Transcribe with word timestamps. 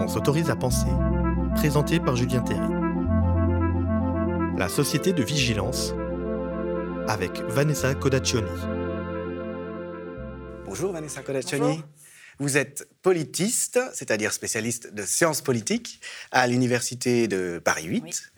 On 0.00 0.06
s'autorise 0.06 0.48
à 0.48 0.54
penser, 0.54 0.86
présenté 1.56 1.98
par 1.98 2.14
Julien 2.14 2.40
Théry. 2.40 2.60
La 4.56 4.68
société 4.68 5.12
de 5.12 5.24
vigilance 5.24 5.92
avec 7.08 7.40
Vanessa 7.48 7.96
Codaccioni. 7.96 8.48
Bonjour 10.64 10.92
Vanessa 10.92 11.20
Codaccioni. 11.22 11.82
Vous 12.38 12.56
êtes 12.56 12.88
politiste, 13.02 13.80
c'est-à-dire 13.92 14.32
spécialiste 14.32 14.94
de 14.94 15.02
sciences 15.02 15.40
politiques 15.40 16.00
à 16.30 16.46
l'Université 16.46 17.26
de 17.26 17.60
Paris 17.64 17.86
8. 17.86 18.32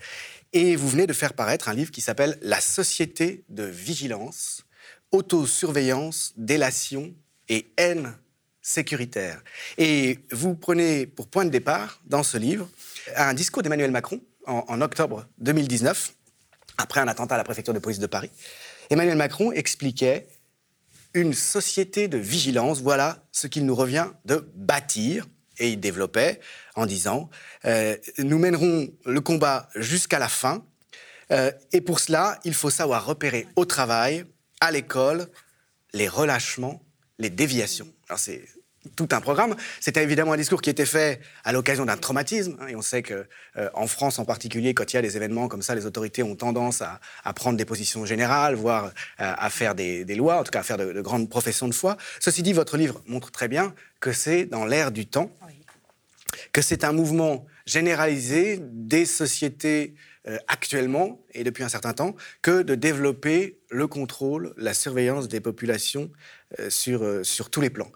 Et 0.55 0.77
vous 0.77 0.89
venez 0.89 1.07
de 1.07 1.13
faire 1.13 1.35
paraître 1.35 1.69
un 1.69 1.75
livre 1.75 1.91
qui 1.91 2.01
s'appelle 2.01 2.39
La 2.41 2.63
société 2.63 3.45
de 3.51 3.65
vigilance, 3.65 4.65
autosurveillance, 5.13 6.33
délation 6.39 7.15
et 7.51 7.71
haine 7.77 8.15
sécuritaire. 8.63 9.43
Et 9.79 10.19
vous 10.31 10.55
prenez 10.55 11.07
pour 11.07 11.29
point 11.29 11.45
de 11.45 11.51
départ, 11.51 12.01
dans 12.07 12.23
ce 12.23 12.37
livre, 12.37 12.69
un 13.17 13.35
discours 13.35 13.63
d'Emmanuel 13.63 13.91
Macron 13.91 14.21
en, 14.47 14.81
octobre 14.81 15.27
2019, 15.39 16.15
après 16.79 17.01
un 17.01 17.09
attentat 17.09 17.35
à 17.35 17.39
la 17.39 17.45
préfecture 17.45 17.75
de 17.75 17.79
police 17.79 17.99
de 17.99 18.07
Paris. 18.07 18.31
Emmanuel 18.91 19.17
Macron 19.17 19.53
expliquait 19.53 20.27
une 21.15 21.33
société 21.35 22.09
de 22.09 22.19
vigilance, 22.19 22.81
voilà 22.81 23.25
ce 23.33 23.47
qu'il 23.47 23.67
nous 23.67 23.75
revient 23.75 24.09
de 24.25 24.49
bâtir. 24.55 25.27
Et 25.59 25.71
il 25.71 25.81
développait 25.81 26.41
en 26.75 26.87
disant, 26.87 27.29
euh, 27.67 27.95
nous 28.19 28.39
mènerons 28.39 28.91
le 29.05 29.21
combat 29.21 29.69
jusqu'à 29.75 30.19
la 30.19 30.29
fin, 30.29 30.65
euh, 31.33 31.53
et 31.73 31.81
pour 31.81 32.01
cela, 32.01 32.39
il 32.45 32.55
faut 32.55 32.71
savoir 32.71 33.05
repérer 33.05 33.47
au 33.57 33.65
travail, 33.65 34.25
à 34.61 34.71
l'école, 34.71 35.27
les 35.93 36.09
relâchements, 36.09 36.83
les 37.19 37.31
déviations. 37.31 37.93
Alors 38.09 38.19
c'est 38.19 38.43
tout 38.97 39.09
un 39.13 39.21
programme. 39.21 39.57
C'était 39.81 40.03
évidemment 40.03 40.33
un 40.33 40.37
discours 40.37 40.63
qui 40.63 40.71
était 40.71 40.87
fait 40.87 41.21
à 41.45 41.53
l'occasion 41.53 41.85
d'un 41.85 41.97
traumatisme. 41.97 42.57
Hein, 42.61 42.69
et 42.69 42.77
on 42.77 42.83
sait 42.83 43.03
que 43.03 43.27
euh, 43.57 43.69
en 43.75 43.87
France 43.87 44.19
en 44.19 44.25
particulier, 44.25 44.75
quand 44.75 44.93
il 44.93 44.97
y 44.97 44.99
a 44.99 45.03
des 45.03 45.17
événements 45.17 45.49
comme 45.49 45.63
ça, 45.63 45.75
les 45.75 45.87
autorités 45.87 46.23
ont 46.23 46.37
tendance 46.37 46.81
à, 46.83 47.01
à 47.25 47.33
prendre 47.35 47.59
des 47.59 47.65
positions 47.65 48.07
générales, 48.07 48.55
voire 48.55 48.87
euh, 48.87 48.91
à 49.37 49.51
faire 49.51 49.75
des, 49.75 50.05
des, 50.05 50.15
lois, 50.15 50.41
en 50.41 50.45
tout 50.45 50.51
cas 50.51 50.61
à 50.61 50.63
faire 50.63 50.79
de, 50.79 50.93
de, 50.93 51.01
grandes 51.01 51.29
professions 51.29 51.69
de 51.69 51.75
foi. 51.75 51.97
Ceci 52.21 52.43
dit, 52.43 52.53
votre 52.53 52.77
livre 52.77 53.03
montre 53.07 53.31
très 53.31 53.49
bien 53.49 53.75
que 54.01 54.13
c'est 54.13 54.47
dans 54.47 54.65
l'ère 54.65 54.93
du 54.93 55.07
temps, 55.07 55.31
oui. 55.47 55.55
que 56.53 56.63
c'est 56.63 56.85
un 56.85 56.93
mouvement 56.93 57.47
généralisé 57.67 58.59
des 58.63 59.05
sociétés 59.05 59.95
euh, 60.27 60.39
actuellement 60.49 61.21
et 61.33 61.45
depuis 61.45 61.65
un 61.65 61.69
certain 61.69 61.93
temps 61.93 62.17
que 62.41 62.63
de 62.63 62.75
développer 62.75 63.59
le 63.71 63.87
contrôle, 63.87 64.55
la 64.57 64.73
surveillance 64.73 65.29
des 65.29 65.41
populations 65.41 66.11
sur, 66.69 67.25
sur 67.25 67.49
tous 67.49 67.61
les 67.61 67.71
plans. 67.71 67.93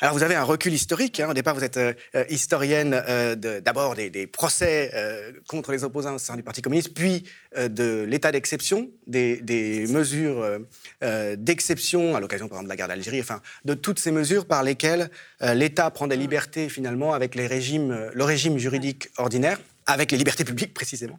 Alors 0.00 0.14
vous 0.14 0.22
avez 0.22 0.36
un 0.36 0.44
recul 0.44 0.72
historique. 0.72 1.18
Hein. 1.18 1.30
Au 1.30 1.34
départ, 1.34 1.56
vous 1.56 1.64
êtes 1.64 1.76
euh, 1.76 1.92
historienne 2.28 3.02
euh, 3.08 3.34
d'abord 3.34 3.96
des, 3.96 4.10
des, 4.10 4.28
procès 4.28 4.92
euh, 4.94 5.32
contre 5.48 5.72
les 5.72 5.82
opposants 5.82 6.14
au 6.14 6.18
sein 6.18 6.36
du 6.36 6.44
Parti 6.44 6.62
communiste, 6.62 6.94
puis 6.94 7.24
euh, 7.56 7.66
de 7.66 8.06
l'état 8.08 8.30
d'exception, 8.30 8.90
des, 9.08 9.38
des, 9.38 9.88
mesures 9.88 10.58
euh, 11.02 11.36
d'exception 11.36 12.14
à 12.14 12.20
l'occasion, 12.20 12.46
par 12.46 12.58
exemple, 12.58 12.66
de 12.66 12.68
la 12.68 12.76
guerre 12.76 12.88
d'Algérie, 12.88 13.20
enfin, 13.20 13.42
de 13.64 13.74
toutes 13.74 13.98
ces 13.98 14.12
mesures 14.12 14.46
par 14.46 14.62
lesquelles 14.62 15.10
l'État 15.40 15.90
prend 15.90 16.06
des 16.06 16.16
libertés 16.16 16.68
finalement 16.68 17.12
avec 17.12 17.34
les 17.34 17.46
régimes, 17.46 18.10
le 18.12 18.24
régime 18.24 18.58
juridique 18.58 19.08
ordinaire, 19.16 19.60
avec 19.86 20.12
les 20.12 20.18
libertés 20.18 20.44
publiques 20.44 20.74
précisément, 20.74 21.18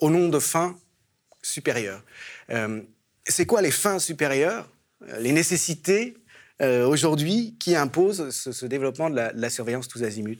au 0.00 0.10
nom 0.10 0.28
de 0.28 0.38
fins 0.38 0.76
supérieures. 1.42 2.02
C'est 3.26 3.46
quoi 3.46 3.62
les 3.62 3.70
fins 3.70 3.98
supérieures? 3.98 4.68
Les 5.18 5.32
nécessités 5.32 6.16
euh, 6.62 6.86
aujourd'hui 6.86 7.56
qui 7.58 7.76
impose 7.76 8.30
ce, 8.30 8.66
développement 8.66 9.10
de 9.10 9.16
la, 9.16 9.32
de 9.32 9.40
la, 9.40 9.50
surveillance 9.50 9.88
tous 9.88 10.02
azimuts? 10.02 10.38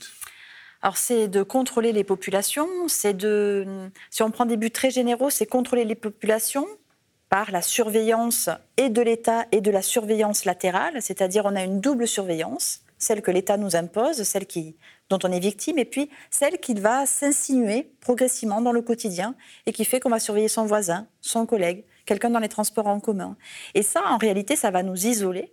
Alors 0.82 0.96
c'est 0.96 1.28
de 1.28 1.42
contrôler 1.42 1.92
les 1.92 2.04
populations, 2.04 2.68
c'est 2.88 3.14
de, 3.14 3.66
si 4.10 4.22
on 4.22 4.30
prend 4.30 4.46
des 4.46 4.56
buts 4.56 4.70
très 4.70 4.90
généraux, 4.90 5.30
c'est 5.30 5.46
contrôler 5.46 5.84
les 5.84 5.94
populations 5.94 6.66
par 7.28 7.50
la 7.50 7.62
surveillance 7.62 8.48
et 8.76 8.88
de 8.88 9.02
l'État 9.02 9.46
et 9.52 9.60
de 9.60 9.70
la 9.70 9.82
surveillance 9.82 10.44
latérale, 10.44 11.02
c'est-à-dire 11.02 11.44
on 11.44 11.56
a 11.56 11.64
une 11.64 11.80
double 11.80 12.06
surveillance, 12.06 12.82
celle 12.98 13.20
que 13.20 13.30
l'État 13.30 13.56
nous 13.56 13.76
impose, 13.76 14.22
celle 14.22 14.46
qui, 14.46 14.76
dont 15.10 15.18
on 15.24 15.32
est 15.32 15.40
victime, 15.40 15.78
et 15.78 15.84
puis 15.84 16.08
celle 16.30 16.58
qui 16.58 16.74
va 16.74 17.04
s'insinuer 17.06 17.90
progressivement 18.00 18.60
dans 18.60 18.72
le 18.72 18.82
quotidien 18.82 19.34
et 19.66 19.72
qui 19.72 19.84
fait 19.84 20.00
qu'on 20.00 20.10
va 20.10 20.20
surveiller 20.20 20.48
son 20.48 20.66
voisin, 20.66 21.06
son 21.20 21.46
collègue, 21.46 21.84
quelqu'un 22.04 22.30
dans 22.30 22.38
les 22.38 22.48
transports 22.48 22.86
en 22.86 23.00
commun. 23.00 23.36
Et 23.74 23.82
ça, 23.82 24.02
en 24.06 24.18
réalité, 24.18 24.56
ça 24.56 24.70
va 24.70 24.82
nous 24.82 25.06
isoler 25.06 25.52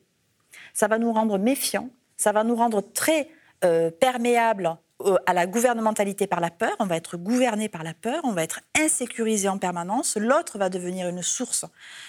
ça 0.74 0.88
va 0.88 0.98
nous 0.98 1.14
rendre 1.14 1.38
méfiants, 1.38 1.90
ça 2.18 2.32
va 2.32 2.44
nous 2.44 2.56
rendre 2.56 2.82
très 2.82 3.30
euh, 3.64 3.92
perméables 3.92 4.78
à 5.26 5.34
la 5.34 5.48
gouvernementalité 5.48 6.28
par 6.28 6.40
la 6.40 6.50
peur, 6.50 6.76
on 6.80 6.86
va 6.86 6.96
être 6.96 7.18
gouverné 7.18 7.70
par 7.70 7.84
la 7.84 7.94
peur, 7.94 8.22
on 8.24 8.32
va 8.32 8.44
être 8.44 8.62
insécurisé 8.80 9.50
en 9.50 9.58
permanence, 9.58 10.18
l'autre 10.18 10.58
va 10.58 10.70
devenir 10.70 11.08
une 11.10 11.22
source 11.22 11.66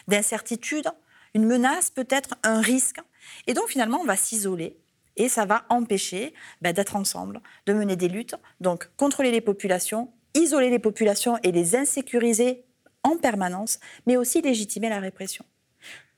d'incertitude, 0.07 0.89
une 1.35 1.45
menace 1.45 1.91
peut-être, 1.91 2.37
un 2.43 2.61
risque. 2.61 3.01
Et 3.47 3.55
donc 3.55 3.69
finalement, 3.69 3.99
on 4.01 4.05
va 4.05 4.17
s'isoler 4.17 4.79
et 5.17 5.29
ça 5.29 5.45
va 5.45 5.65
empêcher 5.69 6.35
ben, 6.61 6.73
d'être 6.73 6.97
ensemble, 6.97 7.41
de 7.67 7.73
mener 7.73 7.97
des 7.97 8.09
luttes, 8.09 8.37
donc 8.61 8.89
contrôler 8.97 9.31
les 9.31 9.41
populations, 9.41 10.13
isoler 10.35 10.71
les 10.71 10.79
populations 10.79 11.39
et 11.43 11.53
les 11.53 11.77
insécuriser 11.77 12.65
en 13.03 13.17
permanence, 13.17 13.79
mais 14.07 14.17
aussi 14.17 14.41
légitimer 14.41 14.89
la 14.89 14.99
répression. 14.99 15.45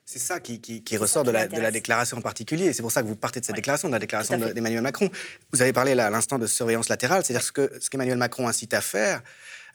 C'est 0.08 0.20
ça 0.20 0.38
qui, 0.38 0.60
qui, 0.60 0.84
qui 0.84 0.96
ressort 0.96 1.24
de 1.24 1.32
la, 1.32 1.48
de 1.48 1.60
la, 1.60 1.72
déclaration 1.72 2.16
en 2.16 2.20
particulier. 2.20 2.72
C'est 2.72 2.82
pour 2.82 2.92
ça 2.92 3.02
que 3.02 3.08
vous 3.08 3.16
partez 3.16 3.40
de 3.40 3.44
cette 3.44 3.54
ouais. 3.54 3.60
déclaration, 3.60 3.88
de 3.88 3.92
la 3.92 3.98
déclaration 3.98 4.38
d'Emmanuel 4.38 4.80
Macron. 4.80 5.10
Vous 5.52 5.62
avez 5.62 5.72
parlé 5.72 5.96
là, 5.96 6.06
à 6.06 6.10
l'instant 6.10 6.38
de 6.38 6.46
surveillance 6.46 6.88
latérale, 6.88 7.24
c'est-à-dire 7.24 7.44
ce 7.44 7.50
que 7.50 7.72
ce 7.80 7.90
qu'Emmanuel 7.90 8.16
Macron 8.16 8.46
incite 8.46 8.72
à 8.72 8.80
faire, 8.80 9.20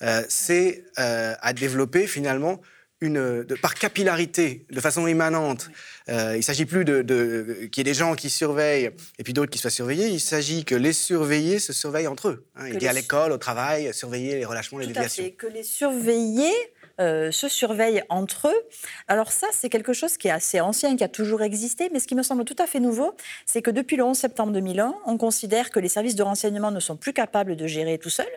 euh, 0.02 0.24
c'est 0.30 0.86
euh, 1.00 1.36
à 1.42 1.52
développer 1.52 2.08
finalement 2.08 2.62
une, 3.02 3.44
de, 3.44 3.56
par 3.56 3.76
capillarité, 3.76 4.66
de 4.72 4.80
façon 4.80 5.06
immanente. 5.06 5.70
Euh, 6.08 6.36
il 6.36 6.38
ne 6.38 6.44
s'agit 6.44 6.66
plus 6.66 6.86
de, 6.86 7.02
de 7.02 7.68
qu'il 7.70 7.86
y 7.86 7.90
ait 7.90 7.92
des 7.92 7.98
gens 7.98 8.16
qui 8.16 8.30
surveillent 8.30 8.92
et 9.20 9.24
puis 9.24 9.34
d'autres 9.34 9.52
qui 9.52 9.58
soient 9.58 9.70
surveillés. 9.70 10.08
Il 10.08 10.22
s'agit 10.22 10.64
que 10.64 10.76
les 10.76 10.94
surveillés 10.94 11.60
se 11.60 11.74
surveillent 11.74 12.08
entre 12.08 12.30
eux. 12.30 12.46
Hein. 12.56 12.68
Il 12.70 12.78
dit 12.78 12.88
à 12.88 12.94
l'école, 12.94 13.34
au 13.34 13.38
travail, 13.38 13.94
surveiller 13.94 14.36
les 14.36 14.46
relâchements, 14.46 14.80
les 14.80 14.88
déviations. 14.88 15.30
Que 15.38 15.48
les 15.48 15.64
surveillés 15.64 16.54
euh, 17.02 17.32
se 17.32 17.48
surveillent 17.48 18.04
entre 18.10 18.50
eux. 18.50 18.62
Alors 19.08 19.32
ça, 19.32 19.48
c'est 19.52 19.70
quelque 19.70 19.92
chose 19.92 20.18
qui 20.18 20.28
est 20.28 20.32
assez 20.32 20.62
ancien, 20.62 20.96
qui 20.96 21.04
a 21.04 21.08
toujours 21.08 21.42
existé, 21.42 21.90
mais 21.92 22.00
ce 22.00 22.08
qui 22.08 22.14
me 22.14 22.22
semble 22.22 22.46
tout 22.46 22.56
à 22.60 22.68
fait 22.68 22.80
nouveau, 22.80 23.16
c'est 23.48 23.64
que 23.64 23.72
depuis 23.72 23.98
le 23.98 24.04
11 24.04 24.16
septembre 24.16 24.54
2001, 24.54 24.94
on 25.08 25.18
considère 25.18 25.72
que 25.72 25.80
les 25.80 25.88
services 25.88 26.16
de 26.16 26.22
renseignement 26.22 26.70
ne 26.70 26.80
sont 26.80 26.98
plus 26.98 27.14
capables 27.14 27.56
de 27.56 27.66
gérer 27.66 27.98
tout 27.98 28.12
seuls. 28.12 28.28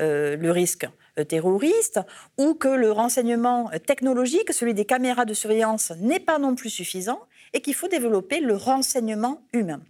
Euh, 0.00 0.36
le 0.36 0.50
risque 0.50 0.88
euh, 1.18 1.24
terroriste 1.24 2.00
ou 2.38 2.54
que 2.54 2.68
le 2.68 2.90
renseignement 2.90 3.70
technologique, 3.86 4.52
celui 4.52 4.72
des 4.72 4.86
caméras 4.86 5.26
de 5.26 5.34
surveillance, 5.34 5.92
n'est 6.00 6.18
pas 6.18 6.38
non 6.38 6.54
plus 6.54 6.70
suffisant 6.70 7.20
et 7.52 7.60
qu'il 7.60 7.74
faut 7.74 7.88
développer 7.88 8.40
le 8.40 8.56
renseignement 8.56 9.42
humain 9.52 9.82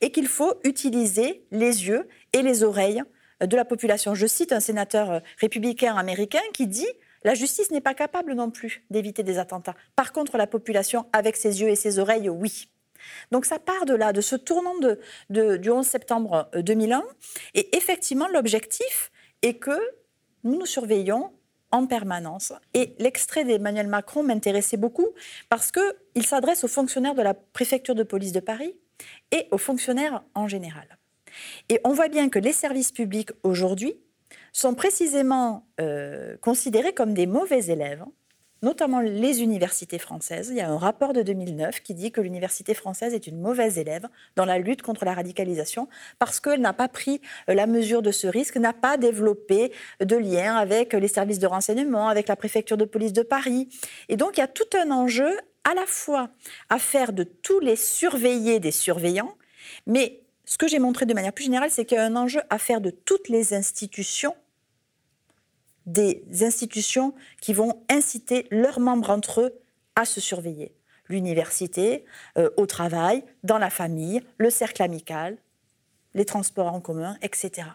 et 0.00 0.12
qu'il 0.12 0.28
faut 0.28 0.54
utiliser 0.62 1.42
les 1.50 1.88
yeux 1.88 2.08
et 2.32 2.42
les 2.42 2.62
oreilles 2.62 3.02
de 3.40 3.56
la 3.56 3.64
population. 3.64 4.14
Je 4.14 4.26
cite 4.26 4.52
un 4.52 4.60
sénateur 4.60 5.22
républicain 5.40 5.96
américain 5.96 6.40
qui 6.52 6.66
dit 6.66 6.88
la 7.24 7.34
justice 7.34 7.70
n'est 7.70 7.80
pas 7.80 7.94
capable 7.94 8.34
non 8.34 8.50
plus 8.50 8.84
d'éviter 8.90 9.22
des 9.22 9.38
attentats. 9.38 9.74
Par 9.96 10.12
contre, 10.12 10.36
la 10.36 10.46
population, 10.46 11.06
avec 11.12 11.36
ses 11.36 11.60
yeux 11.60 11.68
et 11.68 11.76
ses 11.76 11.98
oreilles, 11.98 12.28
oui. 12.28 12.70
Donc 13.30 13.44
ça 13.44 13.58
part 13.58 13.84
de 13.86 13.94
là, 13.94 14.12
de 14.12 14.20
ce 14.20 14.36
tournant 14.36 14.74
du 15.30 15.70
11 15.70 15.86
septembre 15.86 16.50
2001. 16.54 17.04
Et 17.54 17.76
effectivement, 17.76 18.28
l'objectif 18.28 19.10
est 19.42 19.54
que 19.54 19.78
nous 20.44 20.58
nous 20.58 20.66
surveillons 20.66 21.32
en 21.70 21.86
permanence. 21.86 22.52
Et 22.74 22.94
l'extrait 22.98 23.44
d'Emmanuel 23.44 23.86
Macron 23.88 24.22
m'intéressait 24.22 24.76
beaucoup 24.76 25.08
parce 25.48 25.70
qu'il 25.70 26.26
s'adresse 26.26 26.64
aux 26.64 26.68
fonctionnaires 26.68 27.14
de 27.14 27.22
la 27.22 27.34
préfecture 27.34 27.94
de 27.94 28.02
police 28.02 28.32
de 28.32 28.40
Paris 28.40 28.74
et 29.30 29.46
aux 29.50 29.58
fonctionnaires 29.58 30.22
en 30.34 30.48
général. 30.48 30.98
Et 31.68 31.80
on 31.84 31.92
voit 31.92 32.08
bien 32.08 32.30
que 32.30 32.38
les 32.38 32.52
services 32.52 32.92
publics 32.92 33.30
aujourd'hui 33.42 34.00
sont 34.58 34.74
précisément 34.74 35.66
euh, 35.80 36.36
considérés 36.40 36.92
comme 36.92 37.14
des 37.14 37.26
mauvais 37.26 37.66
élèves, 37.66 38.04
notamment 38.62 39.00
les 39.00 39.40
universités 39.40 40.00
françaises. 40.00 40.48
Il 40.50 40.56
y 40.56 40.60
a 40.60 40.68
un 40.68 40.78
rapport 40.78 41.12
de 41.12 41.22
2009 41.22 41.80
qui 41.80 41.94
dit 41.94 42.10
que 42.10 42.20
l'université 42.20 42.74
française 42.74 43.14
est 43.14 43.28
une 43.28 43.40
mauvaise 43.40 43.78
élève 43.78 44.08
dans 44.34 44.44
la 44.44 44.58
lutte 44.58 44.82
contre 44.82 45.04
la 45.04 45.14
radicalisation 45.14 45.88
parce 46.18 46.40
qu'elle 46.40 46.60
n'a 46.60 46.72
pas 46.72 46.88
pris 46.88 47.20
euh, 47.48 47.54
la 47.54 47.68
mesure 47.68 48.02
de 48.02 48.10
ce 48.10 48.26
risque, 48.26 48.56
n'a 48.56 48.72
pas 48.72 48.96
développé 48.96 49.72
de 50.00 50.16
lien 50.16 50.56
avec 50.56 50.92
les 50.92 51.08
services 51.08 51.38
de 51.38 51.46
renseignement, 51.46 52.08
avec 52.08 52.26
la 52.26 52.34
préfecture 52.34 52.76
de 52.76 52.84
police 52.84 53.12
de 53.12 53.22
Paris. 53.22 53.68
Et 54.08 54.16
donc 54.16 54.38
il 54.38 54.40
y 54.40 54.44
a 54.44 54.48
tout 54.48 54.76
un 54.76 54.90
enjeu 54.90 55.38
à 55.62 55.74
la 55.74 55.86
fois 55.86 56.30
à 56.68 56.80
faire 56.80 57.12
de 57.12 57.22
tous 57.22 57.60
les 57.60 57.76
surveillés 57.76 58.58
des 58.58 58.72
surveillants, 58.72 59.36
mais 59.86 60.22
ce 60.46 60.56
que 60.56 60.66
j'ai 60.66 60.78
montré 60.78 61.04
de 61.04 61.12
manière 61.12 61.34
plus 61.34 61.44
générale, 61.44 61.70
c'est 61.70 61.84
qu'il 61.84 61.98
y 61.98 62.00
a 62.00 62.04
un 62.04 62.16
enjeu 62.16 62.40
à 62.48 62.58
faire 62.58 62.80
de 62.80 62.90
toutes 62.90 63.28
les 63.28 63.52
institutions 63.52 64.34
des 65.88 66.22
institutions 66.42 67.14
qui 67.40 67.54
vont 67.54 67.82
inciter 67.88 68.46
leurs 68.50 68.78
membres 68.78 69.10
entre 69.10 69.40
eux 69.40 69.60
à 69.96 70.04
se 70.04 70.20
surveiller. 70.20 70.74
L'université, 71.08 72.04
euh, 72.36 72.50
au 72.58 72.66
travail, 72.66 73.24
dans 73.42 73.58
la 73.58 73.70
famille, 73.70 74.22
le 74.36 74.50
cercle 74.50 74.82
amical, 74.82 75.38
les 76.14 76.26
transports 76.26 76.72
en 76.72 76.80
commun, 76.80 77.16
etc. 77.22 77.68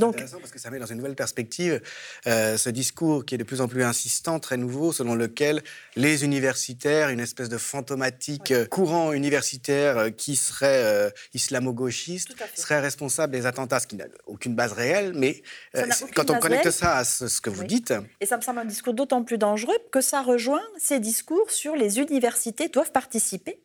Donc, 0.00 0.14
intéressant 0.14 0.38
parce 0.38 0.50
que 0.50 0.58
ça 0.58 0.70
met 0.70 0.78
dans 0.78 0.86
une 0.86 0.96
nouvelle 0.96 1.14
perspective 1.14 1.80
euh, 2.26 2.56
ce 2.56 2.70
discours 2.70 3.24
qui 3.24 3.34
est 3.34 3.38
de 3.38 3.44
plus 3.44 3.60
en 3.60 3.68
plus 3.68 3.84
insistant, 3.84 4.40
très 4.40 4.56
nouveau, 4.56 4.92
selon 4.92 5.14
lequel 5.14 5.62
les 5.94 6.24
universitaires, 6.24 7.10
une 7.10 7.20
espèce 7.20 7.48
de 7.48 7.58
fantomatique 7.58 8.50
euh, 8.50 8.66
courant 8.66 9.12
universitaire 9.12 9.98
euh, 9.98 10.10
qui 10.10 10.36
serait 10.36 11.12
islamo-gauchiste, 11.34 12.34
serait 12.54 12.80
responsable 12.80 13.32
des 13.32 13.46
attentats, 13.46 13.80
ce 13.80 13.86
qui 13.86 13.96
n'a 13.96 14.06
aucune 14.26 14.54
base 14.54 14.72
réelle, 14.72 15.12
mais 15.14 15.42
quand 16.14 16.30
on 16.30 16.38
connecte 16.38 16.70
ça 16.70 16.96
à 16.96 17.04
ce, 17.04 17.40
que 17.40 17.50
vous 17.50 17.64
dites... 17.64 17.92
Et 18.20 18.26
ça 18.26 18.36
me 18.36 18.42
semble 18.42 18.60
un 18.60 18.64
discours 18.64 18.94
d'autant 18.94 19.22
plus 19.22 19.38
dangereux 19.38 19.76
que 19.92 20.00
ça 20.00 20.22
rejoint 20.22 20.62
ces 20.78 20.98
discours 21.00 21.50
sur 21.50 21.76
les 21.76 21.98
universités 21.98 22.68
doivent 22.68 22.92
participer 22.92 23.60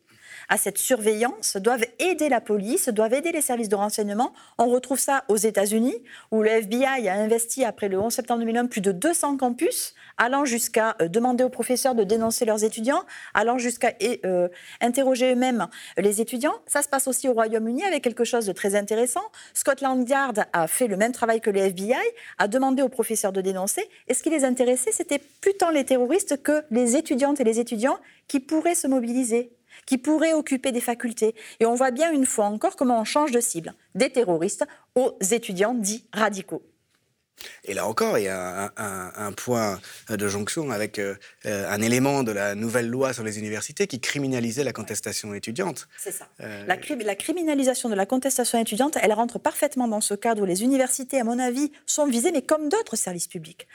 à 0.48 0.56
cette 0.56 0.78
surveillance 0.78 1.56
doivent 1.56 1.84
aider 1.98 2.28
la 2.28 2.40
police, 2.40 2.88
doivent 2.88 3.14
aider 3.14 3.32
les 3.32 3.40
services 3.40 3.68
de 3.68 3.76
renseignement. 3.76 4.32
On 4.58 4.66
retrouve 4.66 4.98
ça 4.98 5.24
aux 5.28 5.36
États-Unis, 5.36 5.96
où 6.30 6.42
le 6.42 6.48
FBI 6.48 7.08
a 7.08 7.14
investi 7.14 7.64
après 7.64 7.88
le 7.88 7.98
11 7.98 8.12
septembre 8.12 8.40
2001 8.40 8.66
plus 8.66 8.80
de 8.80 8.92
200 8.92 9.36
campus, 9.36 9.94
allant 10.16 10.44
jusqu'à 10.44 10.96
euh, 11.00 11.08
demander 11.08 11.44
aux 11.44 11.48
professeurs 11.48 11.94
de 11.94 12.04
dénoncer 12.04 12.44
leurs 12.44 12.64
étudiants, 12.64 13.02
allant 13.34 13.58
jusqu'à 13.58 13.92
euh, 14.24 14.48
interroger 14.80 15.32
eux-mêmes 15.32 15.66
les 15.98 16.20
étudiants. 16.20 16.54
Ça 16.66 16.82
se 16.82 16.88
passe 16.88 17.08
aussi 17.08 17.28
au 17.28 17.32
Royaume-Uni 17.32 17.84
avec 17.84 18.02
quelque 18.02 18.24
chose 18.24 18.46
de 18.46 18.52
très 18.52 18.74
intéressant. 18.74 19.22
Scotland 19.54 20.08
Yard 20.08 20.44
a 20.52 20.66
fait 20.66 20.86
le 20.86 20.96
même 20.96 21.12
travail 21.12 21.40
que 21.40 21.50
le 21.50 21.60
FBI, 21.60 21.94
a 22.38 22.48
demandé 22.48 22.82
aux 22.82 22.88
professeurs 22.88 23.32
de 23.32 23.40
dénoncer. 23.40 23.82
Et 24.08 24.14
ce 24.14 24.22
qui 24.22 24.30
les 24.30 24.44
intéressait, 24.44 24.92
c'était 24.92 25.20
plus 25.40 25.54
tant 25.54 25.70
les 25.70 25.84
terroristes 25.84 26.42
que 26.42 26.62
les 26.70 26.96
étudiantes 26.96 27.40
et 27.40 27.44
les 27.44 27.60
étudiants 27.60 27.98
qui 28.28 28.40
pourraient 28.40 28.74
se 28.74 28.86
mobiliser 28.86 29.52
qui 29.86 29.98
pourraient 29.98 30.34
occuper 30.34 30.72
des 30.72 30.80
facultés. 30.80 31.34
Et 31.60 31.66
on 31.66 31.74
voit 31.74 31.90
bien 31.90 32.12
une 32.12 32.26
fois 32.26 32.46
encore 32.46 32.76
comment 32.76 33.00
on 33.00 33.04
change 33.04 33.30
de 33.30 33.40
cible, 33.40 33.74
des 33.94 34.10
terroristes 34.10 34.66
aux 34.94 35.16
étudiants 35.30 35.74
dits 35.74 36.06
radicaux. 36.12 36.62
Et 37.64 37.74
là 37.74 37.86
encore, 37.86 38.18
il 38.18 38.24
y 38.24 38.28
a 38.28 38.72
un, 38.76 39.32
point 39.32 39.78
de 40.08 40.28
jonction 40.28 40.70
avec 40.70 40.98
euh, 40.98 41.14
euh, 41.46 41.70
un 41.70 41.82
élément 41.82 42.22
de 42.22 42.32
la 42.32 42.54
nouvelle 42.54 42.88
loi 42.88 43.12
sur 43.12 43.24
les 43.24 43.38
universités 43.38 43.86
qui 43.86 44.00
criminalisait 44.00 44.64
la 44.64 44.72
contestation 44.72 45.34
étudiante. 45.34 45.88
C'est 45.98 46.12
ça. 46.12 46.28
Euh, 46.40 46.64
la, 46.66 46.76
la, 47.04 47.14
criminalisation 47.14 47.88
de 47.88 47.94
la 47.94 48.06
contestation 48.06 48.58
étudiante, 48.58 48.96
elle 49.02 49.12
rentre 49.12 49.38
parfaitement 49.38 49.88
dans 49.88 50.00
ce 50.00 50.14
cadre 50.14 50.42
où 50.42 50.44
les 50.46 50.62
universités, 50.62 51.20
à 51.20 51.24
mon 51.24 51.38
avis, 51.38 51.72
sont 51.86 52.06
visées, 52.06 52.32
mais 52.32 52.42
comme 52.42 52.68
d'autres 52.68 52.96
services 52.96 53.26
publics. 53.26 53.66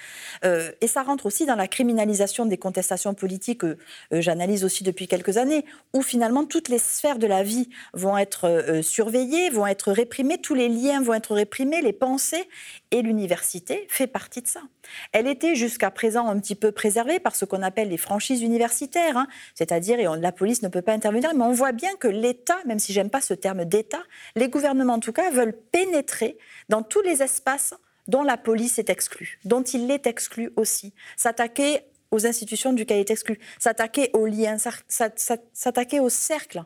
et 0.43 0.87
ça 0.87 1.03
rentre 1.03 1.25
aussi 1.25 1.45
dans 1.45 1.55
la 1.55 1.67
criminalisation 1.67 2.45
des 2.45 2.57
contestations 2.57 3.13
politiques 3.13 3.59
que 3.59 3.77
j'analyse 4.11 4.63
aussi 4.63 4.83
depuis 4.83 5.07
quelques 5.07 5.37
années, 5.37 5.65
où 5.93 6.01
finalement 6.01 6.45
toutes 6.45 6.69
les 6.69 6.79
sphères 6.79 7.19
de 7.19 7.27
la 7.27 7.43
vie 7.43 7.69
vont 7.93 8.17
être 8.17 8.81
surveillées, 8.81 9.49
vont 9.49 9.67
être 9.67 9.91
réprimées, 9.91 10.39
tous 10.39 10.55
les 10.55 10.69
liens 10.69 11.01
vont 11.01 11.13
être 11.13 11.35
réprimés, 11.35 11.81
les 11.81 11.93
pensées, 11.93 12.47
et 12.91 13.01
l'université 13.01 13.50
fait 13.87 14.07
partie 14.07 14.41
de 14.41 14.47
ça. 14.47 14.61
Elle 15.11 15.27
était 15.27 15.55
jusqu'à 15.55 15.91
présent 15.91 16.27
un 16.27 16.39
petit 16.39 16.55
peu 16.55 16.71
préservée 16.71 17.19
par 17.19 17.35
ce 17.35 17.45
qu'on 17.45 17.61
appelle 17.61 17.89
les 17.89 17.97
franchises 17.97 18.41
universitaires, 18.41 19.17
hein. 19.17 19.27
c'est-à-dire, 19.55 19.99
et 19.99 20.07
la 20.19 20.31
police 20.31 20.61
ne 20.61 20.67
peut 20.67 20.81
pas 20.81 20.93
intervenir, 20.93 21.33
mais 21.35 21.43
on 21.43 21.51
voit 21.51 21.71
bien 21.71 21.95
que 21.99 22.07
l'État, 22.07 22.57
même 22.65 22.79
si 22.79 22.93
j'aime 22.93 23.09
pas 23.09 23.21
ce 23.21 23.33
terme 23.33 23.65
d'État, 23.65 24.01
les 24.35 24.49
gouvernements 24.49 24.93
en 24.93 24.99
tout 24.99 25.13
cas 25.13 25.29
veulent 25.31 25.57
pénétrer 25.71 26.37
dans 26.69 26.83
tous 26.83 27.01
les 27.01 27.21
espaces 27.21 27.73
dont 28.07 28.23
la 28.23 28.37
police 28.37 28.79
est 28.79 28.89
exclue, 28.89 29.39
dont 29.45 29.63
il 29.63 29.89
est 29.91 30.07
exclu 30.07 30.51
aussi. 30.55 30.93
S'attaquer 31.15 31.81
aux 32.11 32.25
institutions 32.25 32.73
duquel 32.73 32.97
il 32.97 33.01
est 33.01 33.11
exclu, 33.11 33.39
s'attaquer 33.59 34.09
aux 34.13 34.25
liens, 34.25 34.57
s'attaquer 34.87 35.99
au 35.99 36.09
cercle 36.09 36.63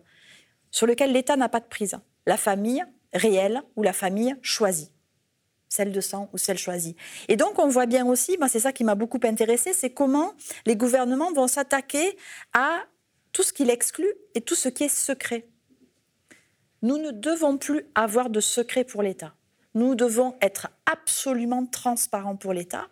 sur 0.72 0.88
lequel 0.88 1.12
l'État 1.12 1.38
n'a 1.38 1.50
pas 1.50 1.60
de 1.60 1.66
prise. 1.66 1.98
La 2.26 2.38
famille 2.38 2.84
réelle 3.14 3.62
ou 3.76 3.84
la 3.84 3.94
famille 3.94 4.36
choisie 4.42 4.92
celle 5.76 5.92
de 5.92 6.02
sang 6.02 6.30
ou 6.34 6.38
celle 6.38 6.58
choisie. 6.58 6.96
Et 7.28 7.36
donc 7.36 7.60
on 7.60 7.68
voit 7.68 7.86
bien 7.86 8.06
aussi, 8.06 8.38
c'est 8.48 8.60
ça 8.60 8.72
qui 8.72 8.84
m'a 8.84 8.96
beaucoup 8.96 9.20
intéressé, 9.24 9.74
c'est 9.74 9.90
comment 9.90 10.34
les 10.66 10.76
gouvernements 10.76 11.34
vont 11.34 11.48
s'attaquer 11.48 12.18
à 12.54 12.84
tout 13.34 13.44
ce 13.44 13.52
qui 13.52 13.66
l'exclut 13.66 14.14
et 14.34 14.42
tout 14.42 14.56
ce 14.56 14.70
qui 14.70 14.86
est 14.86 14.96
secret. 14.96 15.48
Nous 16.82 16.98
ne 16.98 17.12
devons 17.12 17.58
plus 17.58 17.86
avoir 17.96 18.30
de 18.30 18.40
secret 18.40 18.84
pour 18.84 19.02
l'État. 19.02 19.34
Nous 19.74 19.96
devons 19.96 20.36
être 20.42 20.68
absolument 20.86 21.66
transparents 21.66 22.38
pour 22.38 22.54
l'État. 22.54 22.88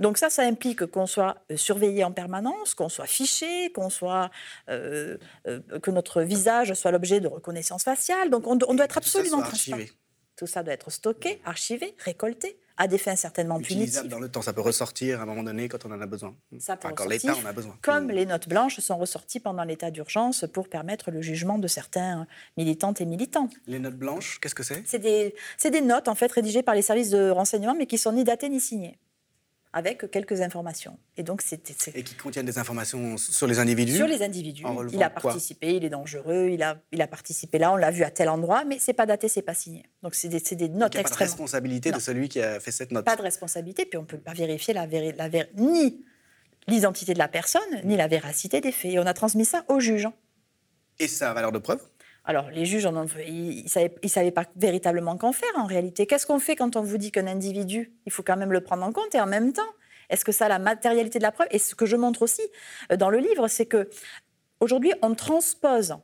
Donc 0.00 0.18
ça, 0.18 0.30
ça 0.30 0.42
implique 0.42 0.86
qu'on 0.86 1.06
soit 1.06 1.36
euh, 1.52 1.56
surveillé 1.56 2.02
en 2.02 2.10
permanence, 2.10 2.74
qu'on 2.74 2.88
soit 2.88 3.06
fiché, 3.06 3.70
qu'on 3.70 3.88
soit 3.88 4.30
euh, 4.68 5.16
euh, 5.46 5.60
que 5.80 5.92
notre 5.92 6.22
visage 6.22 6.74
soit 6.74 6.90
l'objet 6.90 7.20
de 7.20 7.28
reconnaissance 7.28 7.84
faciale. 7.84 8.30
Donc 8.30 8.48
on, 8.48 8.56
doit 8.56 8.84
être 8.84 8.98
absolument 8.98 9.42
transparent. 9.42 9.78
Tout 10.36 10.46
ça 10.46 10.62
doit 10.62 10.74
être 10.74 10.90
stocké, 10.90 11.40
archivé, 11.44 11.94
récolté, 11.98 12.58
à 12.76 12.88
des 12.88 12.98
fins 12.98 13.14
certainement 13.16 13.60
punitives. 13.60 14.08
dans 14.08 14.18
le 14.18 14.28
temps, 14.28 14.42
ça 14.42 14.52
peut 14.52 14.60
ressortir 14.60 15.20
à 15.20 15.22
un 15.22 15.26
moment 15.26 15.44
donné 15.44 15.68
quand 15.68 15.84
on 15.86 15.92
en 15.92 16.00
a 16.00 16.06
besoin. 16.06 16.34
Ça 16.58 16.76
peut 16.76 16.88
quand 16.94 17.06
l'État 17.06 17.34
en 17.34 17.46
a 17.46 17.52
besoin. 17.52 17.76
Comme 17.82 18.10
les 18.10 18.26
notes 18.26 18.48
blanches 18.48 18.80
sont 18.80 18.96
ressorties 18.98 19.40
pendant 19.40 19.64
l'état 19.64 19.90
d'urgence 19.90 20.44
pour 20.52 20.68
permettre 20.68 21.10
le 21.10 21.22
jugement 21.22 21.58
de 21.58 21.68
certains 21.68 22.26
militantes 22.56 23.00
et 23.00 23.06
militants. 23.06 23.48
Les 23.66 23.78
notes 23.78 23.96
blanches, 23.96 24.40
qu'est-ce 24.40 24.54
que 24.54 24.64
c'est? 24.64 24.82
C'est 24.86 24.98
des, 24.98 25.34
des 25.62 25.80
notes 25.80 26.08
en 26.08 26.14
fait 26.14 26.30
rédigées 26.32 26.62
par 26.62 26.74
les 26.74 26.82
services 26.82 27.10
de 27.10 27.30
renseignement 27.30 27.74
mais 27.74 27.86
qui 27.86 27.98
sont 27.98 28.12
ni 28.12 28.24
datées 28.24 28.48
ni 28.48 28.60
signées 28.60 28.98
avec 29.74 30.08
quelques 30.10 30.40
informations. 30.40 30.96
Et 31.16 31.24
donc 31.24 31.42
c'était 31.42 31.74
et 31.94 32.04
qui 32.04 32.14
contiennent 32.14 32.46
des 32.46 32.58
informations 32.58 33.16
sur 33.18 33.48
les 33.48 33.58
individus. 33.58 33.96
Sur 33.96 34.06
les 34.06 34.22
individus. 34.22 34.64
Il 34.92 35.02
a 35.02 35.10
participé, 35.10 35.74
il 35.74 35.84
est 35.84 35.90
dangereux, 35.90 36.48
il 36.52 36.62
a, 36.62 36.78
il 36.92 37.02
a 37.02 37.08
participé 37.08 37.58
là, 37.58 37.72
on 37.72 37.76
l'a 37.76 37.90
vu 37.90 38.04
à 38.04 38.10
tel 38.10 38.28
endroit, 38.28 38.64
mais 38.64 38.78
c'est 38.78 38.92
pas 38.92 39.04
daté, 39.04 39.28
c'est 39.28 39.42
pas 39.42 39.52
signé. 39.52 39.84
Donc 40.04 40.14
c'est 40.14 40.28
des, 40.28 40.38
des, 40.38 40.68
notes 40.68 40.94
extrêmement. 40.94 41.08
Pas 41.08 41.16
de 41.16 41.18
responsabilité 41.18 41.90
de 41.90 41.98
celui 41.98 42.28
qui 42.28 42.40
a 42.40 42.60
fait 42.60 42.70
cette 42.70 42.92
note. 42.92 43.04
Pas 43.04 43.16
de 43.16 43.22
responsabilité, 43.22 43.84
puis 43.84 43.98
on 43.98 44.04
peut 44.04 44.16
pas 44.16 44.32
vérifier 44.32 44.74
la, 44.74 44.86
la 44.86 45.28
ni 45.56 46.04
l'identité 46.68 47.12
de 47.12 47.18
la 47.18 47.28
personne, 47.28 47.62
ni 47.82 47.96
la 47.96 48.06
véracité 48.06 48.60
des 48.60 48.72
faits. 48.72 48.92
Et 48.92 48.98
on 49.00 49.06
a 49.06 49.12
transmis 49.12 49.44
ça 49.44 49.64
au 49.68 49.80
juge. 49.80 50.08
Et 51.00 51.08
ça 51.08 51.32
a 51.32 51.34
valeur 51.34 51.50
de 51.50 51.58
preuve 51.58 51.80
alors, 52.26 52.50
les 52.50 52.64
juges, 52.64 52.88
ils 53.28 53.64
ne 53.64 53.68
savaient, 53.68 53.94
savaient, 54.06 54.30
pas 54.30 54.46
véritablement 54.56 55.18
qu'en 55.18 55.32
faire 55.32 55.52
en 55.56 55.66
réalité. 55.66 56.06
Qu'est-ce 56.06 56.26
qu'on 56.26 56.38
fait 56.38 56.56
quand 56.56 56.74
on 56.76 56.80
vous 56.80 56.96
dit 56.96 57.12
qu'un 57.12 57.26
individu, 57.26 57.92
il 58.06 58.12
faut 58.12 58.22
quand 58.22 58.36
même 58.36 58.52
le 58.52 58.62
prendre 58.62 58.82
en 58.82 58.92
compte 58.92 59.14
et 59.14 59.20
en 59.20 59.26
même 59.26 59.52
temps, 59.52 59.62
est-ce 60.08 60.24
que 60.24 60.32
ça 60.32 60.46
a 60.46 60.48
la 60.48 60.58
matérialité 60.58 61.18
de 61.18 61.22
la 61.22 61.32
preuve? 61.32 61.48
Et 61.50 61.58
ce 61.58 61.74
que 61.74 61.84
je 61.84 61.96
montre 61.96 62.22
aussi 62.22 62.42
euh, 62.90 62.96
dans 62.96 63.10
le 63.10 63.18
livre, 63.18 63.48
c'est 63.48 63.66
que 63.66 63.90
aujourd'hui, 64.60 64.92
on 65.02 65.14
transpose 65.14 65.96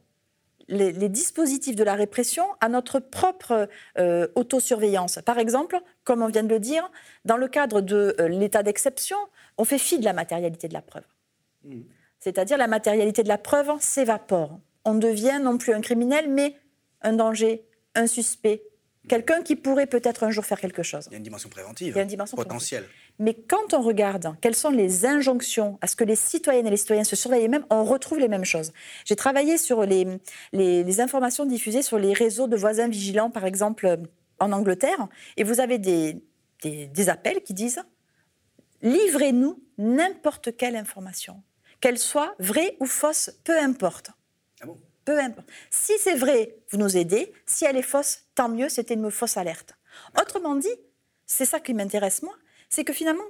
les, 0.68 1.08
dispositifs 1.08 1.74
de 1.74 1.84
la 1.84 1.94
répression 1.94 2.44
à 2.60 2.68
notre 2.68 3.00
propre 3.00 3.68
euh, 3.98 4.28
autosurveillance. 4.34 5.18
Par 5.24 5.38
exemple, 5.38 5.80
comme 6.04 6.22
on 6.22 6.28
vient 6.28 6.44
de 6.44 6.48
le 6.48 6.60
dire, 6.60 6.88
dans 7.24 7.38
le 7.38 7.48
cadre 7.48 7.80
de 7.80 8.14
euh, 8.20 8.28
l'état 8.28 8.62
d'exception, 8.62 9.16
on 9.56 9.64
fait 9.64 9.78
fi 9.78 9.98
de 9.98 10.04
la 10.04 10.12
matérialité 10.12 10.68
de 10.68 10.74
la 10.74 10.82
preuve. 10.82 11.06
Mmh. 11.64 11.80
C'est-à-dire 12.18 12.58
la 12.58 12.68
matérialité 12.68 13.22
de 13.22 13.28
la 13.28 13.38
preuve 13.38 13.70
s'évapore 13.80 14.60
on 14.84 14.94
devient 14.94 15.40
non 15.42 15.58
plus 15.58 15.72
un 15.72 15.80
criminel, 15.80 16.30
mais 16.30 16.56
un 17.02 17.12
danger, 17.12 17.64
un 17.94 18.06
suspect, 18.06 18.62
quelqu'un 19.08 19.42
qui 19.42 19.56
pourrait 19.56 19.86
peut-être 19.86 20.24
un 20.24 20.30
jour 20.30 20.44
faire 20.44 20.60
quelque 20.60 20.82
chose. 20.82 21.06
Il 21.08 21.12
y 21.12 21.14
a 21.14 21.18
une 21.18 21.24
dimension 21.24 21.48
préventive, 21.48 21.88
Il 21.88 21.96
y 21.96 21.98
a 21.98 22.02
une 22.02 22.08
dimension 22.08 22.36
potentielle. 22.36 22.86
Mais 23.18 23.34
quand 23.34 23.74
on 23.74 23.82
regarde 23.82 24.34
quelles 24.40 24.54
sont 24.54 24.70
les 24.70 25.04
injonctions 25.04 25.78
à 25.82 25.86
ce 25.86 25.96
que 25.96 26.04
les 26.04 26.16
citoyennes 26.16 26.66
et 26.66 26.70
les 26.70 26.76
citoyens 26.76 27.04
se 27.04 27.16
surveillent 27.16 27.46
eux-mêmes, 27.46 27.66
on 27.70 27.84
retrouve 27.84 28.18
les 28.18 28.28
mêmes 28.28 28.44
choses. 28.44 28.72
J'ai 29.04 29.16
travaillé 29.16 29.58
sur 29.58 29.84
les, 29.84 30.06
les, 30.52 31.00
informations 31.00 31.44
diffusées 31.44 31.82
sur 31.82 31.98
les 31.98 32.12
réseaux 32.12 32.46
de 32.46 32.56
voisins 32.56 32.88
vigilants, 32.88 33.30
par 33.30 33.44
exemple 33.44 33.98
en 34.38 34.52
Angleterre, 34.52 35.08
et 35.36 35.44
vous 35.44 35.60
avez 35.60 35.78
des, 35.78 36.16
des 36.62 37.08
appels 37.08 37.42
qui 37.42 37.52
disent 37.52 37.82
livrez-nous 38.82 39.62
n'importe 39.76 40.56
quelle 40.56 40.76
information, 40.76 41.42
qu'elle 41.80 41.98
soit 41.98 42.34
vraie 42.38 42.76
ou 42.80 42.86
fausse, 42.86 43.30
peu 43.44 43.58
importe. 43.58 44.12
Peu 45.10 45.18
importe. 45.18 45.48
Si 45.70 45.92
c'est 45.98 46.14
vrai, 46.14 46.54
vous 46.70 46.78
nous 46.78 46.96
aidez. 46.96 47.32
Si 47.44 47.64
elle 47.64 47.76
est 47.76 47.82
fausse, 47.82 48.20
tant 48.36 48.48
mieux, 48.48 48.68
c'était 48.68 48.94
une 48.94 49.10
fausse 49.10 49.36
alerte. 49.36 49.74
Autrement 50.22 50.54
dit, 50.54 50.68
c'est 51.26 51.46
ça 51.46 51.58
qui 51.58 51.74
m'intéresse 51.74 52.22
moi, 52.22 52.32
c'est 52.68 52.84
que 52.84 52.92
finalement, 52.92 53.24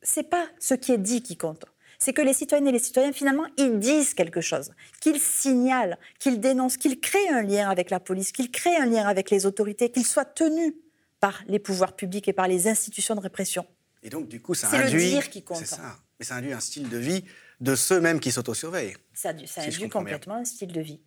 c'est 0.00 0.30
pas 0.30 0.46
ce 0.58 0.72
qui 0.72 0.92
est 0.92 0.98
dit 0.98 1.22
qui 1.22 1.36
compte. 1.36 1.66
C'est 1.98 2.14
que 2.14 2.22
les 2.22 2.32
citoyennes 2.32 2.68
et 2.68 2.72
les 2.72 2.78
citoyens, 2.78 3.12
finalement, 3.12 3.44
ils 3.58 3.78
disent 3.78 4.14
quelque 4.14 4.40
chose, 4.40 4.72
qu'ils 5.02 5.20
signalent, 5.20 5.98
qu'ils 6.18 6.40
dénoncent, 6.40 6.78
qu'ils 6.78 6.98
créent 6.98 7.28
un 7.28 7.42
lien 7.42 7.68
avec 7.68 7.90
la 7.90 8.00
police, 8.00 8.32
qu'ils 8.32 8.50
créent 8.50 8.78
un 8.78 8.86
lien 8.86 9.06
avec 9.06 9.30
les 9.30 9.44
autorités, 9.44 9.90
qu'ils 9.90 10.06
soient 10.06 10.24
tenus 10.24 10.72
par 11.20 11.42
les 11.48 11.58
pouvoirs 11.58 11.96
publics 11.96 12.28
et 12.28 12.32
par 12.32 12.48
les 12.48 12.66
institutions 12.66 13.14
de 13.14 13.20
répression. 13.20 13.66
Et 14.02 14.08
donc, 14.08 14.26
du 14.26 14.40
coup, 14.40 14.54
ça 14.54 14.68
induit. 14.68 14.88
C'est 14.88 14.94
le 14.94 15.02
dire 15.02 15.28
qui 15.28 15.42
compte. 15.42 15.58
C'est 15.58 15.66
ça. 15.66 15.98
Mais 16.18 16.24
ça 16.24 16.36
induit 16.36 16.54
un 16.54 16.60
style 16.60 16.88
de 16.88 16.96
vie 16.96 17.26
de 17.60 17.74
ceux-mêmes 17.74 18.20
qui 18.20 18.32
s'autosurveillent. 18.32 18.96
Ça, 19.12 19.34
ça 19.46 19.60
induit 19.60 19.90
complètement 19.90 20.36
un 20.36 20.46
style 20.46 20.72
de 20.72 20.80
vie. 20.80 21.02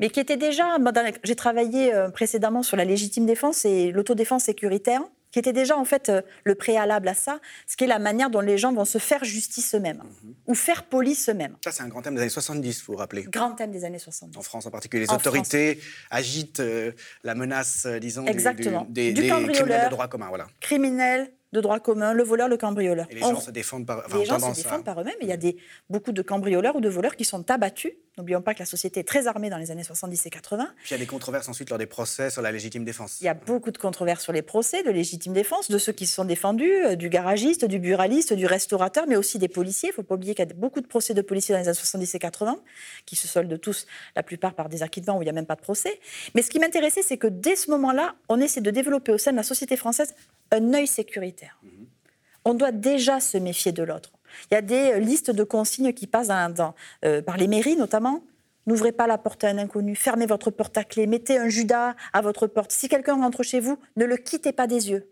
Mais 0.00 0.10
qui 0.10 0.20
était 0.20 0.36
déjà. 0.36 0.76
J'ai 1.24 1.36
travaillé 1.36 1.94
euh, 1.94 2.10
précédemment 2.10 2.62
sur 2.62 2.76
la 2.76 2.84
légitime 2.84 3.26
défense 3.26 3.64
et 3.64 3.92
l'autodéfense 3.92 4.44
sécuritaire. 4.44 5.02
qui 5.30 5.38
était 5.38 5.54
déjà 5.54 5.78
en 5.78 5.86
fait 5.86 6.10
euh, 6.10 6.20
le 6.44 6.54
préalable 6.54 7.08
à 7.08 7.14
ça, 7.14 7.40
ce 7.66 7.76
qui 7.76 7.84
est 7.84 7.86
la 7.86 7.98
manière 7.98 8.28
dont 8.28 8.40
les 8.40 8.58
gens 8.58 8.72
vont 8.72 8.84
se 8.84 8.98
faire 8.98 9.24
justice 9.24 9.74
eux-mêmes 9.74 10.02
mhm. 10.22 10.34
ou 10.46 10.54
faire 10.54 10.84
police 10.84 11.28
eux-mêmes. 11.30 11.56
Ça, 11.64 11.72
c'est 11.72 11.82
un 11.82 11.88
grand 11.88 12.02
thème 12.02 12.16
des 12.16 12.20
années 12.20 12.28
70, 12.28 12.84
vous 12.84 12.92
vous 12.92 12.98
rappelez? 12.98 13.22
Grand 13.24 13.52
thème 13.52 13.72
des 13.72 13.84
années 13.84 13.98
70. 13.98 14.36
En 14.36 14.42
France 14.42 14.66
en 14.66 14.70
particulier. 14.70 15.06
Les 15.06 15.14
autorités 15.14 15.80
agitent 16.10 16.60
euh, 16.60 16.92
la 17.24 17.34
menace, 17.34 17.86
disons, 18.00 18.26
Exactement. 18.26 18.86
des, 18.90 19.12
du 19.12 19.22
criminels 19.22 19.86
de 19.86 19.90
droit 19.90 20.08
commun. 20.08 20.28
Voilà. 20.28 20.46
Criminels, 20.60 21.32
de 21.52 21.60
droit 21.60 21.80
commun, 21.80 22.12
le 22.14 22.22
voleur, 22.22 22.48
le 22.48 22.56
cambrioleur. 22.56 23.06
Et 23.10 23.16
les 23.16 23.20
gens 23.20 23.40
se 23.40 23.50
défendent 23.50 23.86
par, 23.86 24.04
les 24.16 24.24
gens 24.24 24.38
se 24.38 24.54
défendent 24.54 24.84
par 24.84 25.00
eux-mêmes. 25.00 25.14
Il 25.20 25.28
y 25.28 25.32
a 25.32 25.36
des, 25.36 25.56
beaucoup 25.90 26.12
de 26.12 26.22
cambrioleurs 26.22 26.76
ou 26.76 26.80
de 26.80 26.88
voleurs 26.88 27.16
qui 27.16 27.24
sont 27.24 27.50
abattus. 27.50 27.92
N'oublions 28.18 28.42
pas 28.42 28.52
que 28.52 28.58
la 28.58 28.66
société 28.66 29.00
est 29.00 29.08
très 29.08 29.26
armée 29.26 29.48
dans 29.48 29.56
les 29.56 29.70
années 29.70 29.84
70 29.84 30.26
et 30.26 30.30
80. 30.30 30.68
Puis 30.76 30.88
il 30.90 30.92
y 30.92 30.94
a 30.94 30.98
des 30.98 31.06
controverses 31.06 31.48
ensuite 31.48 31.70
lors 31.70 31.78
des 31.78 31.86
procès 31.86 32.30
sur 32.30 32.42
la 32.42 32.52
légitime 32.52 32.84
défense. 32.84 33.18
Il 33.20 33.24
y 33.24 33.28
a 33.28 33.34
beaucoup 33.34 33.70
de 33.70 33.78
controverses 33.78 34.22
sur 34.22 34.32
les 34.32 34.42
procès 34.42 34.82
de 34.82 34.90
légitime 34.90 35.32
défense, 35.32 35.70
de 35.70 35.78
ceux 35.78 35.92
qui 35.92 36.06
se 36.06 36.14
sont 36.14 36.24
défendus, 36.24 36.84
euh, 36.84 36.94
du 36.94 37.08
garagiste, 37.08 37.64
du 37.64 37.78
buraliste, 37.78 38.34
du 38.34 38.46
restaurateur, 38.46 39.06
mais 39.06 39.16
aussi 39.16 39.38
des 39.38 39.48
policiers. 39.48 39.88
Il 39.88 39.92
ne 39.92 39.96
faut 39.96 40.02
pas 40.02 40.14
oublier 40.14 40.34
qu'il 40.34 40.46
y 40.46 40.50
a 40.50 40.54
beaucoup 40.54 40.80
de 40.80 40.86
procès 40.86 41.14
de 41.14 41.22
policiers 41.22 41.54
dans 41.54 41.60
les 41.60 41.68
années 41.68 41.74
70 41.74 42.14
et 42.14 42.18
80, 42.18 42.58
qui 43.06 43.16
se 43.16 43.26
soldent 43.28 43.58
tous, 43.60 43.86
la 44.14 44.22
plupart 44.22 44.54
par 44.54 44.68
des 44.68 44.82
acquittements 44.82 45.16
où 45.18 45.22
il 45.22 45.26
n'y 45.26 45.30
a 45.30 45.34
même 45.34 45.46
pas 45.46 45.56
de 45.56 45.62
procès. 45.62 45.98
Mais 46.34 46.42
ce 46.42 46.50
qui 46.50 46.58
m'intéressait, 46.58 47.02
c'est 47.02 47.18
que 47.18 47.28
dès 47.28 47.56
ce 47.56 47.70
moment-là, 47.70 48.14
on 48.28 48.40
essaie 48.40 48.60
de 48.60 48.70
développer 48.70 49.12
au 49.12 49.18
sein 49.18 49.32
de 49.32 49.36
la 49.36 49.42
société 49.42 49.76
française 49.76 50.14
un 50.52 50.74
œil 50.74 50.86
sécuritaire. 50.86 51.58
Mhm 51.64 51.86
on 52.44 52.54
doit 52.54 52.72
déjà 52.72 53.20
se 53.20 53.38
méfier 53.38 53.72
de 53.72 53.82
l'autre. 53.82 54.12
Il 54.50 54.54
y 54.54 54.56
a 54.56 54.62
des 54.62 54.98
listes 55.00 55.30
de 55.30 55.44
consignes 55.44 55.92
qui 55.92 56.06
passent 56.06 56.30
euh, 57.04 57.22
par 57.22 57.36
les 57.36 57.48
mairies 57.48 57.76
notamment. 57.76 58.22
N'ouvrez 58.66 58.92
pas 58.92 59.06
la 59.06 59.18
porte 59.18 59.42
à 59.44 59.48
un 59.48 59.58
inconnu, 59.58 59.96
fermez 59.96 60.24
votre 60.24 60.50
porte 60.50 60.78
à 60.78 60.84
clé, 60.84 61.06
mettez 61.06 61.36
un 61.36 61.48
Judas 61.48 61.96
à 62.12 62.20
votre 62.20 62.46
porte. 62.46 62.70
Si 62.70 62.88
quelqu'un 62.88 63.16
rentre 63.16 63.42
chez 63.42 63.58
vous, 63.58 63.76
ne 63.96 64.04
le 64.04 64.16
quittez 64.16 64.52
pas 64.52 64.68
des 64.68 64.90
yeux. 64.90 65.10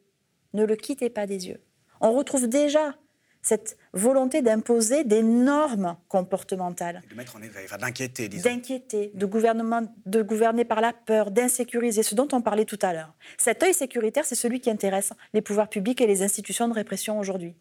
Ne 0.52 0.64
le 0.64 0.76
quittez 0.76 1.10
pas 1.10 1.26
des 1.26 1.48
yeux. 1.48 1.60
On 2.00 2.12
retrouve 2.12 2.46
déjà 2.46 2.94
cette 3.42 3.76
volonté 3.92 4.42
d'imposer 4.42 5.04
des 5.04 5.22
normes 5.22 5.96
comportementales. 6.08 7.02
De 7.10 7.14
mettre 7.14 7.36
en 7.36 7.42
éveil, 7.42 7.66
d'inquiéter, 7.80 8.28
disons. 8.28 8.48
D'inquiéter, 8.48 9.12
de, 9.14 9.26
de 10.06 10.22
gouverner 10.22 10.64
par 10.64 10.80
la 10.80 10.92
peur, 10.92 11.30
d'insécuriser, 11.30 12.02
ce 12.02 12.14
dont 12.14 12.28
on 12.32 12.42
parlait 12.42 12.64
tout 12.64 12.78
à 12.82 12.92
l'heure. 12.92 13.14
Cet 13.38 13.62
œil 13.62 13.74
sécuritaire, 13.74 14.24
c'est 14.24 14.34
celui 14.34 14.60
qui 14.60 14.70
intéresse 14.70 15.12
les 15.32 15.42
pouvoirs 15.42 15.68
publics 15.68 16.00
et 16.00 16.06
les 16.06 16.22
institutions 16.22 16.68
de 16.68 16.74
répression 16.74 17.18
aujourd'hui. 17.18 17.54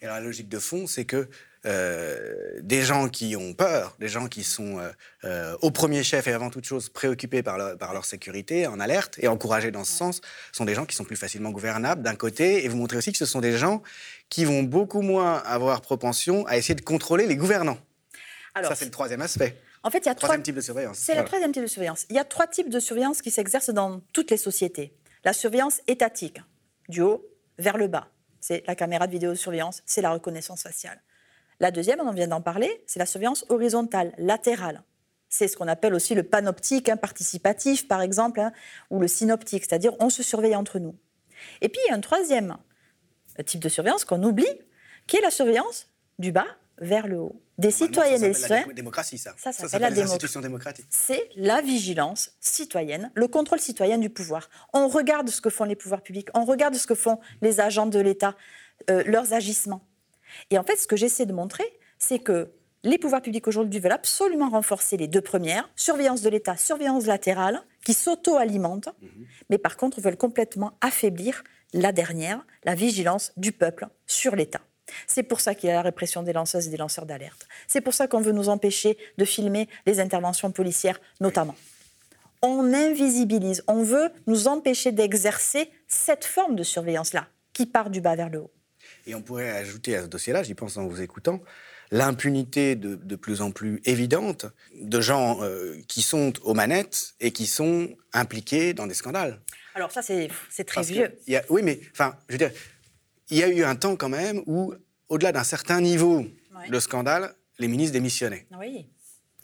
Et 0.00 0.04
alors, 0.04 0.18
la 0.18 0.24
logique 0.24 0.48
de 0.48 0.58
fond, 0.58 0.86
c'est 0.86 1.04
que 1.04 1.28
euh, 1.66 2.60
des 2.60 2.82
gens 2.82 3.08
qui 3.08 3.34
ont 3.34 3.52
peur, 3.52 3.96
des 3.98 4.08
gens 4.08 4.28
qui 4.28 4.44
sont 4.44 4.78
euh, 4.78 4.90
euh, 5.24 5.56
au 5.62 5.72
premier 5.72 6.04
chef 6.04 6.28
et 6.28 6.32
avant 6.32 6.48
toute 6.48 6.64
chose 6.64 6.88
préoccupés 6.88 7.42
par, 7.42 7.76
par, 7.76 7.92
leur 7.92 8.04
sécurité, 8.04 8.68
en 8.68 8.78
alerte 8.78 9.18
et 9.18 9.26
encouragés 9.26 9.72
dans 9.72 9.82
ce 9.82 9.92
sens, 9.92 10.20
sont 10.52 10.64
des 10.64 10.74
gens 10.74 10.84
qui 10.84 10.94
sont 10.94 11.04
plus 11.04 11.16
facilement 11.16 11.50
gouvernables 11.50 12.02
d'un 12.02 12.14
côté, 12.14 12.64
et 12.64 12.68
vous 12.68 12.76
montrez 12.76 12.98
aussi 12.98 13.10
que 13.10 13.18
ce 13.18 13.26
sont 13.26 13.40
des 13.40 13.56
gens 13.56 13.82
qui 14.28 14.44
vont 14.44 14.62
beaucoup 14.62 15.00
moins 15.00 15.38
avoir 15.38 15.80
propension 15.80 16.46
à 16.46 16.56
essayer 16.56 16.76
de 16.76 16.82
contrôler 16.82 17.26
les 17.26 17.36
gouvernants. 17.36 17.78
Alors, 18.54 18.70
Ça, 18.70 18.76
c'est 18.76 18.84
le 18.84 18.92
troisième 18.92 19.22
aspect. 19.22 19.56
En 19.82 19.90
fait, 19.90 19.98
il 19.98 20.06
y 20.06 20.08
a 20.08 20.14
troisième 20.14 20.42
type 20.42 20.54
de 20.54 20.60
surveillance. 20.60 20.98
C'est 20.98 21.16
le 21.16 21.24
troisième 21.24 21.52
type 21.52 21.62
de 21.62 21.68
surveillance. 21.68 22.06
Il 22.10 22.16
y 22.16 22.18
a 22.18 22.24
trois 22.24 22.46
types 22.46 22.70
de 22.70 22.80
surveillance 22.80 23.22
qui 23.22 23.30
s'exercent 23.30 23.70
dans 23.70 24.00
toutes 24.12 24.30
les 24.30 24.36
sociétés. 24.36 24.92
La 25.24 25.32
surveillance 25.32 25.80
étatique, 25.88 26.40
du 26.88 27.02
haut 27.02 27.24
vers 27.58 27.76
le 27.76 27.88
bas. 27.88 28.08
C'est 28.48 28.62
la 28.68 28.76
caméra 28.76 29.08
de 29.08 29.10
vidéosurveillance, 29.10 29.82
c'est 29.86 30.02
la 30.02 30.12
reconnaissance 30.12 30.62
faciale. 30.62 31.02
La 31.58 31.72
deuxième, 31.72 31.98
on 31.98 32.06
en 32.06 32.12
vient 32.12 32.28
d'en 32.28 32.40
parler, 32.40 32.80
c'est 32.86 33.00
la 33.00 33.04
surveillance 33.06 33.44
horizontale, 33.48 34.14
latérale. 34.18 34.84
C'est 35.28 35.48
ce 35.48 35.56
qu'on 35.56 35.66
appelle 35.66 35.94
aussi 35.94 36.14
le 36.14 36.22
panoptique, 36.22 36.88
hein, 36.88 36.96
participatif 36.96 37.88
par 37.88 38.02
exemple, 38.02 38.38
hein, 38.38 38.52
ou 38.90 39.00
le 39.00 39.08
synoptique, 39.08 39.64
c'est-à-dire 39.64 39.94
on 39.98 40.10
se 40.10 40.22
surveille 40.22 40.54
entre 40.54 40.78
nous. 40.78 40.94
Et 41.60 41.68
puis 41.68 41.80
il 41.86 41.90
y 41.90 41.92
a 41.92 41.96
un 41.96 42.00
troisième 42.00 42.56
type 43.44 43.58
de 43.58 43.68
surveillance 43.68 44.04
qu'on 44.04 44.22
oublie, 44.22 44.46
qui 45.08 45.16
est 45.16 45.22
la 45.22 45.32
surveillance 45.32 45.88
du 46.20 46.30
bas 46.30 46.46
vers 46.78 47.06
le 47.06 47.18
haut. 47.18 47.40
Des 47.58 47.70
citoyennes 47.70 48.22
et 48.22 48.34
citoyens. 48.34 48.66
La 48.66 48.72
démocratie, 48.74 49.16
ça. 49.16 49.34
Ça, 49.38 49.52
ça, 49.52 49.78
la 49.78 49.90
démocratie. 49.90 50.84
C'est 50.90 51.30
la 51.36 51.62
vigilance 51.62 52.32
citoyenne, 52.40 53.10
le 53.14 53.28
contrôle 53.28 53.60
citoyen 53.60 53.96
du 53.96 54.10
pouvoir. 54.10 54.50
On 54.74 54.88
regarde 54.88 55.28
ce 55.30 55.40
que 55.40 55.48
font 55.48 55.64
les 55.64 55.76
pouvoirs 55.76 56.02
publics, 56.02 56.28
on 56.34 56.44
regarde 56.44 56.74
ce 56.74 56.86
que 56.86 56.94
font 56.94 57.18
les 57.40 57.60
agents 57.60 57.86
de 57.86 57.98
l'État, 57.98 58.36
euh, 58.90 59.02
leurs 59.06 59.32
agissements. 59.32 59.86
Et 60.50 60.58
en 60.58 60.64
fait, 60.64 60.76
ce 60.76 60.86
que 60.86 60.96
j'essaie 60.96 61.24
de 61.24 61.32
montrer, 61.32 61.64
c'est 61.98 62.18
que 62.18 62.50
les 62.82 62.98
pouvoirs 62.98 63.22
publics 63.22 63.48
aujourd'hui 63.48 63.80
veulent 63.80 63.92
absolument 63.92 64.50
renforcer 64.50 64.96
les 64.96 65.08
deux 65.08 65.20
premières, 65.20 65.68
surveillance 65.76 66.22
de 66.22 66.28
l'État, 66.28 66.56
surveillance 66.56 67.06
latérale, 67.06 67.62
qui 67.84 67.94
s'auto-alimentent, 67.94 68.90
mhm. 69.00 69.26
mais 69.50 69.58
par 69.58 69.76
contre 69.76 70.00
veulent 70.00 70.16
complètement 70.16 70.76
affaiblir 70.80 71.42
la 71.72 71.92
dernière, 71.92 72.46
la 72.64 72.74
vigilance 72.74 73.32
du 73.36 73.52
peuple 73.52 73.88
sur 74.06 74.36
l'État. 74.36 74.60
C'est 75.06 75.22
pour 75.22 75.40
ça 75.40 75.54
qu'il 75.54 75.68
y 75.68 75.72
a 75.72 75.74
la 75.74 75.82
répression 75.82 76.22
des 76.22 76.32
lanceuses 76.32 76.68
et 76.68 76.70
des 76.70 76.76
lanceurs 76.76 77.06
d'alerte. 77.06 77.46
C'est 77.66 77.80
pour 77.80 77.94
ça 77.94 78.08
qu'on 78.08 78.20
veut 78.20 78.32
nous 78.32 78.48
empêcher 78.48 78.98
de 79.18 79.24
filmer 79.24 79.68
les 79.86 80.00
interventions 80.00 80.50
policières, 80.50 81.00
notamment. 81.20 81.54
On 82.42 82.72
invisibilise, 82.74 83.62
on 83.66 83.82
veut 83.82 84.10
nous 84.26 84.48
empêcher 84.48 84.92
d'exercer 84.92 85.70
cette 85.88 86.24
forme 86.24 86.54
de 86.54 86.62
surveillance-là, 86.62 87.28
qui 87.52 87.66
part 87.66 87.90
du 87.90 88.00
bas 88.00 88.14
vers 88.14 88.28
le 88.28 88.40
haut. 88.40 88.50
Et 89.06 89.14
on 89.14 89.22
pourrait 89.22 89.50
ajouter 89.50 89.96
à 89.96 90.02
ce 90.02 90.06
dossier-là, 90.06 90.42
j'y 90.42 90.54
pense 90.54 90.76
en 90.76 90.86
vous 90.86 91.00
écoutant, 91.00 91.40
l'impunité 91.90 92.74
de, 92.76 93.16
plus 93.16 93.40
en 93.40 93.50
plus 93.50 93.80
évidente 93.84 94.46
de 94.74 95.00
gens 95.00 95.42
euh, 95.42 95.76
qui 95.88 96.02
sont 96.02 96.32
aux 96.42 96.54
manettes 96.54 97.14
et 97.20 97.32
qui 97.32 97.46
sont 97.46 97.96
impliqués 98.12 98.74
dans 98.74 98.86
des 98.86 98.94
scandales. 98.94 99.40
Alors 99.74 99.92
ça, 99.92 100.02
c'est 100.02 100.64
très 100.64 100.82
vieux. 100.82 101.12
oui, 101.50 101.62
mais 101.62 101.80
enfin, 101.92 102.16
je 102.28 102.34
veux 102.34 102.38
dire, 102.38 102.50
il 103.30 103.38
y 103.38 103.42
a 103.42 103.48
eu 103.48 103.62
un 103.62 103.76
temps 103.76 103.96
quand 103.96 104.08
même 104.08 104.42
où, 104.46 104.74
au-delà 105.08 105.32
d'un 105.32 105.44
certain 105.44 105.80
niveau 105.80 106.26
de 106.68 106.80
scandale, 106.80 107.34
les 107.58 107.68
ministres 107.68 107.92
démissionnaient. 107.92 108.46
Oui. 108.58 108.86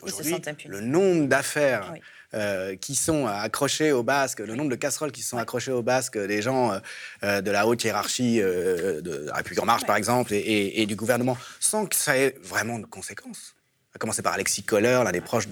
Aujourd'hui, 0.03 0.37
le 0.67 0.81
nombre 0.81 1.29
d'affaires 1.29 1.95
euh, 2.35 2.75
qui 2.77 2.97
sont 2.97 3.27
accrochés 3.27 3.93
au 3.93 4.03
basque, 4.03 4.41
le 4.41 4.57
nombre 4.57 4.71
de 4.71 4.75
casseroles 4.75 5.13
qui 5.13 5.23
sont 5.23 5.39
accrochées 5.39 5.71
au 5.71 5.83
basque 5.83 6.19
des 6.19 6.43
gens 6.43 6.73
euh, 6.73 6.79
euh, 7.23 7.41
de 7.41 7.51
la 7.53 7.69
haute 7.69 7.85
hiérarchie 7.85 8.39
de 8.39 9.27
la 9.27 9.35
République 9.35 9.63
en 9.63 9.67
marche, 9.67 9.87
par 9.87 9.97
exemple, 9.97 10.33
et, 10.35 10.87
du 10.87 10.97
gouvernement, 10.97 11.39
sans 11.61 11.87
que 11.87 11.95
ça 11.95 12.17
ait 12.17 12.37
vraiment 12.43 12.81
de 12.81 12.87
conséquences. 12.87 13.55
À 13.95 13.99
commencer 13.99 14.23
par 14.23 14.33
Alexis 14.33 14.65
Kohler, 14.65 15.03
l'un 15.05 15.13
des 15.13 15.21
proches 15.21 15.49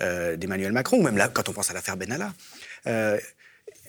d'Emmanuel 0.00 0.72
Macron, 0.72 0.98
ou 0.98 1.02
même 1.02 1.16
là, 1.16 1.28
quand 1.28 1.48
on 1.48 1.52
pense 1.52 1.70
à 1.70 1.74
l'affaire 1.74 1.96
Benalla. 1.96 2.32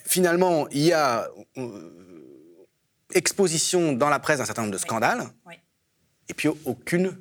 finalement, 0.05 0.67
il 0.69 0.83
y 0.83 0.93
a 0.93 1.27
exposition 3.13 3.93
dans 3.93 4.09
la 4.09 4.19
presse 4.19 4.39
d'un 4.39 4.45
certain 4.45 4.63
nombre 4.63 4.73
de 4.73 4.79
scandales 4.79 5.27
et 6.29 6.33
puis 6.33 6.49
aucune, 6.65 7.17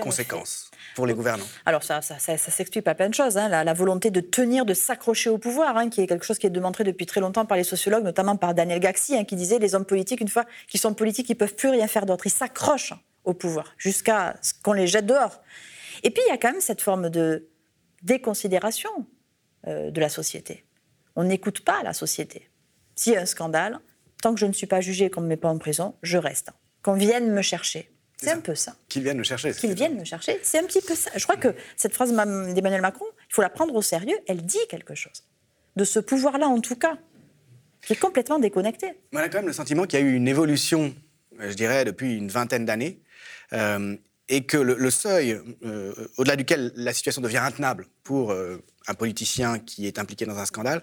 conséquence 0.00 0.70
pour 0.94 1.06
les 1.06 1.14
gouvernants. 1.14 1.46
Alors 1.64 1.82
ça, 1.82 2.02
ça, 2.02 2.18
ça, 2.18 2.36
s'explique 2.36 2.84
pas 2.84 2.94
plein 2.94 3.08
de 3.08 3.14
choses. 3.14 3.38
Hein. 3.38 3.48
La, 3.48 3.72
volonté 3.72 4.10
de 4.10 4.20
tenir, 4.20 4.66
de 4.66 4.74
s'accrocher 4.74 5.30
au 5.30 5.38
pouvoir, 5.38 5.76
hein, 5.78 5.88
qui 5.88 6.02
est 6.02 6.06
quelque 6.06 6.26
chose 6.26 6.38
qui 6.38 6.46
est 6.46 6.50
démontré 6.50 6.84
depuis 6.84 7.06
très 7.06 7.20
longtemps 7.20 7.46
par 7.46 7.56
les 7.56 7.64
sociologues, 7.64 8.04
notamment 8.04 8.36
par 8.36 8.54
Daniel 8.54 8.80
Gaxi, 8.80 9.16
hein, 9.16 9.24
qui 9.24 9.34
disait 9.34 9.58
les 9.58 9.74
hommes 9.74 9.86
politiques, 9.86 10.20
une 10.20 10.28
fois 10.28 10.44
qu'ils 10.68 10.80
sont 10.80 10.92
politiques, 10.92 11.30
ils 11.30 11.36
peuvent 11.36 11.54
plus 11.54 11.70
rien 11.70 11.88
faire 11.88 12.04
d'autre. 12.04 12.26
Ils 12.26 12.30
s'accrochent 12.30 12.92
au 13.24 13.32
pouvoir 13.32 13.72
jusqu'à 13.78 14.36
ce 14.42 14.52
qu'on 14.62 14.74
les 14.74 14.86
jette 14.86 15.06
dehors. 15.06 15.40
Et 16.02 16.10
puis 16.10 16.22
il 16.26 16.30
y 16.30 16.34
a 16.34 16.36
quand 16.36 16.52
même 16.52 16.60
cette 16.60 16.82
forme 16.82 17.08
de 17.08 17.48
déconsidération 18.02 18.90
euh, 19.66 19.90
de 19.90 20.00
la 20.00 20.10
société. 20.10 20.66
On 21.16 21.24
n'écoute 21.24 21.60
pas 21.60 21.82
la 21.82 21.94
société. 21.94 22.50
S'il 22.94 23.14
y 23.14 23.16
a 23.16 23.22
un 23.22 23.26
scandale, 23.26 23.80
tant 24.22 24.34
que 24.34 24.40
je 24.40 24.46
ne 24.46 24.52
suis 24.52 24.66
pas 24.66 24.80
jugé 24.80 25.10
qu'on 25.10 25.20
ne 25.20 25.26
me 25.26 25.30
met 25.30 25.36
pas 25.36 25.48
en 25.48 25.58
prison, 25.58 25.94
je 26.02 26.18
reste. 26.18 26.50
Qu'on 26.82 26.94
vienne 26.94 27.32
me 27.32 27.42
chercher. 27.42 27.90
C'est 28.16 28.30
un 28.30 28.40
peu 28.40 28.54
ça. 28.54 28.76
Qu'ils 28.88 29.02
viennent 29.02 29.18
me 29.18 29.22
chercher. 29.22 29.52
Qu'ils 29.52 29.74
viennent 29.74 29.98
me 29.98 30.04
chercher. 30.04 30.38
C'est 30.42 30.58
un 30.58 30.64
petit 30.64 30.80
peu 30.80 30.94
ça. 30.94 31.10
Je 31.14 31.22
crois 31.24 31.36
que 31.36 31.54
cette 31.76 31.92
phrase 31.94 32.10
d'Emmanuel 32.10 32.80
Macron, 32.80 33.06
il 33.28 33.34
faut 33.34 33.42
la 33.42 33.50
prendre 33.50 33.74
au 33.74 33.82
sérieux. 33.82 34.16
Elle 34.26 34.42
dit 34.42 34.58
quelque 34.68 34.94
chose. 34.94 35.24
De 35.76 35.84
ce 35.84 35.98
pouvoir-là, 35.98 36.46
en 36.46 36.60
tout 36.60 36.76
cas, 36.76 36.98
qui 37.84 37.92
est 37.92 37.96
complètement 37.96 38.38
déconnecté. 38.38 38.92
On 39.12 39.18
a 39.18 39.28
quand 39.28 39.38
même 39.38 39.46
le 39.46 39.52
sentiment 39.52 39.84
qu'il 39.84 39.98
y 39.98 40.02
a 40.02 40.06
eu 40.06 40.14
une 40.14 40.28
évolution, 40.28 40.94
euh, 41.40 41.50
je 41.50 41.54
dirais, 41.54 41.84
depuis 41.84 42.16
une 42.16 42.28
vingtaine 42.28 42.64
d'années. 42.64 43.02
Euh, 43.52 43.96
et 44.28 44.46
que 44.46 44.56
le, 44.56 44.90
seuil 44.90 45.38
euh, 45.64 45.92
au-delà 46.16 46.36
duquel 46.36 46.72
la 46.76 46.94
situation 46.94 47.20
devient 47.20 47.42
intenable 47.44 47.88
pour 48.04 48.32
un 48.32 48.94
politicien 48.94 49.58
qui 49.58 49.86
est 49.86 49.98
impliqué 49.98 50.24
dans 50.24 50.38
un 50.38 50.46
scandale 50.46 50.82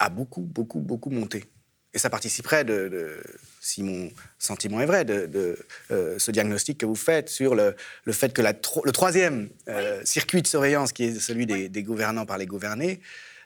a 0.00 0.08
beaucoup, 0.08 0.40
beaucoup, 0.40 0.80
beaucoup 0.80 1.10
monté. 1.10 1.44
Et 1.94 1.98
ça 1.98 2.08
participerait, 2.08 2.64
de, 2.64 3.20
si 3.60 3.82
mon 3.82 4.10
sentiment 4.38 4.80
est 4.80 4.86
vrai, 4.86 5.04
de, 5.04 5.58
euh, 5.90 6.18
ce 6.18 6.30
diagnostic 6.30 6.78
que 6.78 6.86
vous 6.86 6.94
faites 6.94 7.28
sur 7.28 7.54
le, 7.54 7.74
fait 8.12 8.32
que 8.32 8.40
la 8.40 8.52
le 8.52 8.92
troisième 8.92 9.50
euh, 9.68 10.00
circuit 10.04 10.40
de 10.40 10.46
surveillance, 10.46 10.92
qui 10.92 11.04
est 11.04 11.20
celui 11.20 11.46
des, 11.46 11.82
gouvernants 11.82 12.24
par 12.24 12.38
les 12.38 12.46
gouvernés, 12.46 13.00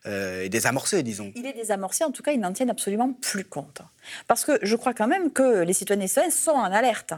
euh, 0.06 0.44
est 0.44 0.48
désamorcé, 0.48 1.02
disons. 1.02 1.32
Il 1.34 1.46
est 1.46 1.52
désamorcé, 1.52 2.04
en 2.04 2.12
tout 2.12 2.22
cas, 2.22 2.30
ils 2.30 2.38
n'en 2.38 2.52
tiennent 2.52 2.70
absolument 2.70 3.12
plus 3.12 3.44
compte. 3.44 3.82
Parce 4.28 4.44
que 4.44 4.58
je 4.62 4.76
crois 4.76 4.94
quand 4.94 5.08
même 5.08 5.32
que 5.32 5.64
les 5.64 5.72
citoyens 5.72 6.04
et 6.04 6.08
citoyennes 6.08 6.30
sont 6.30 6.52
en 6.52 6.70
alerte. 6.70 7.14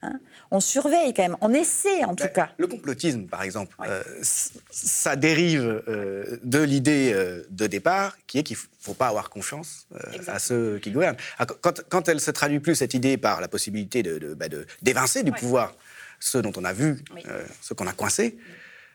Hein. 0.00 0.20
on 0.52 0.60
surveille 0.60 1.12
quand 1.12 1.22
même, 1.24 1.36
on 1.40 1.52
essaie 1.52 2.04
en 2.04 2.14
tout 2.14 2.22
Ben, 2.24 2.32
cas. 2.32 2.50
Le 2.56 2.68
complotisme, 2.68 3.26
par 3.26 3.42
exemple, 3.42 3.74
euh, 3.84 4.02
ça 4.22 5.16
dérive 5.16 5.82
euh, 5.88 6.36
de 6.44 6.60
l'idée 6.60 7.10
euh, 7.12 7.42
de 7.50 7.66
départ 7.66 8.16
qui 8.28 8.38
est 8.38 8.42
qu'il 8.44 8.56
ne 8.56 8.62
faut 8.78 8.94
pas 8.94 9.08
avoir 9.08 9.28
confiance 9.28 9.88
à 10.28 10.38
ceux 10.38 10.78
qui 10.78 10.92
gouvernent. 10.92 11.16
Ah, 11.38 11.46
Quand, 11.46 11.82
quand 11.88 12.08
elle 12.08 12.20
se 12.20 12.30
traduit 12.30 12.60
plus, 12.60 12.76
cette 12.76 12.94
idée, 12.94 13.16
par 13.16 13.40
la 13.40 13.48
possibilité 13.48 14.04
de, 14.04 14.18
de- 14.18 14.34
bah, 14.34 14.48
de- 14.48 14.66
d'évincer 14.82 15.24
du 15.24 15.32
pouvoir 15.32 15.74
ceux 16.20 16.42
dont 16.42 16.52
on 16.56 16.64
a 16.64 16.72
vu, 16.72 17.02
Oui. 17.14 17.22
ceux 17.60 17.74
qu'on 17.74 17.86
a 17.88 17.92
coincés, 17.92 18.38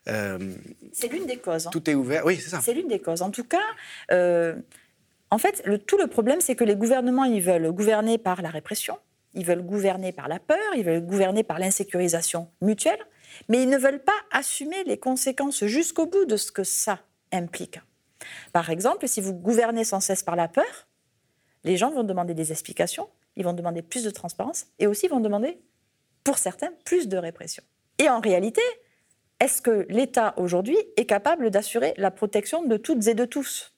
C'est 0.06 1.08
l'une 1.12 1.26
des 1.26 1.38
causes. 1.38 1.68
hein. 1.68 1.70
tout 1.72 1.90
est 1.90 1.96
ouvert. 1.96 2.26
Oui, 2.26 2.38
c'est 2.42 2.50
ça. 2.50 2.62
C'est 2.62 2.74
l'une 2.74 2.88
des 2.88 3.00
causes. 3.00 3.22
En 3.22 3.30
tout 3.32 3.44
cas, 3.46 3.60
en 5.30 5.38
fait, 5.38 5.62
le, 5.66 5.80
tout 5.80 5.98
le 5.98 6.08
problème, 6.08 6.40
c'est 6.42 6.56
que 6.56 6.64
les 6.64 6.76
gouvernements, 6.76 7.26
ils 7.26 7.42
veulent 7.42 7.72
gouverner 7.72 8.18
par 8.18 8.42
la 8.42 8.50
répression, 8.50 8.98
ils 9.34 9.46
veulent 9.46 9.64
gouverner 9.64 10.12
par 10.12 10.28
la 10.28 10.40
peur, 10.40 10.58
ils 10.76 10.84
veulent 10.84 11.06
gouverner 11.06 11.44
par 11.44 11.60
l'insécurisation 11.60 12.50
mutuelle, 12.62 13.00
mais 13.50 13.64
ils 13.64 13.70
ne 13.70 13.78
veulent 13.78 14.04
pas 14.04 14.12
assumer 14.32 14.84
les 14.86 14.98
conséquences 14.98 15.66
jusqu'au 15.66 16.06
bout 16.06 16.26
de 16.26 16.38
ce 16.38 16.52
que 16.52 16.64
ça 16.64 17.00
implique. 17.32 17.80
Par 18.52 18.70
exemple, 18.70 19.08
si 19.08 19.22
vous 19.22 19.34
gouvernez 19.34 19.84
sans 19.84 20.00
cesse 20.00 20.24
par 20.24 20.36
la 20.36 20.48
peur, 20.48 20.88
les 21.64 21.78
gens 21.78 21.92
vont 21.92 22.04
demander 22.04 22.34
des 22.34 22.52
explications, 22.52 23.10
ils 23.36 23.44
vont 23.44 23.54
demander 23.54 23.82
plus 23.82 24.04
de 24.04 24.10
transparence 24.10 24.68
et 24.80 24.88
aussi 24.88 25.08
vont 25.08 25.20
demander, 25.20 25.60
pour 26.24 26.38
certains, 26.38 26.72
plus 26.86 27.08
de 27.08 27.18
répression. 27.18 27.64
Et 27.98 28.10
en 28.10 28.20
réalité, 28.20 28.62
est-ce 29.40 29.62
que 29.62 29.86
l'État 29.90 30.34
aujourd'hui 30.38 30.78
est 30.98 31.06
capable 31.06 31.50
d'assurer 31.50 31.94
la 31.98 32.12
protection 32.12 32.64
de 32.64 32.78
toutes 32.78 33.08
et 33.08 33.14
de 33.14 33.26
tous? 33.26 33.74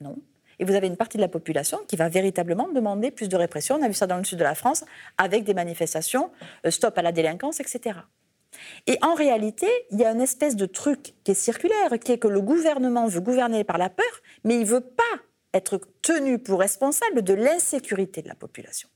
Non. 0.00 0.16
Et 0.58 0.64
vous 0.64 0.74
avez 0.74 0.86
une 0.86 0.96
partie 0.96 1.16
de 1.16 1.22
la 1.22 1.28
population 1.28 1.78
qui 1.86 1.96
va 1.96 2.08
véritablement 2.08 2.68
demander 2.68 3.10
plus 3.10 3.28
de 3.28 3.36
répression. 3.36 3.76
On 3.76 3.82
a 3.82 3.88
vu 3.88 3.94
ça 3.94 4.06
dans 4.06 4.16
le 4.16 4.24
sud 4.24 4.38
de 4.38 4.44
la 4.44 4.54
France 4.54 4.84
avec 5.18 5.44
des 5.44 5.54
manifestations, 5.54 6.30
euh, 6.66 6.70
stop 6.70 6.96
à 6.98 7.02
la 7.02 7.12
délinquance, 7.12 7.60
etc. 7.60 7.98
Et 8.86 8.98
en 9.02 9.14
réalité, 9.14 9.66
il 9.90 9.98
y 9.98 10.04
a 10.04 10.10
une 10.10 10.20
espèce 10.20 10.56
de 10.56 10.66
truc 10.66 11.14
qui 11.24 11.32
est 11.32 11.34
circulaire, 11.34 11.98
qui 12.02 12.12
est 12.12 12.18
que 12.18 12.28
le 12.28 12.40
gouvernement 12.40 13.06
veut 13.06 13.20
gouverner 13.20 13.64
par 13.64 13.78
la 13.78 13.90
peur, 13.90 14.06
mais 14.44 14.54
il 14.54 14.60
ne 14.60 14.66
veut 14.66 14.80
pas 14.80 15.02
être 15.52 15.80
tenu 16.02 16.38
pour 16.38 16.60
responsable 16.60 17.22
de 17.22 17.34
l'insécurité 17.34 18.22
de 18.22 18.28
la 18.28 18.34
population. 18.34 18.88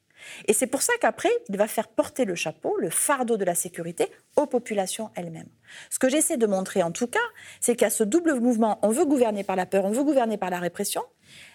Et 0.47 0.53
c'est 0.53 0.67
pour 0.67 0.83
ça 0.83 0.93
qu'après, 1.01 1.31
il 1.49 1.57
va 1.57 1.67
faire 1.67 1.89
porter 1.89 2.25
le 2.27 2.35
chapeau, 2.35 2.77
le 2.79 2.91
fardeau 2.91 3.39
de 3.39 3.45
la 3.45 3.55
sécurité 3.55 4.09
aux 4.37 4.47
populations 4.47 5.11
elles-mêmes. 5.15 5.49
Ce 5.89 5.99
que 5.99 6.09
j'essaie 6.09 6.37
de 6.37 6.47
montrer 6.47 6.83
en 6.83 6.91
tout 6.91 7.07
cas, 7.07 7.19
c'est 7.61 7.83
a 7.83 7.91
ce 7.91 8.05
double 8.05 8.35
mouvement. 8.35 8.79
On 8.83 8.91
veut 8.91 9.07
gouverner 9.07 9.45
par 9.45 9.57
la 9.57 9.67
peur, 9.67 9.85
on 9.85 9.91
veut 9.91 10.05
gouverner 10.05 10.37
par 10.37 10.51
la 10.51 10.59
répression, 10.59 11.03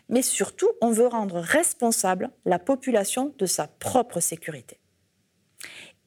mais 0.10 0.22
surtout, 0.22 0.70
on 0.82 0.92
veut 0.92 1.08
rendre 1.08 1.40
responsable 1.40 2.30
la 2.46 2.60
population 2.60 3.34
de 3.38 3.46
sa 3.46 3.68
propre 3.68 4.20
sécurité. 4.20 4.80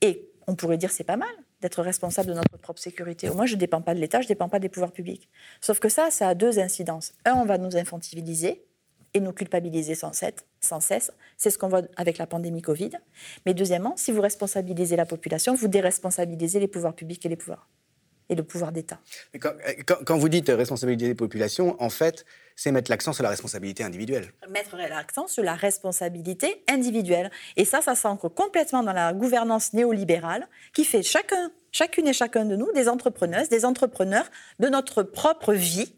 Et 0.01 0.29
on 0.47 0.55
pourrait 0.55 0.79
dire 0.79 0.91
c'est 0.91 1.05
pas 1.05 1.17
mal 1.17 1.35
d'être 1.61 1.83
responsable 1.83 2.29
de 2.29 2.35
notre 2.35 2.57
propre 2.59 2.81
sécurité. 2.81 3.29
Au 3.29 3.35
moins, 3.35 3.47
je 3.47 3.55
ne 3.55 3.61
dépends 3.61 3.83
pas 3.83 3.95
de 3.95 4.01
l'État, 4.01 4.21
je 4.21 4.27
ne 4.27 4.29
dépends 4.29 4.49
pas 4.49 4.61
des 4.61 4.69
pouvoirs 4.69 4.93
publics. 4.93 5.29
Sauf 5.61 5.81
que 5.81 5.89
ça, 5.89 6.11
ça 6.11 6.29
a 6.29 6.35
deux 6.35 6.59
incidences. 6.59 7.15
Un, 7.25 7.35
on 7.35 7.45
va 7.45 7.59
nous 7.59 7.77
infantiliser 7.77 8.65
et 9.15 9.21
nous 9.21 9.33
culpabiliser 9.33 9.95
sans 9.95 10.13
cesse. 10.13 10.47
Sans 10.61 10.81
cesse. 10.81 11.11
C'est 11.37 11.51
ce 11.51 11.59
qu'on 11.59 11.69
voit 11.69 11.83
avec 11.97 12.19
la 12.19 12.27
pandémie 12.27 12.63
Covid. 12.63 12.91
Mais 13.47 13.55
deuxièmement, 13.55 13.95
si 13.97 14.13
vous 14.13 14.21
responsabilisez 14.21 14.97
la 14.97 15.07
population, 15.07 15.55
vous 15.55 15.69
déresponsabilisez 15.69 16.61
les 16.61 16.69
pouvoirs 16.69 16.95
publics 16.95 17.25
et 17.27 17.29
les 17.29 17.37
pouvoirs 17.37 17.69
et 18.29 18.35
le 18.35 18.43
pouvoir 18.43 18.73
d'État. 18.73 18.99
Mais 19.33 19.41
Quand, 19.41 19.53
quand- 19.87 20.05
quand 20.05 20.19
vous 20.19 20.29
dites 20.29 20.49
euh, 20.49 20.57
responsabiliser 20.57 21.09
les 21.09 21.15
populations, 21.15 21.77
en 21.83 21.91
fait, 21.91 22.25
c'est 22.57 22.73
mettre 22.73 22.91
l'accent 22.91 23.13
sur 23.13 23.23
la 23.23 23.31
responsabilité 23.31 23.85
individuelle. 23.85 24.33
mettre 24.51 24.77
l'accent 24.77 25.27
sur 25.29 25.45
la 25.45 25.55
responsabilité 25.55 26.63
individuelle. 26.69 27.31
Et 27.57 27.65
ça, 27.65 27.81
ça 27.81 27.95
s'ancre 27.95 28.29
complètement 28.29 28.83
dans 28.83 28.93
la 28.93 29.13
gouvernance 29.13 29.73
néolibérale 29.73 30.49
qui 30.75 30.85
fait 30.85 31.03
chacun, 31.03 31.51
chacune 31.73 32.09
et 32.09 32.13
chacun 32.13 32.45
de 32.45 32.57
nous 32.57 32.71
des 32.73 32.89
entrepreneuses, 32.89 33.49
des 33.49 33.65
entrepreneurs 33.65 34.29
de 34.59 34.69
notre 34.69 35.03
propre 35.03 35.55
vie 35.55 35.95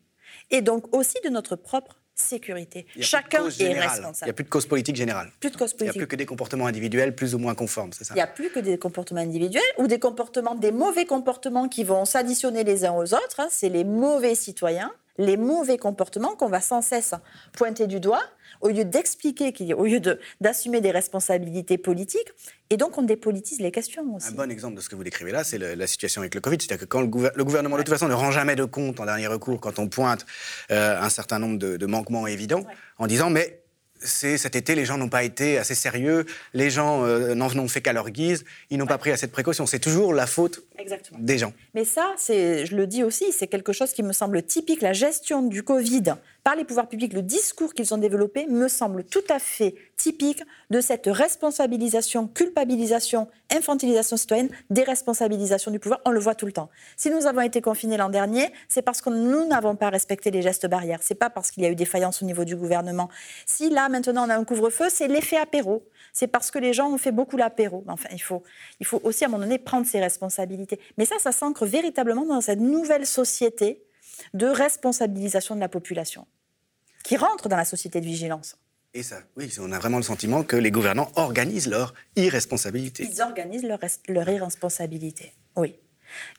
et 0.50 0.60
donc 0.62 0.94
aussi 0.94 1.16
de 1.24 1.30
notre 1.30 1.56
propre 1.56 1.99
sécurité. 2.20 2.86
Chacun 3.00 3.46
est 3.46 3.50
générale. 3.50 3.70
Il 3.70 3.76
n'y 3.76 3.78
a 3.84 3.90
responsable. 3.98 4.32
plus 4.34 4.44
de 4.44 4.48
cause 4.48 4.66
politique 4.66 4.96
générale. 4.96 5.30
Plus 5.40 5.50
de 5.50 5.56
cause 5.56 5.70
Il 5.72 5.82
n'y 5.82 5.88
a 5.88 5.92
politique. 5.92 5.98
plus 6.00 6.06
que 6.08 6.16
des 6.16 6.26
comportements 6.26 6.66
individuels 6.66 7.14
plus 7.14 7.34
ou 7.34 7.38
moins 7.38 7.54
conformes, 7.54 7.92
c'est 7.92 8.04
ça 8.04 8.14
Il 8.14 8.16
n'y 8.16 8.22
a 8.22 8.26
plus 8.26 8.50
que 8.50 8.60
des 8.60 8.78
comportements 8.78 9.20
individuels 9.20 9.62
ou 9.78 9.86
des 9.86 9.98
comportements, 9.98 10.54
des 10.54 10.72
mauvais 10.72 11.06
comportements 11.06 11.68
qui 11.68 11.84
vont 11.84 12.04
s'additionner 12.04 12.64
les 12.64 12.84
uns 12.84 12.92
aux 12.92 13.14
autres. 13.14 13.40
hein. 13.40 13.48
C'est 13.50 13.68
les 13.68 13.84
mauvais 13.84 14.34
citoyens, 14.34 14.92
les 15.18 15.36
mauvais 15.36 15.76
comportements 15.78 16.34
qu'on 16.36 16.48
va 16.48 16.60
sans 16.60 16.82
cesse 16.82 17.14
pointer 17.52 17.86
du 17.86 18.00
doigt 18.00 18.22
au 18.60 18.68
lieu 18.68 18.84
d'expliquer, 18.84 19.52
au 19.74 19.84
lieu 19.84 20.00
de- 20.00 20.18
d'assumer 20.40 20.80
des 20.80 20.90
responsabilités 20.90 21.78
politiques. 21.78 22.28
Et 22.70 22.76
donc, 22.76 22.98
on 22.98 23.02
dépolitise 23.02 23.60
les 23.60 23.70
questions 23.72 24.04
aussi. 24.14 24.28
Un 24.28 24.32
bon 24.32 24.50
exemple 24.50 24.76
de 24.76 24.80
ce 24.80 24.88
que 24.88 24.94
vous 24.96 25.04
décrivez 25.04 25.32
là, 25.32 25.42
c'est 25.44 25.58
la 25.58 25.86
situation 25.86 26.20
avec 26.20 26.34
le 26.34 26.40
Covid. 26.40 26.58
C'est-à-dire 26.60 26.78
que 26.78 26.84
quand 26.84 27.00
le, 27.00 27.08
gouver- 27.08 27.32
le 27.34 27.44
gouvernement, 27.44 27.76
de 27.76 27.82
toute 27.82 27.92
façon, 27.92 28.08
ne 28.08 28.14
rend 28.14 28.30
jamais 28.30 28.56
de 28.56 28.64
compte 28.64 29.00
en 29.00 29.06
dernier 29.06 29.26
recours 29.26 29.60
quand 29.60 29.78
on 29.78 29.88
pointe 29.88 30.24
euh, 30.70 31.00
un 31.00 31.08
certain 31.10 31.38
nombre 31.38 31.58
de, 31.58 31.76
de 31.76 31.86
manquements 31.86 32.26
évidents, 32.26 32.60
Ouais. 32.60 32.74
en 32.98 33.06
disant 33.06 33.30
mais 33.30 33.56
c'est 34.02 34.38
cet 34.38 34.56
été, 34.56 34.74
les 34.74 34.86
gens 34.86 34.96
n'ont 34.96 35.10
pas 35.10 35.24
été 35.24 35.58
assez 35.58 35.74
sérieux, 35.74 36.24
les 36.54 36.70
gens 36.70 37.04
euh, 37.04 37.34
n'en 37.34 37.50
n'ont 37.52 37.68
fait 37.68 37.82
qu'à 37.82 37.92
leur 37.92 38.08
guise, 38.08 38.46
ils 38.70 38.78
n'ont 38.78 38.86
pas 38.86 38.96
pris 38.96 39.10
assez 39.10 39.26
de 39.26 39.30
précautions. 39.30 39.66
C'est 39.66 39.78
toujours 39.78 40.14
la 40.14 40.26
faute 40.26 40.62
Exactement. 40.78 41.18
des 41.20 41.36
gens. 41.36 41.52
Mais 41.74 41.84
ça, 41.84 42.14
c'est, 42.16 42.64
je 42.64 42.76
le 42.76 42.86
dis 42.86 43.04
aussi, 43.04 43.30
c'est 43.32 43.46
quelque 43.46 43.74
chose 43.74 43.92
qui 43.92 44.02
me 44.02 44.14
semble 44.14 44.42
typique. 44.42 44.80
La 44.80 44.94
gestion 44.94 45.42
du 45.42 45.62
Covid 45.62 46.14
par 46.42 46.56
les 46.56 46.64
pouvoirs 46.64 46.88
publics, 46.88 47.12
le 47.12 47.22
discours 47.22 47.74
qu'ils 47.74 47.92
ont 47.92 47.98
développé, 47.98 48.46
me 48.46 48.68
semble 48.68 49.04
tout 49.04 49.24
à 49.28 49.38
fait 49.38 49.74
typique 49.96 50.42
de 50.70 50.80
cette 50.80 51.06
responsabilisation, 51.06 52.26
culpabilisation, 52.26 53.28
infantilisation 53.50 54.16
citoyenne, 54.16 54.48
déresponsabilisation 54.70 55.70
du 55.70 55.78
pouvoir. 55.78 56.00
On 56.06 56.10
le 56.10 56.20
voit 56.20 56.34
tout 56.34 56.46
le 56.46 56.52
temps. 56.52 56.70
Si 56.96 57.10
nous 57.10 57.26
avons 57.26 57.42
été 57.42 57.60
confinés 57.60 57.96
l'an 57.96 58.08
dernier, 58.08 58.50
c'est 58.68 58.82
parce 58.82 59.02
que 59.02 59.10
nous 59.10 59.46
n'avons 59.46 59.76
pas 59.76 59.90
respecté 59.90 60.30
les 60.30 60.40
gestes 60.42 60.66
barrières. 60.66 61.00
C'est 61.02 61.14
pas 61.14 61.28
parce 61.28 61.50
qu'il 61.50 61.62
y 61.62 61.66
a 61.66 61.70
eu 61.70 61.74
des 61.74 61.84
faillances 61.84 62.22
au 62.22 62.24
niveau 62.24 62.44
du 62.44 62.56
gouvernement. 62.56 63.10
Si 63.44 63.68
là, 63.68 63.88
maintenant, 63.88 64.26
on 64.26 64.30
a 64.30 64.36
un 64.36 64.44
couvre-feu, 64.44 64.86
c'est 64.88 65.08
l'effet 65.08 65.36
apéro. 65.36 65.84
C'est 66.12 66.26
parce 66.26 66.50
que 66.50 66.58
les 66.58 66.72
gens 66.72 66.90
ont 66.90 66.98
fait 66.98 67.12
beaucoup 67.12 67.36
l'apéro. 67.36 67.84
Enfin, 67.88 68.08
il 68.12 68.22
faut, 68.22 68.42
il 68.80 68.86
faut 68.86 69.00
aussi, 69.04 69.24
à 69.24 69.28
un 69.28 69.30
moment 69.30 69.44
donné, 69.44 69.58
prendre 69.58 69.86
ses 69.86 70.00
responsabilités. 70.00 70.80
Mais 70.96 71.04
ça, 71.04 71.16
ça 71.18 71.32
s'ancre 71.32 71.66
véritablement 71.66 72.24
dans 72.24 72.40
cette 72.40 72.60
nouvelle 72.60 73.06
société 73.06 73.82
de 74.34 74.46
responsabilisation 74.46 75.54
de 75.54 75.60
la 75.60 75.68
population, 75.68 76.26
qui 77.04 77.16
rentre 77.16 77.48
dans 77.48 77.56
la 77.56 77.64
société 77.64 78.00
de 78.00 78.06
vigilance. 78.06 78.56
Et 78.92 79.02
ça, 79.04 79.20
oui, 79.36 79.52
on 79.60 79.70
a 79.70 79.78
vraiment 79.78 79.98
le 79.98 80.02
sentiment 80.02 80.42
que 80.42 80.56
les 80.56 80.70
gouvernants 80.72 81.12
organisent 81.14 81.68
leur 81.68 81.94
irresponsabilité. 82.16 83.08
Ils 83.10 83.22
organisent 83.22 83.62
leur, 83.62 83.78
res- 83.78 84.00
leur 84.08 84.28
irresponsabilité. 84.28 85.32
Oui. 85.56 85.76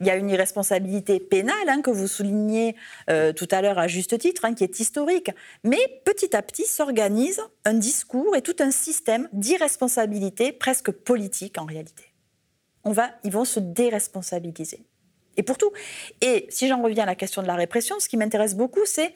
Il 0.00 0.06
y 0.06 0.10
a 0.10 0.16
une 0.16 0.28
irresponsabilité 0.28 1.18
pénale 1.18 1.66
hein, 1.66 1.80
que 1.80 1.88
vous 1.90 2.06
soulignez 2.06 2.76
euh, 3.08 3.32
tout 3.32 3.48
à 3.50 3.62
l'heure 3.62 3.78
à 3.78 3.88
juste 3.88 4.18
titre, 4.18 4.44
hein, 4.44 4.52
qui 4.52 4.64
est 4.64 4.80
historique. 4.80 5.30
Mais 5.64 6.02
petit 6.04 6.36
à 6.36 6.42
petit 6.42 6.66
s'organise 6.66 7.40
un 7.64 7.72
discours 7.72 8.36
et 8.36 8.42
tout 8.42 8.56
un 8.58 8.70
système 8.70 9.30
d'irresponsabilité 9.32 10.52
presque 10.52 10.90
politique 10.90 11.56
en 11.56 11.64
réalité. 11.64 12.04
On 12.84 12.92
va, 12.92 13.12
ils 13.24 13.32
vont 13.32 13.46
se 13.46 13.60
déresponsabiliser. 13.60 14.82
Et 15.36 15.42
pour 15.42 15.58
tout. 15.58 15.72
Et 16.20 16.46
si 16.50 16.68
j'en 16.68 16.82
reviens 16.82 17.04
à 17.04 17.06
la 17.06 17.14
question 17.14 17.42
de 17.42 17.46
la 17.46 17.54
répression, 17.54 17.98
ce 18.00 18.08
qui 18.08 18.16
m'intéresse 18.16 18.54
beaucoup, 18.54 18.84
c'est 18.84 19.14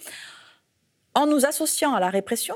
en 1.14 1.26
nous 1.26 1.44
associant 1.46 1.94
à 1.94 2.00
la 2.00 2.10
répression, 2.10 2.54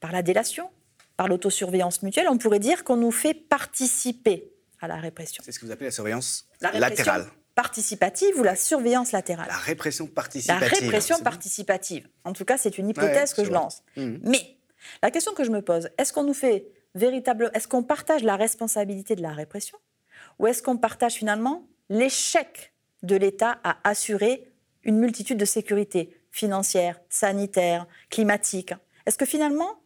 par 0.00 0.12
la 0.12 0.22
délation, 0.22 0.70
par 1.16 1.28
l'autosurveillance 1.28 2.02
mutuelle, 2.02 2.28
on 2.28 2.38
pourrait 2.38 2.60
dire 2.60 2.84
qu'on 2.84 2.96
nous 2.96 3.10
fait 3.10 3.34
participer 3.34 4.52
à 4.80 4.86
la 4.88 4.96
répression. 4.96 5.42
C'est 5.44 5.52
ce 5.52 5.58
que 5.58 5.66
vous 5.66 5.72
appelez 5.72 5.86
la 5.86 5.90
surveillance 5.92 6.46
La 6.60 6.70
répression 6.70 7.04
latérale. 7.04 7.26
participative 7.56 8.38
ou 8.38 8.44
la 8.44 8.54
surveillance 8.54 9.10
latérale. 9.10 9.48
La 9.48 9.56
répression 9.56 10.04
La 10.06 10.10
participative. 10.12 10.68
répression 10.82 11.16
C'est 11.16 11.22
bien. 11.22 11.30
participative. 11.30 12.08
En 12.24 12.32
tout 12.32 12.44
cas, 12.44 12.56
c'est 12.56 12.78
une 12.78 12.88
hypothèse 12.88 13.30
Ouais, 13.30 13.36
que 13.36 13.44
je 13.44 13.50
vrai. 13.50 13.58
lance. 13.60 13.82
Mhm. 13.96 14.20
Mais 14.22 14.56
la 15.02 15.10
question 15.10 15.32
que 15.34 15.42
je 15.42 15.50
me 15.50 15.62
pose, 15.62 15.90
est-ce 15.98 16.12
qu'on 16.12 16.22
nous 16.24 16.34
fait 16.34 16.68
véritable, 16.94 17.50
est-ce 17.54 17.66
qu'on 17.66 17.82
partage 17.82 18.22
la 18.22 18.36
responsabilité 18.36 19.16
de 19.16 19.22
la 19.22 19.32
répression 19.32 19.78
ou 20.38 20.46
est-ce 20.46 20.62
qu'on 20.62 20.76
partage 20.76 21.14
finalement 21.14 21.66
l'échec 21.88 22.72
de 23.02 23.16
l'État 23.16 23.58
à 23.64 23.78
assurer 23.88 24.52
une 24.82 24.98
multitude 24.98 25.38
de 25.38 25.44
sécurités 25.44 26.16
financières, 26.30 27.00
sanitaires, 27.08 27.86
climatiques. 28.10 28.74
Est-ce 29.06 29.18
que 29.18 29.26
finalement 29.26 29.82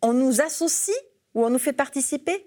on 0.00 0.12
nous 0.12 0.40
associe 0.40 0.96
ou 1.34 1.44
on 1.44 1.50
nous 1.50 1.58
fait 1.58 1.72
participer 1.72 2.46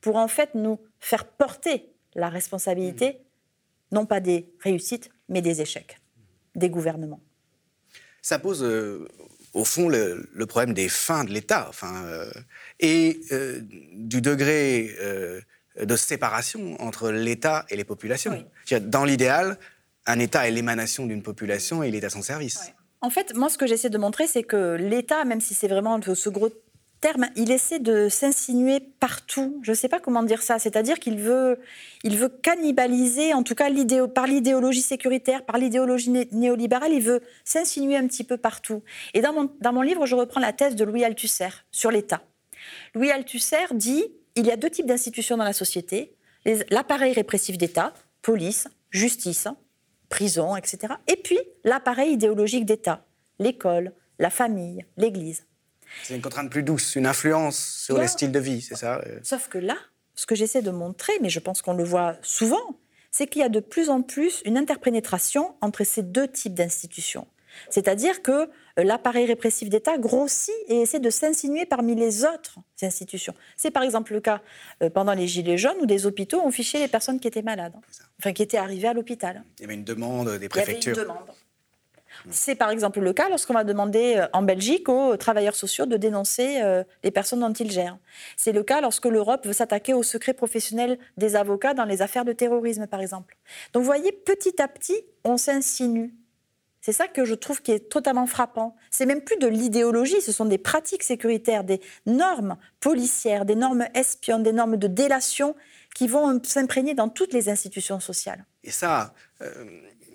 pour 0.00 0.16
en 0.16 0.28
fait 0.28 0.54
nous 0.54 0.80
faire 1.00 1.26
porter 1.26 1.92
la 2.14 2.28
responsabilité 2.28 3.20
non 3.92 4.06
pas 4.06 4.20
des 4.20 4.52
réussites 4.60 5.10
mais 5.28 5.42
des 5.42 5.60
échecs 5.60 5.98
des 6.54 6.70
gouvernements? 6.70 7.20
Ça 8.22 8.38
pose 8.38 8.64
euh, 8.64 9.06
au 9.52 9.64
fond 9.64 9.88
le, 9.88 10.28
le 10.32 10.46
problème 10.46 10.74
des 10.74 10.88
fins 10.88 11.24
de 11.24 11.30
l'État 11.30 11.66
enfin, 11.68 12.04
euh, 12.06 12.30
et 12.80 13.20
euh, 13.32 13.60
du 13.92 14.20
degré 14.20 14.94
de 15.82 15.96
séparation 15.96 16.80
entre 16.80 17.10
l'État 17.10 17.66
et 17.70 17.76
les 17.76 17.84
populations. 17.84 18.32
Oui. 18.70 18.80
Dans 18.80 19.04
l'idéal, 19.04 19.58
un 20.06 20.18
État 20.18 20.46
est 20.48 20.50
l'émanation 20.50 21.06
d'une 21.06 21.22
population 21.22 21.82
et 21.82 21.88
il 21.88 21.94
est 21.94 22.04
à 22.04 22.10
son 22.10 22.22
service. 22.22 22.72
En 23.00 23.10
fait, 23.10 23.34
moi, 23.34 23.48
ce 23.48 23.58
que 23.58 23.66
j'essaie 23.66 23.90
de 23.90 23.98
montrer, 23.98 24.26
c'est 24.26 24.42
que 24.42 24.74
l'État, 24.74 25.24
même 25.24 25.40
si 25.40 25.54
c'est 25.54 25.68
vraiment 25.68 26.00
ce 26.02 26.28
gros 26.28 26.50
terme, 27.00 27.26
il 27.36 27.50
essaie 27.50 27.78
de 27.78 28.08
s'insinuer 28.08 28.80
partout. 28.80 29.60
Je 29.62 29.72
ne 29.72 29.76
sais 29.76 29.88
pas 29.88 30.00
comment 30.00 30.22
dire 30.22 30.42
ça. 30.42 30.58
C'est-à-dire 30.58 30.98
qu'il 30.98 31.18
veut, 31.18 31.58
il 32.04 32.16
veut 32.16 32.28
cannibaliser, 32.28 33.34
en 33.34 33.42
tout 33.42 33.54
cas 33.54 33.68
par 34.14 34.26
l'idéologie 34.26 34.82
sécuritaire, 34.82 35.44
par 35.44 35.58
l'idéologie 35.58 36.10
néolibérale, 36.32 36.92
il 36.92 37.02
veut 37.02 37.20
s'insinuer 37.44 37.96
un 37.96 38.06
petit 38.06 38.24
peu 38.24 38.38
partout. 38.38 38.82
Et 39.14 39.20
dans 39.20 39.32
mon, 39.32 39.50
dans 39.60 39.72
mon 39.72 39.82
livre, 39.82 40.06
je 40.06 40.14
reprends 40.14 40.40
la 40.40 40.52
thèse 40.52 40.74
de 40.74 40.84
Louis 40.84 41.04
Althusser 41.04 41.50
sur 41.70 41.90
l'État. 41.90 42.22
Louis 42.94 43.10
Althusser 43.10 43.66
dit 43.72 44.04
il 44.36 44.46
y 44.46 44.50
a 44.50 44.56
deux 44.56 44.70
types 44.70 44.86
d'institutions 44.86 45.36
dans 45.36 45.44
la 45.44 45.52
société 45.52 46.14
l'appareil 46.70 47.12
répressif 47.12 47.58
d'État, 47.58 47.92
police, 48.22 48.68
justice, 48.90 49.48
prison, 50.08 50.56
etc. 50.56 50.94
Et 51.08 51.16
puis 51.16 51.38
l'appareil 51.64 52.12
idéologique 52.12 52.64
d'État, 52.64 53.04
l'école, 53.38 53.92
la 54.18 54.30
famille, 54.30 54.84
l'Église. 54.96 55.44
C'est 56.02 56.14
une 56.14 56.22
contrainte 56.22 56.50
plus 56.50 56.62
douce, 56.62 56.94
une 56.94 57.06
influence 57.06 57.58
sur 57.58 57.98
les 57.98 58.08
styles 58.08 58.32
de 58.32 58.38
vie, 58.38 58.60
c'est 58.60 58.76
ça 58.76 59.00
euh? 59.06 59.18
Sauf 59.22 59.48
que 59.48 59.58
là, 59.58 59.76
ce 60.14 60.26
que 60.26 60.34
j'essaie 60.34 60.62
de 60.62 60.70
montrer, 60.70 61.12
mais 61.20 61.28
je 61.28 61.40
pense 61.40 61.62
qu'on 61.62 61.74
le 61.74 61.84
voit 61.84 62.16
souvent, 62.22 62.78
c'est 63.10 63.26
qu'il 63.26 63.40
y 63.42 63.44
a 63.44 63.48
de 63.48 63.60
plus 63.60 63.88
en 63.88 64.02
plus 64.02 64.42
une 64.44 64.56
interpénétration 64.56 65.54
entre 65.60 65.84
ces 65.84 66.02
deux 66.02 66.28
types 66.28 66.54
d'institutions. 66.54 67.26
C'est-à-dire 67.70 68.22
que 68.22 68.48
euh, 68.78 68.84
l'appareil 68.84 69.26
répressif 69.26 69.68
d'État 69.68 69.98
grossit 69.98 70.54
et 70.68 70.82
essaie 70.82 71.00
de 71.00 71.10
s'insinuer 71.10 71.66
parmi 71.66 71.94
les 71.94 72.24
autres 72.24 72.58
institutions. 72.82 73.34
C'est 73.56 73.70
par 73.70 73.82
exemple 73.82 74.12
le 74.12 74.20
cas 74.20 74.40
euh, 74.82 74.90
pendant 74.90 75.14
les 75.14 75.26
Gilets 75.26 75.58
jaunes 75.58 75.76
où 75.80 75.86
des 75.86 76.06
hôpitaux 76.06 76.40
ont 76.40 76.50
fiché 76.50 76.78
les 76.78 76.88
personnes 76.88 77.18
qui 77.18 77.28
étaient 77.28 77.42
malades, 77.42 77.74
enfin 78.18 78.32
qui 78.32 78.42
étaient 78.42 78.58
arrivées 78.58 78.88
à 78.88 78.92
l'hôpital. 78.92 79.42
Il 79.58 79.62
y 79.62 79.64
avait 79.64 79.74
une 79.74 79.84
demande 79.84 80.38
des 80.38 80.48
préfectures. 80.48 80.92
Il 80.92 80.96
y 80.96 81.00
avait 81.00 81.08
une 81.08 81.14
demande. 81.14 81.26
C'est 82.30 82.54
par 82.54 82.70
exemple 82.70 83.00
le 83.00 83.12
cas 83.12 83.28
lorsqu'on 83.28 83.52
va 83.52 83.62
demander 83.62 84.14
euh, 84.16 84.26
en 84.32 84.42
Belgique 84.42 84.88
aux 84.88 85.16
travailleurs 85.16 85.54
sociaux 85.54 85.86
de 85.86 85.96
dénoncer 85.96 86.62
les 87.02 87.10
personnes 87.10 87.40
dont 87.40 87.52
ils 87.52 87.70
gèrent. 87.70 87.98
C'est 88.36 88.52
le 88.52 88.62
cas 88.62 88.80
lorsque 88.80 89.06
l'Europe 89.06 89.46
veut 89.46 89.52
s'attaquer 89.52 89.94
au 89.94 90.02
secret 90.02 90.32
professionnel 90.32 90.98
des 91.16 91.36
avocats 91.36 91.74
dans 91.74 91.84
les 91.84 92.02
affaires 92.02 92.24
de 92.24 92.32
terrorisme, 92.32 92.86
par 92.86 93.00
exemple. 93.00 93.36
Donc 93.72 93.82
vous 93.82 93.86
voyez, 93.86 94.12
petit 94.12 94.60
à 94.60 94.68
petit, 94.68 94.98
on 95.24 95.36
s'insinue. 95.36 96.14
C'est 96.86 96.92
ça 96.92 97.08
que 97.08 97.24
je 97.24 97.34
trouve 97.34 97.62
qui 97.62 97.72
est 97.72 97.88
totalement 97.88 98.28
frappant. 98.28 98.76
C'est 98.92 99.06
même 99.06 99.20
plus 99.22 99.36
de 99.38 99.48
l'idéologie, 99.48 100.20
ce 100.20 100.30
sont 100.30 100.44
des 100.44 100.56
pratiques 100.56 101.02
sécuritaires, 101.02 101.64
des 101.64 101.80
normes 102.06 102.56
policières, 102.78 103.44
des 103.44 103.56
normes 103.56 103.88
espionnes, 103.92 104.44
des 104.44 104.52
normes 104.52 104.76
de 104.76 104.86
délation 104.86 105.56
qui 105.96 106.06
vont 106.06 106.40
s'imprégner 106.44 106.94
dans 106.94 107.08
toutes 107.08 107.32
les 107.32 107.48
institutions 107.48 107.98
sociales. 107.98 108.44
Et 108.62 108.70
ça, 108.70 109.14
euh, 109.40 109.50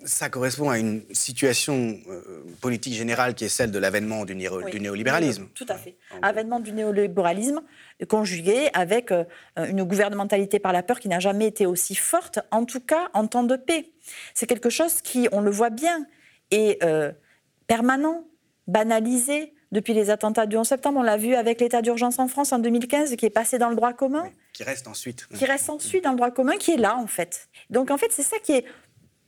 ça 0.06 0.30
correspond 0.30 0.70
à 0.70 0.78
une 0.78 1.02
situation 1.12 1.98
euh, 2.08 2.42
politique 2.62 2.94
générale 2.94 3.34
qui 3.34 3.44
est 3.44 3.50
celle 3.50 3.70
de 3.70 3.78
l'avènement 3.78 4.24
du, 4.24 4.34
néolibéralisme. 4.34 5.48
tout 5.54 5.66
à 5.68 5.76
fait. 5.76 5.98
Avènement 6.22 6.58
du 6.58 6.72
néolibéralisme 6.72 7.60
conjugué 8.08 8.70
avec 8.72 9.12
euh, 9.12 9.24
une 9.58 9.84
gouvernementalité 9.84 10.58
par 10.58 10.72
la 10.72 10.82
peur 10.82 11.00
qui 11.00 11.08
n'a 11.08 11.20
jamais 11.20 11.48
été 11.48 11.66
aussi 11.66 11.94
forte, 11.94 12.38
en 12.50 12.64
tout 12.64 12.80
cas 12.80 13.10
en 13.12 13.26
temps 13.26 13.44
de 13.44 13.56
paix. 13.56 13.90
C'est 14.32 14.46
quelque 14.46 14.70
chose 14.70 15.02
qui, 15.02 15.28
on 15.32 15.42
le 15.42 15.50
voit 15.50 15.68
bien, 15.68 16.06
est 16.54 16.82
euh, 16.84 17.12
permanent, 17.66 18.24
banalisé. 18.66 19.54
Depuis 19.72 19.94
les 19.94 20.10
attentats 20.10 20.44
du 20.44 20.56
11 20.56 20.68
septembre, 20.68 21.00
on 21.00 21.02
l'a 21.02 21.16
vu 21.16 21.34
avec 21.34 21.60
l'état 21.60 21.80
d'urgence 21.80 22.18
en 22.18 22.28
France 22.28 22.52
en 22.52 22.58
2015, 22.58 23.16
qui 23.16 23.24
est 23.24 23.30
passé 23.30 23.58
dans 23.58 23.70
le 23.70 23.76
droit 23.76 23.94
commun. 23.94 24.28
qui 24.52 24.64
reste 24.64 24.86
ensuite. 24.86 25.26
Qui 25.34 25.46
reste 25.46 25.70
ensuite 25.70 26.04
dans 26.04 26.10
le 26.10 26.16
droit 26.16 26.30
commun, 26.30 26.58
qui 26.58 26.72
est 26.72 26.76
là, 26.76 26.98
en 26.98 27.06
fait. 27.06 27.48
Donc, 27.70 27.90
en 27.90 27.96
fait, 27.96 28.12
c'est 28.12 28.22
ça 28.22 28.36
qui 28.38 28.52
est 28.52 28.66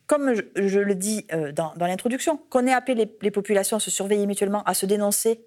comme 0.06 0.34
je, 0.34 0.78
le 0.80 0.94
dis 0.94 1.26
euh, 1.32 1.52
dans, 1.52 1.72
l'introduction, 1.78 2.36
qu'on 2.50 2.66
ait 2.66 2.72
appelé 2.72 3.10
les, 3.20 3.30
populations 3.30 3.78
à 3.78 3.80
se 3.80 3.90
surveiller 3.90 4.26
mutuellement, 4.26 4.62
à 4.64 4.74
se 4.74 4.86
dénoncer, 4.86 5.44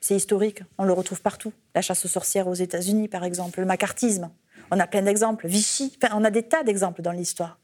c'est 0.00 0.16
historique, 0.16 0.62
on 0.78 0.84
le 0.84 0.92
retrouve 0.92 1.20
partout. 1.20 1.52
La 1.74 1.82
chasse 1.82 2.04
aux 2.04 2.08
sorcières 2.08 2.48
aux 2.48 2.54
États-Unis, 2.54 3.08
par 3.08 3.24
exemple, 3.24 3.60
le 3.60 3.66
macartisme, 3.66 4.30
on 4.70 4.80
a 4.80 4.86
plein 4.86 5.02
d'exemples, 5.02 5.46
Vichy, 5.46 5.98
on 6.12 6.24
a 6.24 6.30
des 6.30 6.44
tas 6.44 6.62
d'exemples 6.62 7.02
dans 7.02 7.12
l'histoire. 7.12 7.59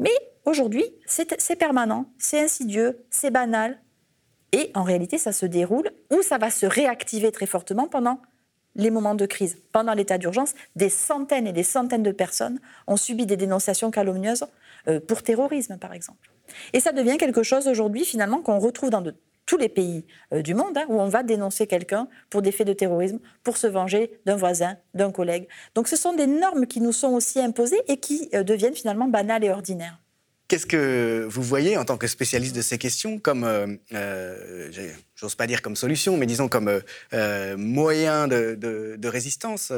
Mais 0.00 0.10
aujourd'hui, 0.44 0.84
c'est 1.06 1.56
permanent, 1.56 2.06
c'est 2.18 2.40
insidieux, 2.40 3.04
c'est 3.10 3.30
banal, 3.30 3.78
et 4.52 4.70
en 4.74 4.82
réalité, 4.82 5.18
ça 5.18 5.32
se 5.32 5.46
déroule 5.46 5.90
ou 6.10 6.22
ça 6.22 6.38
va 6.38 6.50
se 6.50 6.66
réactiver 6.66 7.30
très 7.30 7.46
fortement 7.46 7.86
pendant 7.86 8.20
les 8.74 8.90
moments 8.90 9.14
de 9.14 9.26
crise. 9.26 9.58
Pendant 9.72 9.94
l'état 9.94 10.18
d'urgence, 10.18 10.54
des 10.76 10.88
centaines 10.88 11.46
et 11.46 11.52
des 11.52 11.62
centaines 11.62 12.02
de 12.02 12.12
personnes 12.12 12.60
ont 12.86 12.96
subi 12.96 13.26
des 13.26 13.36
dénonciations 13.36 13.90
calomnieuses 13.90 14.44
euh, 14.88 15.00
pour 15.00 15.22
terrorisme, 15.22 15.76
par 15.78 15.92
exemple. 15.92 16.30
Et 16.72 16.80
ça 16.80 16.92
devient 16.92 17.16
quelque 17.16 17.42
chose 17.42 17.68
aujourd'hui, 17.68 18.04
finalement, 18.04 18.42
qu'on 18.42 18.58
retrouve 18.58 18.90
dans 18.90 19.02
tous 19.50 19.56
les 19.56 19.68
pays 19.68 20.04
euh, 20.32 20.42
du 20.42 20.54
monde, 20.54 20.78
hein, 20.78 20.84
où 20.88 21.00
on 21.00 21.08
va 21.08 21.24
dénoncer 21.24 21.66
quelqu'un 21.66 22.06
pour 22.30 22.40
des 22.40 22.52
faits 22.52 22.68
de 22.68 22.72
terrorisme, 22.72 23.18
pour 23.42 23.56
se 23.56 23.66
venger 23.66 24.12
d'un 24.24 24.36
voisin, 24.36 24.76
d'un 24.94 25.10
collègue. 25.10 25.48
Donc 25.74 25.88
ce 25.88 25.96
sont 25.96 26.14
des 26.14 26.28
normes 26.28 26.68
qui 26.68 26.80
nous 26.80 26.92
sont 26.92 27.08
aussi 27.08 27.40
imposées 27.40 27.82
et 27.88 27.96
qui 27.96 28.28
euh, 28.32 28.44
deviennent 28.44 28.76
finalement 28.76 29.08
banales 29.08 29.42
et 29.42 29.50
ordinaires. 29.50 29.98
Qu'est-ce 30.46 30.66
que 30.66 31.26
vous 31.28 31.42
voyez 31.42 31.76
en 31.76 31.84
tant 31.84 31.96
que 31.96 32.06
spécialiste 32.06 32.54
de 32.54 32.62
ces 32.62 32.78
questions 32.78 33.18
comme, 33.18 33.78
j'ose 35.14 35.34
pas 35.36 35.46
dire 35.46 35.62
comme 35.62 35.76
solution, 35.76 36.16
mais 36.16 36.26
disons 36.26 36.48
comme 36.48 36.80
moyen 37.56 38.26
de, 38.26 39.06
résistance 39.06 39.72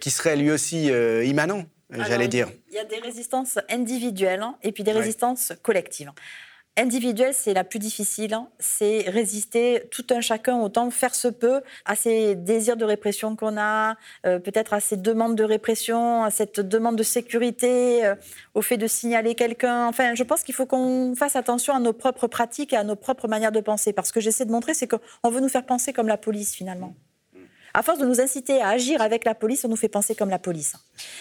qui 0.00 0.10
serait 0.10 0.34
lui 0.34 0.50
aussi 0.50 0.86
immanent 1.24 1.64
j'allais 1.90 2.26
dire? 2.26 2.48
Il 2.70 2.74
y 2.74 2.80
a 2.80 2.84
des 2.84 2.98
résistances 2.98 3.56
individuelles 3.70 4.44
et 4.64 4.72
puis 4.72 4.82
des 4.82 4.90
résistances 4.90 5.52
collectives. 5.62 6.10
Individuelle, 6.76 7.34
c'est 7.34 7.54
la 7.54 7.62
plus 7.62 7.78
difficile. 7.78 8.34
Hein. 8.34 8.48
C'est 8.58 9.08
résister 9.08 9.84
tout 9.92 10.06
un 10.10 10.20
chacun 10.20 10.58
autant 10.60 10.90
faire 10.90 11.14
se 11.14 11.28
peut 11.28 11.60
à 11.84 11.94
ces 11.94 12.34
désirs 12.34 12.76
de 12.76 12.84
répression 12.84 13.36
qu'on 13.36 13.56
a, 13.56 13.94
euh, 14.26 14.40
peut-être 14.40 14.72
à 14.72 14.80
ces 14.80 14.96
demandes 14.96 15.36
de 15.36 15.44
répression, 15.44 16.24
à 16.24 16.30
cette 16.30 16.58
demande 16.58 16.96
de 16.96 17.04
sécurité, 17.04 18.04
euh, 18.04 18.16
au 18.54 18.62
fait 18.62 18.76
de 18.76 18.88
signaler 18.88 19.36
quelqu'un. 19.36 19.86
Enfin, 19.86 20.16
je 20.16 20.24
pense 20.24 20.42
qu'il 20.42 20.54
faut 20.54 20.66
qu'on 20.66 21.14
fasse 21.14 21.36
attention 21.36 21.74
à 21.74 21.78
nos 21.78 21.92
propres 21.92 22.26
pratiques 22.26 22.72
et 22.72 22.76
à 22.76 22.82
nos 22.82 22.96
propres 22.96 23.28
manières 23.28 23.52
de 23.52 23.60
penser. 23.60 23.92
Parce 23.92 24.10
que 24.10 24.20
j'essaie 24.20 24.44
de 24.44 24.50
montrer, 24.50 24.74
c'est 24.74 24.88
qu'on 24.88 25.30
veut 25.30 25.40
nous 25.40 25.48
faire 25.48 25.66
penser 25.66 25.92
comme 25.92 26.08
la 26.08 26.18
police 26.18 26.54
finalement 26.54 26.96
à 27.74 27.82
force 27.82 27.98
de 27.98 28.06
nous 28.06 28.20
inciter 28.20 28.62
à 28.62 28.68
agir 28.68 29.02
avec 29.02 29.24
la 29.24 29.34
police, 29.34 29.64
on 29.64 29.68
nous 29.68 29.76
fait 29.76 29.88
penser 29.88 30.14
comme 30.14 30.30
la 30.30 30.38
police. 30.38 30.74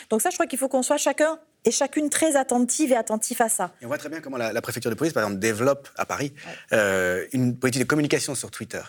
Donc 0.10 0.22
ça, 0.22 0.30
je 0.30 0.36
crois 0.36 0.46
qu'il 0.46 0.60
faut 0.60 0.70
qu'on 0.70 0.84
soit 0.84 0.98
chacun 0.98 1.40
et 1.66 1.72
chacune 1.72 2.10
très 2.10 2.36
attentive 2.36 2.92
et 2.92 2.96
attentif 2.96 3.42
à 3.42 3.50
ça. 3.50 3.72
on 3.82 3.88
voit 3.88 3.98
très 3.98 4.10
bien 4.10 4.20
comment 4.20 4.38
la, 4.38 4.62
préfecture 4.62 4.92
de 4.92 4.96
police, 4.96 5.14
par 5.14 5.24
exemple, 5.24 5.40
développe 5.40 5.90
à 5.98 6.06
Paris 6.06 6.34
euh, 6.74 7.26
une 7.34 7.58
politique 7.58 7.82
de 7.82 7.88
communication 7.88 8.36
sur 8.36 8.52
Twitter, 8.52 8.82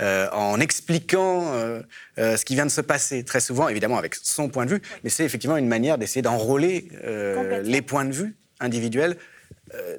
euh, 0.00 0.28
en 0.32 0.60
expliquant 0.60 1.52
euh, 1.54 1.82
ce 2.16 2.44
qui 2.44 2.54
vient 2.54 2.66
de 2.66 2.70
se 2.70 2.82
passer, 2.82 3.24
très 3.24 3.40
souvent, 3.40 3.68
évidemment, 3.68 3.98
avec 3.98 4.14
son 4.14 4.48
point 4.48 4.66
de 4.66 4.70
vue, 4.70 4.82
mais 5.02 5.10
c'est 5.10 5.24
effectivement 5.24 5.56
une 5.56 5.68
manière 5.68 5.98
d'essayer 5.98 6.22
d'enrôler 6.22 6.88
les 7.64 7.82
points 7.82 8.04
de 8.04 8.12
vue 8.12 8.36
individuels 8.60 9.16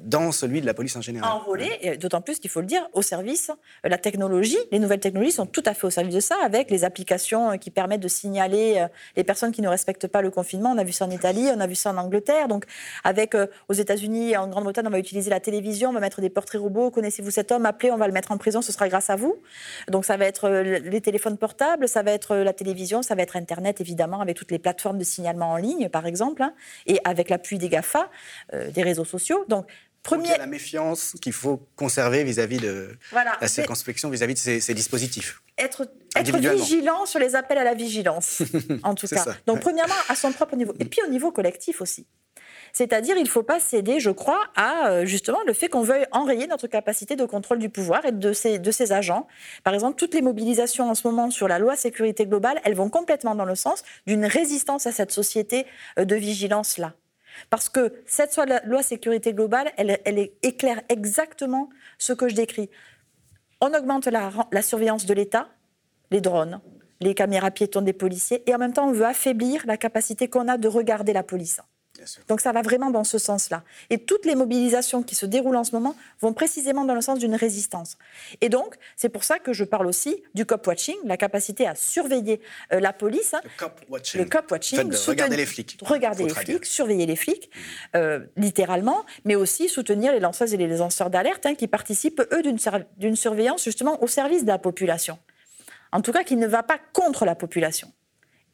dans 0.02 0.32
celui 0.32 0.60
de 0.60 0.66
la 0.66 0.74
police 0.74 0.96
en 0.96 1.00
général. 1.00 1.30
Enrôlé, 1.30 1.96
d'autant 2.00 2.20
plus 2.20 2.38
qu'il 2.38 2.50
faut 2.50 2.60
le 2.60 2.66
dire, 2.66 2.88
au 2.92 3.02
service, 3.02 3.50
euh, 3.84 3.88
la 3.88 3.98
technologie, 3.98 4.58
les 4.72 4.78
nouvelles 4.78 5.00
technologies 5.00 5.32
sont 5.32 5.46
tout 5.46 5.62
à 5.66 5.74
fait 5.74 5.86
au 5.86 5.90
service 5.90 6.14
de 6.14 6.20
ça, 6.20 6.36
avec 6.44 6.70
les 6.70 6.84
applications 6.84 7.52
euh, 7.52 7.56
qui 7.56 7.70
permettent 7.70 8.00
de 8.00 8.08
signaler 8.08 8.86
les 9.16 9.24
personnes 9.24 9.52
qui 9.52 9.62
ne 9.62 9.68
respectent 9.68 10.06
pas 10.06 10.22
le 10.22 10.30
confinement. 10.30 10.70
On 10.70 10.78
a 10.78 10.84
vu 10.84 10.92
ça 10.92 11.04
en 11.04 11.10
Italie, 11.10 11.48
on 11.54 11.60
a 11.60 11.66
vu 11.66 11.74
ça 11.74 11.90
en 11.90 11.96
Angleterre. 11.96 12.48
Donc, 12.48 12.64
avec 13.04 13.36
aux 13.68 13.72
États-Unis 13.72 14.32
et 14.32 14.36
en 14.36 14.48
Grande-Bretagne, 14.48 14.86
on 14.86 14.90
va 14.90 14.98
utiliser 14.98 15.30
la 15.30 15.40
télévision, 15.40 15.90
on 15.90 15.92
va 15.92 16.00
mettre 16.00 16.20
des 16.20 16.30
portraits 16.30 16.60
robots. 16.60 16.90
Connaissez-vous 16.90 17.30
cet 17.30 17.52
homme? 17.52 17.66
Appelez, 17.66 17.90
on 17.90 17.96
va 17.96 18.06
le 18.06 18.12
mettre 18.12 18.32
en 18.32 18.38
prison, 18.38 18.62
ce 18.62 18.72
sera 18.72 18.88
grâce 18.88 19.10
à 19.10 19.16
vous. 19.16 19.36
Donc, 19.88 20.04
ça 20.04 20.16
va 20.16 20.26
être 20.26 20.48
les 20.48 21.00
téléphones 21.00 21.36
portables, 21.36 21.88
ça 21.88 22.02
va 22.02 22.12
être 22.12 22.36
la 22.36 22.52
télévision, 22.52 23.02
ça 23.02 23.14
va 23.14 23.22
être 23.22 23.36
Internet, 23.36 23.80
évidemment, 23.80 24.20
avec 24.20 24.36
toutes 24.36 24.50
les 24.50 24.58
plateformes 24.58 24.98
de 24.98 25.04
signalement 25.04 25.52
en 25.52 25.56
ligne, 25.56 25.88
par 25.88 26.06
exemple, 26.06 26.42
hein, 26.42 26.54
et 26.86 27.00
avec 27.04 27.28
l'appui 27.30 27.58
des 27.58 27.68
GAFA, 27.68 28.08
des 28.52 28.82
réseaux 28.82 29.04
sociaux. 29.04 29.44
Donc, 29.48 29.59
Premier... 30.02 30.36
la 30.38 30.46
méfiance 30.46 31.14
qu'il 31.20 31.32
faut 31.32 31.68
conserver 31.76 32.24
vis-à-vis 32.24 32.58
de 32.58 32.96
la 33.12 33.48
circonspection, 33.48 34.08
vis-à-vis 34.08 34.34
de 34.34 34.60
ces, 34.60 34.74
dispositifs. 34.74 35.42
Être, 35.58 35.86
être 36.16 36.36
vigilant 36.38 37.04
sur 37.04 37.20
les 37.20 37.36
appels 37.36 37.58
à 37.58 37.64
la 37.64 37.74
vigilance, 37.74 38.42
en 38.82 38.94
tout 38.94 39.06
cas. 39.06 39.24
Donc, 39.46 39.60
premièrement, 39.60 39.94
à 40.08 40.14
son 40.14 40.32
propre 40.32 40.56
niveau. 40.56 40.72
Et 40.80 40.86
puis 40.86 41.00
au 41.06 41.10
niveau 41.10 41.30
collectif 41.30 41.82
aussi. 41.82 42.06
C'est-à-dire, 42.72 43.16
il 43.16 43.24
ne 43.24 43.28
faut 43.28 43.42
pas 43.42 43.60
céder, 43.60 44.00
je 44.00 44.10
crois, 44.10 44.40
à 44.54 44.90
euh, 44.90 45.04
justement 45.04 45.40
le 45.46 45.52
fait 45.52 45.68
qu'on 45.68 45.82
veuille 45.82 46.06
enrayer 46.12 46.46
notre 46.46 46.66
capacité 46.66 47.16
de 47.16 47.24
contrôle 47.24 47.58
du 47.58 47.68
pouvoir 47.68 48.04
et 48.04 48.12
de 48.12 48.32
ses, 48.32 48.58
de 48.58 48.70
ses 48.70 48.92
agents. 48.92 49.26
Par 49.64 49.74
exemple, 49.74 49.96
toutes 49.96 50.14
les 50.14 50.22
mobilisations 50.22 50.88
en 50.88 50.94
ce 50.94 51.06
moment 51.06 51.30
sur 51.30 51.48
la 51.48 51.58
loi 51.58 51.76
sécurité 51.76 52.26
globale, 52.26 52.60
elles 52.64 52.74
vont 52.74 52.88
complètement 52.88 53.34
dans 53.34 53.44
le 53.44 53.54
sens 53.54 53.82
d'une 54.06 54.24
résistance 54.24 54.86
à 54.86 54.92
cette 54.92 55.12
société 55.12 55.66
euh, 55.98 56.04
de 56.04 56.14
vigilance-là. 56.14 56.94
Parce 57.48 57.68
que 57.68 57.94
cette 58.06 58.38
loi 58.64 58.82
sécurité 58.82 59.32
globale, 59.32 59.70
elle, 59.76 60.30
éclaire 60.42 60.82
exactement 60.88 61.70
ce 61.98 62.12
que 62.12 62.28
je 62.28 62.34
décris. 62.34 62.70
On 63.60 63.72
augmente 63.74 64.06
la, 64.06 64.62
surveillance 64.62 65.06
de 65.06 65.14
l'État, 65.14 65.48
les 66.10 66.20
drones, 66.20 66.60
les 67.00 67.14
caméras 67.14 67.50
piétons 67.50 67.82
des 67.82 67.92
policiers, 67.92 68.42
et 68.48 68.54
en 68.54 68.58
même 68.58 68.72
temps, 68.72 68.88
on 68.88 68.92
veut 68.92 69.06
affaiblir 69.06 69.64
la 69.66 69.76
capacité 69.76 70.28
qu'on 70.28 70.48
a 70.48 70.58
de 70.58 70.68
regarder 70.68 71.12
la 71.12 71.22
police. 71.22 71.60
Donc 72.28 72.40
ça 72.40 72.52
va 72.52 72.62
vraiment 72.62 72.90
dans 72.90 73.04
ce 73.04 73.18
sens-là. 73.18 73.62
Et 73.90 73.98
toutes 73.98 74.24
les 74.24 74.34
mobilisations 74.34 75.02
qui 75.02 75.14
se 75.14 75.26
déroulent 75.26 75.56
en 75.56 75.64
ce 75.64 75.72
moment 75.72 75.96
vont 76.20 76.32
précisément 76.32 76.84
dans 76.84 76.94
le 76.94 77.00
sens 77.00 77.18
d'une 77.18 77.34
résistance. 77.34 77.96
Et 78.40 78.48
donc, 78.48 78.76
c'est 78.96 79.08
pour 79.08 79.24
ça 79.24 79.38
que 79.38 79.52
je 79.52 79.64
parle 79.64 79.86
aussi 79.86 80.22
du 80.34 80.46
cop 80.46 80.66
watching, 80.66 80.96
la 81.04 81.16
capacité 81.16 81.66
à 81.66 81.74
surveiller 81.74 82.40
euh, 82.72 82.80
la 82.80 82.92
police. 82.92 83.34
Le 83.44 83.50
cop 83.58 83.80
watching. 83.88 84.20
Le 84.20 84.28
cop 84.28 84.50
watching. 84.50 84.92
regarder 85.06 85.36
les 85.36 85.46
flics. 85.46 85.78
Regarder 85.82 86.24
les 86.24 86.34
flics, 86.34 86.64
surveiller 86.64 87.06
les 87.06 87.16
flics, 87.16 87.50
euh, 87.96 88.20
littéralement, 88.36 89.04
mais 89.24 89.34
aussi 89.34 89.68
soutenir 89.68 90.12
les 90.12 90.20
lanceuses 90.20 90.54
et 90.54 90.56
les 90.56 90.68
lanceurs 90.68 91.10
d'alerte 91.10 91.46
hein, 91.46 91.54
qui 91.54 91.68
participent, 91.68 92.22
eux, 92.32 92.42
d'une 92.42 93.16
surveillance 93.16 93.64
justement 93.64 94.02
au 94.02 94.06
service 94.06 94.42
de 94.42 94.48
la 94.48 94.58
population. 94.58 95.18
En 95.92 96.02
tout 96.02 96.12
cas, 96.12 96.24
qui 96.24 96.36
ne 96.36 96.46
va 96.46 96.62
pas 96.62 96.78
contre 96.92 97.24
la 97.24 97.34
population. 97.34 97.92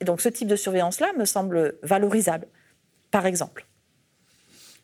Et 0.01 0.05
donc 0.05 0.21
ce 0.21 0.29
type 0.29 0.49
de 0.49 0.57
surveillance-là 0.57 1.13
me 1.17 1.25
semble 1.25 1.79
valorisable 1.83 2.47
par 3.11 3.27
exemple. 3.27 3.67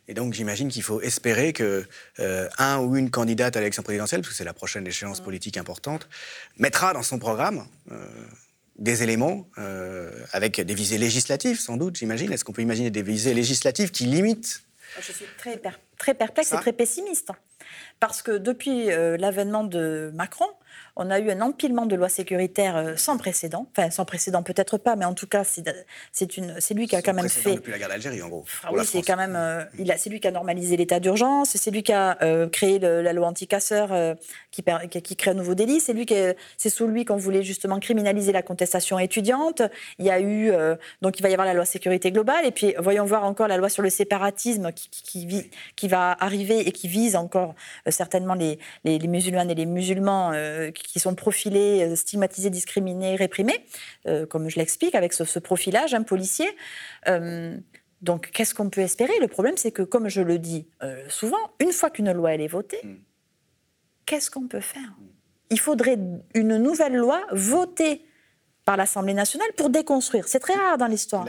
Et 0.07 0.13
donc 0.13 0.33
j'imagine 0.33 0.69
qu'il 0.69 0.83
faut 0.83 1.01
espérer 1.01 1.53
que 1.53 1.85
euh, 2.19 2.49
un 2.57 2.79
ou 2.79 2.95
une 2.97 3.09
candidate 3.09 3.55
à 3.55 3.59
l'élection 3.59 3.83
présidentielle, 3.83 4.21
parce 4.21 4.31
que 4.31 4.35
c'est 4.35 4.43
la 4.43 4.53
prochaine 4.53 4.85
échéance 4.85 5.21
mm. 5.21 5.23
politique 5.23 5.57
importante, 5.57 6.09
mettra 6.57 6.93
dans 6.93 7.03
son 7.03 7.19
programme 7.19 7.65
euh, 7.91 8.07
des 8.77 9.03
éléments 9.03 9.47
euh, 9.57 10.11
avec 10.33 10.59
des 10.59 10.73
visées 10.73 10.97
législatives, 10.97 11.59
sans 11.59 11.77
doute, 11.77 11.95
j'imagine. 11.95 12.31
Est-ce 12.33 12.43
qu'on 12.43 12.51
peut 12.51 12.61
imaginer 12.61 12.91
des 12.91 13.03
visées 13.03 13.33
législatives 13.33 13.91
qui 13.91 14.05
limitent 14.05 14.63
Je 14.99 15.11
suis 15.11 15.25
très, 15.37 15.61
très 15.97 16.13
perplexe 16.13 16.51
et 16.51 16.57
très 16.57 16.73
pessimiste. 16.73 17.29
Parce 17.99 18.21
que 18.21 18.31
depuis 18.31 18.87
l'avènement 18.87 19.63
de 19.63 20.11
Macron, 20.13 20.47
on 20.95 21.09
a 21.09 21.19
eu 21.19 21.31
un 21.31 21.41
empilement 21.41 21.85
de 21.85 21.95
lois 21.95 22.09
sécuritaires 22.09 22.77
euh, 22.77 22.93
sans 22.97 23.17
précédent. 23.17 23.67
Enfin, 23.75 23.89
sans 23.89 24.05
précédent, 24.05 24.43
peut-être 24.43 24.77
pas, 24.77 24.95
mais 24.95 25.05
en 25.05 25.13
tout 25.13 25.25
cas, 25.25 25.43
c'est 25.43 26.73
lui 26.73 26.87
qui 26.87 26.95
a 26.95 27.01
quand 27.01 27.13
même 27.13 27.29
fait. 27.29 27.55
Depuis 27.55 27.71
la 27.71 27.79
guerre 27.79 27.89
d'Algérie, 27.89 28.21
en 28.21 28.29
gros. 28.29 28.45
Ah 28.63 28.69
oui, 28.71 28.85
c'est 28.85 29.01
quand 29.01 29.17
même. 29.17 29.35
Euh, 29.35 29.63
c'est 29.97 30.09
lui 30.09 30.19
qui 30.19 30.27
a 30.27 30.31
normalisé 30.31 30.77
l'état 30.77 30.99
d'urgence. 30.99 31.55
C'est 31.55 31.71
lui 31.71 31.81
qui 31.81 31.93
a 31.93 32.17
euh, 32.21 32.47
créé 32.47 32.77
la 32.79 33.13
loi 33.13 33.27
anti-casseurs 33.27 34.17
qui, 34.51 34.63
qui, 34.89 35.15
crée 35.15 35.31
un 35.31 35.35
nouveau 35.35 35.55
délit. 35.55 35.79
C'est 35.79 35.93
lui 35.93 36.05
c'est 36.57 36.69
sous 36.69 36.87
lui 36.87 37.05
qu'on 37.05 37.17
voulait 37.17 37.43
justement 37.43 37.79
criminaliser 37.79 38.31
la 38.31 38.41
contestation 38.41 38.99
étudiante. 38.99 39.61
Il 39.97 40.05
y 40.05 40.11
a 40.11 40.19
eu 40.19 40.51
donc 41.01 41.19
il 41.19 41.23
va 41.23 41.29
y 41.29 41.33
avoir 41.33 41.47
la 41.47 41.53
loi 41.53 41.65
sécurité 41.65 42.11
globale 42.11 42.45
et 42.45 42.51
puis 42.51 42.75
voyons 42.77 43.05
voir 43.05 43.23
encore 43.23 43.47
la 43.47 43.57
loi 43.57 43.69
sur 43.69 43.81
le 43.81 43.89
séparatisme 43.89 44.71
qui, 44.73 45.27
qui, 45.75 45.87
va 45.87 46.15
arriver 46.19 46.67
et 46.67 46.71
qui 46.71 46.87
vise 46.87 47.15
encore 47.15 47.55
certainement 47.87 48.33
les, 48.33 48.59
les, 48.83 48.99
les, 48.99 49.07
musulmanes 49.07 49.49
et 49.49 49.55
les 49.55 49.65
musulmans 49.65 50.33
qui 50.87 50.99
sont 50.99 51.15
profilés, 51.15 51.83
euh, 51.83 51.95
stigmatisés, 51.95 52.49
discriminés, 52.49 53.15
réprimés, 53.15 53.65
euh, 54.07 54.25
comme 54.25 54.49
je 54.49 54.57
l'explique 54.57 54.95
avec 54.95 55.13
ce, 55.13 55.39
profilage 55.39 55.93
un 55.93 56.03
policier. 56.03 56.47
Euh, 57.07 57.57
donc, 58.01 58.31
qu'est-ce 58.31 58.53
qu'on 58.53 58.69
peut 58.69 58.81
espérer? 58.81 59.13
Le 59.21 59.27
problème, 59.27 59.57
c'est 59.57 59.71
que, 59.71 59.81
comme 59.81 60.09
je 60.09 60.21
le 60.21 60.37
dis 60.37 60.67
souvent, 61.07 61.37
une 61.59 61.71
fois 61.71 61.89
qu'une 61.89 62.11
loi 62.11 62.33
elle 62.33 62.41
est 62.41 62.47
votée, 62.47 62.81
mm. 62.83 62.95
qu'est-ce 64.05 64.29
qu'on 64.29 64.47
peut 64.47 64.59
faire? 64.59 64.93
Il 65.49 65.59
faudrait 65.59 65.97
une 66.33 66.57
nouvelle 66.57 66.95
loi 66.95 67.21
votée 67.31 68.05
par 68.65 68.75
l'Assemblée 68.77 69.13
nationale 69.13 69.47
pour 69.55 69.69
déconstruire. 69.69 70.27
C'est 70.27 70.39
très 70.39 70.53
rare 70.53 70.77
dans 70.77 70.87
l'histoire. 70.87 71.25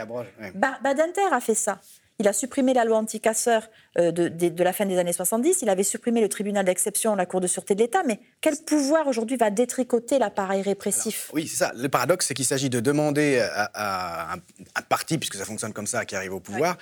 Badinter 0.54 1.32
a 1.32 1.40
fait 1.40 1.54
ça. 1.54 1.80
Il 2.20 2.28
a 2.28 2.32
supprimé 2.32 2.74
la 2.74 2.84
loi 2.84 2.98
anti-casseurs 2.98 3.68
euh, 3.98 4.12
de, 4.12 4.62
la 4.62 4.72
fin 4.72 4.86
des 4.86 4.98
années 4.98 5.12
70. 5.12 5.62
Il 5.62 5.68
avait 5.68 5.82
supprimé 5.82 6.20
le 6.20 6.28
tribunal 6.28 6.64
d'exception, 6.64 7.16
la 7.16 7.26
Cour 7.26 7.40
de 7.40 7.48
sûreté 7.48 7.74
de 7.74 7.80
l'État. 7.80 8.04
Mais 8.06 8.20
quel 8.40 8.56
pouvoir 8.56 9.08
aujourd'hui 9.08 9.36
va 9.36 9.50
détricoter 9.50 10.20
l'appareil 10.20 10.62
répressif? 10.62 11.30
Oui, 11.32 11.48
c'est 11.48 11.56
ça. 11.56 11.72
Le 11.74 11.88
paradoxe, 11.88 12.26
c'est 12.26 12.34
qu'il 12.34 12.44
s'agit 12.44 12.70
de 12.70 12.78
demander 12.78 13.44
à, 13.54 14.34
un, 14.34 14.82
parti, 14.82 15.18
puisque 15.18 15.34
ça 15.34 15.44
fonctionne 15.44 15.72
comme 15.72 15.88
ça, 15.88 16.04
qui 16.04 16.14
arrive 16.14 16.34
au 16.34 16.40
pouvoir, 16.40 16.78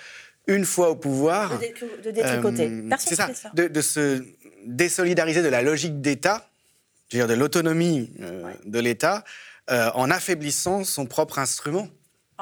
une 0.49 0.66
fois 0.66 0.90
au 0.90 0.97
pouvoir. 0.97 1.59
De, 1.59 2.11
détricoter. 2.11 2.68
Euh, 2.68 2.88
Personne 2.90 3.16
ça, 3.16 3.35
ça. 3.35 3.51
De, 3.55 3.81
se 3.81 4.23
désolidariser 4.66 5.42
de 5.42 5.49
la 5.49 5.62
logique 5.62 6.03
d'État, 6.03 6.47
dire 7.11 7.27
de 7.27 7.35
l'autonomie 7.35 8.12
euh, 8.21 8.53
de 8.66 8.79
l'État, 8.79 9.25
en 9.68 10.11
affaiblissant 10.11 10.85
son 10.85 11.07
propre 11.07 11.38
instrument 11.38 11.88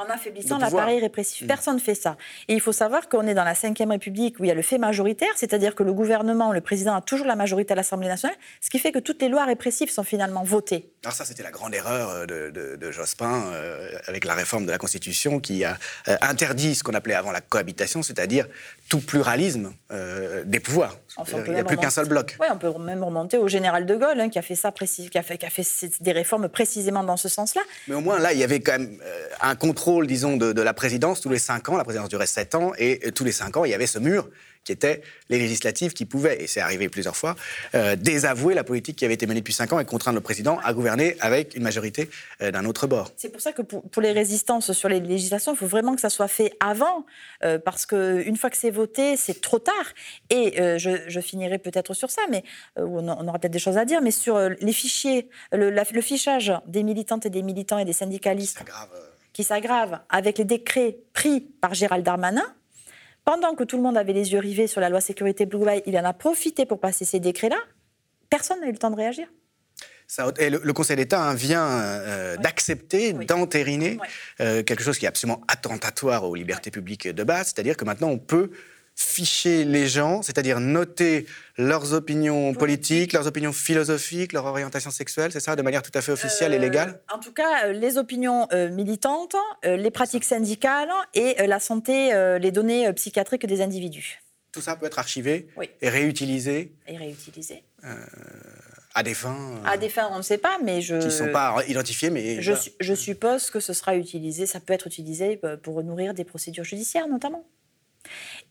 en 0.00 0.10
affaiblissant 0.10 0.58
l'appareil 0.58 1.00
répressif. 1.00 1.42
Mm. 1.42 1.46
Personne 1.46 1.74
ne 1.76 1.80
fait 1.80 1.94
ça. 1.94 2.16
Et 2.48 2.54
il 2.54 2.60
faut 2.60 2.72
savoir 2.72 3.08
qu'on 3.08 3.26
est 3.26 3.34
dans 3.34 3.44
la 3.44 3.52
Ve 3.52 3.88
République 3.88 4.40
où 4.40 4.44
il 4.44 4.48
y 4.48 4.50
a 4.50 4.54
le 4.54 4.62
fait 4.62 4.78
majoritaire, 4.78 5.32
c'est-à-dire 5.36 5.74
que 5.74 5.82
le 5.82 5.92
gouvernement, 5.92 6.52
le 6.52 6.60
président 6.60 6.94
a 6.94 7.00
toujours 7.00 7.26
la 7.26 7.36
majorité 7.36 7.72
à 7.72 7.76
l'Assemblée 7.76 8.08
nationale, 8.08 8.36
ce 8.60 8.70
qui 8.70 8.78
fait 8.78 8.92
que 8.92 8.98
toutes 8.98 9.20
les 9.22 9.28
lois 9.28 9.44
répressives 9.44 9.90
sont 9.90 10.04
finalement 10.04 10.42
votées. 10.42 10.90
Alors 11.02 11.14
ça, 11.14 11.24
c'était 11.24 11.42
la 11.42 11.50
grande 11.50 11.74
erreur 11.74 12.10
euh, 12.10 12.26
de, 12.76 12.90
Jospin 12.90 13.44
euh, 13.52 13.90
avec 14.06 14.24
la 14.24 14.34
réforme 14.34 14.66
de 14.66 14.70
la 14.70 14.78
Constitution 14.78 15.40
qui 15.40 15.64
a 15.64 15.78
euh, 16.08 16.16
interdit 16.20 16.74
ce 16.74 16.82
qu'on 16.82 16.92
appelait 16.92 17.14
avant 17.14 17.32
la 17.32 17.40
cohabitation, 17.40 18.02
c'est-à-dire 18.02 18.46
tout 18.88 19.00
pluralisme 19.00 19.72
des 20.44 20.60
pouvoirs. 20.60 20.96
il 21.46 21.52
n'y 21.52 21.60
a 21.60 21.64
plus 21.64 21.76
qu'un 21.76 21.90
seul 21.90 22.08
bloc. 22.08 22.36
Oui, 22.40 22.48
on 22.50 22.58
peut 22.58 22.72
même 22.78 23.04
remonter 23.04 23.38
au 23.38 23.46
général 23.46 23.86
de 23.86 23.94
Gaulle, 23.94 24.20
hein, 24.20 24.28
qui 24.28 24.38
a 24.38 24.42
fait 24.42 24.56
ça, 24.56 24.72
qui 24.72 25.16
a 25.16 25.22
fait, 25.22 25.38
qui 25.38 25.46
a 25.46 25.50
fait 25.50 25.64
des 26.00 26.12
réformes 26.12 26.48
précisément 26.48 27.04
dans 27.04 27.16
ce 27.16 27.28
sens-là. 27.28 27.62
Mais 27.86 27.94
au 27.94 28.00
moins 28.00 28.18
là, 28.18 28.32
il 28.32 28.38
y 28.40 28.44
avait 28.44 28.60
quand 28.60 28.72
même 28.72 28.98
un 29.40 29.54
contrôle, 29.54 29.80
disons, 30.06 30.36
de, 30.36 30.52
de, 30.52 30.62
la 30.62 30.74
présidence 30.74 31.20
tous 31.20 31.28
les 31.28 31.38
cinq 31.38 31.68
ans. 31.68 31.76
La 31.76 31.84
présidence 31.84 32.08
durait 32.08 32.26
sept 32.26 32.54
ans, 32.54 32.72
et 32.78 33.10
tous 33.12 33.24
les 33.24 33.32
cinq 33.32 33.56
ans, 33.56 33.64
il 33.64 33.70
y 33.70 33.74
avait 33.74 33.86
ce 33.86 33.98
mur 33.98 34.28
qui 34.64 34.72
étaient 34.72 35.02
les 35.28 35.38
législatives 35.38 35.92
qui 35.92 36.04
pouvaient, 36.04 36.42
et 36.42 36.46
c'est 36.46 36.60
arrivé 36.60 36.88
plusieurs 36.88 37.16
fois, 37.16 37.34
euh, 37.74 37.96
désavouer 37.96 38.54
la 38.54 38.64
politique 38.64 38.96
qui 38.96 39.04
avait 39.04 39.14
été 39.14 39.26
menée 39.26 39.40
depuis 39.40 39.54
cinq 39.54 39.72
ans 39.72 39.80
et 39.80 39.84
contraindre 39.84 40.16
le 40.16 40.20
président 40.20 40.58
à 40.62 40.74
gouverner 40.74 41.16
avec 41.20 41.54
une 41.54 41.62
majorité 41.62 42.10
euh, 42.42 42.50
d'un 42.50 42.64
autre 42.64 42.86
bord. 42.86 43.10
C'est 43.16 43.30
pour 43.30 43.40
ça 43.40 43.52
que 43.52 43.62
pour, 43.62 44.02
les 44.02 44.12
résistances 44.12 44.72
sur 44.72 44.88
les 44.88 45.00
législations, 45.00 45.52
il 45.52 45.56
faut 45.56 45.66
vraiment 45.66 45.94
que 45.94 46.00
ça 46.00 46.10
soit 46.10 46.28
fait 46.28 46.52
avant, 46.60 47.06
euh, 47.44 47.58
parce 47.58 47.86
qu'une 47.86 48.36
fois 48.36 48.50
que 48.50 48.56
c'est 48.56 48.70
voté, 48.70 49.16
c'est 49.16 49.40
trop 49.40 49.58
tard. 49.58 49.74
Et 50.30 50.56
je, 50.78 51.20
finirai 51.20 51.58
peut-être 51.58 51.94
sur 51.94 52.10
ça, 52.10 52.22
mais 52.30 52.42
on, 52.76 53.06
aura 53.08 53.38
peut-être 53.38 53.52
des 53.52 53.58
choses 53.58 53.76
à 53.76 53.84
dire, 53.84 54.00
mais 54.00 54.10
sur 54.10 54.38
les 54.38 54.72
fichiers, 54.72 55.28
le, 55.52 55.70
le, 55.70 56.00
fichage 56.00 56.52
des 56.66 56.82
militantes 56.82 57.26
et 57.26 57.30
des 57.30 57.42
militants 57.42 57.78
et 57.78 57.84
des 57.84 57.92
syndicalistes 57.92 58.64
qui 59.32 59.44
s'aggrave 59.44 60.00
avec 60.08 60.38
les 60.38 60.44
décrets 60.44 60.98
pris 61.12 61.40
par 61.40 61.74
Gérald 61.74 62.04
Darmanin, 62.04 62.44
pendant 63.24 63.54
que 63.54 63.64
tout 63.64 63.76
le 63.76 63.82
monde 63.82 63.96
avait 63.96 64.12
les 64.12 64.32
yeux 64.32 64.38
rivés 64.38 64.66
sur 64.66 64.80
la 64.80 64.88
loi 64.88 65.00
sécurité 65.00 65.46
globale, 65.46 65.82
il 65.86 65.96
en 65.98 66.04
a 66.04 66.12
profité 66.12 66.66
pour 66.66 66.80
passer 66.80 67.04
ces 67.04 67.20
décrets-là. 67.20 67.58
Personne 68.28 68.60
n'a 68.60 68.68
eu 68.68 68.72
le 68.72 68.78
temps 68.78 68.90
de 68.90 68.96
réagir. 68.96 69.28
et 70.38 70.50
le, 70.50 70.72
Conseil 70.72 70.96
d'État 70.96 71.22
hein, 71.22 71.34
vient 71.34 71.68
euh, 71.68 72.36
d'accepter, 72.36 73.12
d'entériner 73.12 73.98
euh, 74.40 74.62
quelque 74.62 74.82
chose 74.82 74.98
qui 74.98 75.04
est 75.04 75.08
absolument 75.08 75.42
attentatoire 75.48 76.24
aux 76.24 76.34
libertés 76.34 76.70
publiques 76.70 77.08
de 77.08 77.24
base, 77.24 77.48
c'est-à-dire 77.48 77.76
que 77.76 77.84
maintenant 77.84 78.08
on 78.08 78.18
peut 78.18 78.50
ficher 79.02 79.64
les 79.64 79.88
gens, 79.88 80.20
c'est-à-dire 80.20 80.60
noter 80.60 81.26
leurs 81.56 81.94
opinions 81.94 82.52
politiques, 82.52 83.14
leurs 83.14 83.26
opinions 83.26 83.52
philosophiques, 83.52 84.32
leur 84.34 84.44
orientation 84.44 84.90
sexuelle, 84.90 85.32
c'est 85.32 85.40
ça, 85.40 85.56
de 85.56 85.62
manière 85.62 85.82
tout 85.82 85.90
à 85.94 86.02
fait 86.02 86.12
officielle 86.12 86.52
et 86.52 86.56
euh, 86.56 86.60
légale? 86.60 87.00
En 87.12 87.18
tout 87.18 87.32
cas, 87.32 87.66
euh, 87.66 87.72
les 87.72 87.96
opinions 87.96 88.46
euh, 88.52 88.68
militantes, 88.68 89.36
les 89.64 89.90
pratiques 89.90 90.24
syndicales 90.24 90.90
et 91.14 91.46
la 91.46 91.60
santé, 91.60 92.10
les 92.40 92.50
données 92.50 92.92
psychiatriques 92.92 93.46
des 93.46 93.60
individus. 93.62 94.20
Tout 94.52 94.60
ça 94.60 94.76
peut 94.76 94.86
être 94.86 94.98
archivé 94.98 95.48
et 95.80 95.88
réutilisé 95.88 96.72
Et 96.86 96.96
réutilisé. 96.96 97.62
à 98.94 99.02
des 99.02 99.14
fins. 99.14 99.60
À 99.64 99.76
des 99.76 99.88
fins, 99.88 100.08
on 100.12 100.18
ne 100.18 100.22
sait 100.22 100.38
pas, 100.38 100.58
mais 100.62 100.82
je. 100.82 100.96
Qui 100.96 101.06
ne 101.06 101.10
sont 101.10 101.32
pas 101.32 101.62
identifiées, 101.68 102.10
mais. 102.10 102.42
Je, 102.42 102.52
je 102.80 102.94
suppose 102.94 103.50
que 103.50 103.60
ce 103.60 103.72
sera 103.72 103.96
utilisé, 103.96 104.46
ça 104.46 104.60
peut 104.60 104.72
être 104.72 104.86
utilisé 104.86 105.40
pour 105.62 105.82
nourrir 105.82 106.14
des 106.14 106.24
procédures 106.24 106.64
judiciaires, 106.64 107.08
notamment. 107.08 107.44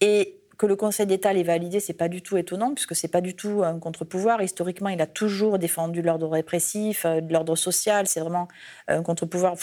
Et 0.02 0.39
que 0.60 0.66
le 0.66 0.76
Conseil 0.76 1.08
d'État 1.08 1.32
l'ait 1.32 1.42
validé, 1.42 1.80
c'est 1.80 1.94
pas 1.94 2.10
du 2.10 2.22
tout 2.22 2.36
étonnant, 2.36 2.74
puisque 2.74 2.94
c'est 2.94 3.08
pas 3.08 3.22
du 3.22 3.34
tout 3.34 3.64
un 3.64 3.80
contre-pouvoir. 3.80 4.42
Historiquement, 4.42 4.90
il 4.90 5.02
a 5.02 5.08
toujours 5.08 5.58
défendu 5.58 6.02
l'ordre 6.02 6.28
répressif, 6.28 7.06
euh, 7.06 7.22
l'ordre 7.30 7.56
social. 7.56 8.08
C'est 8.08 8.20
vraiment 8.20 8.50
un 8.90 9.02
contre-pouvoir 9.02 9.56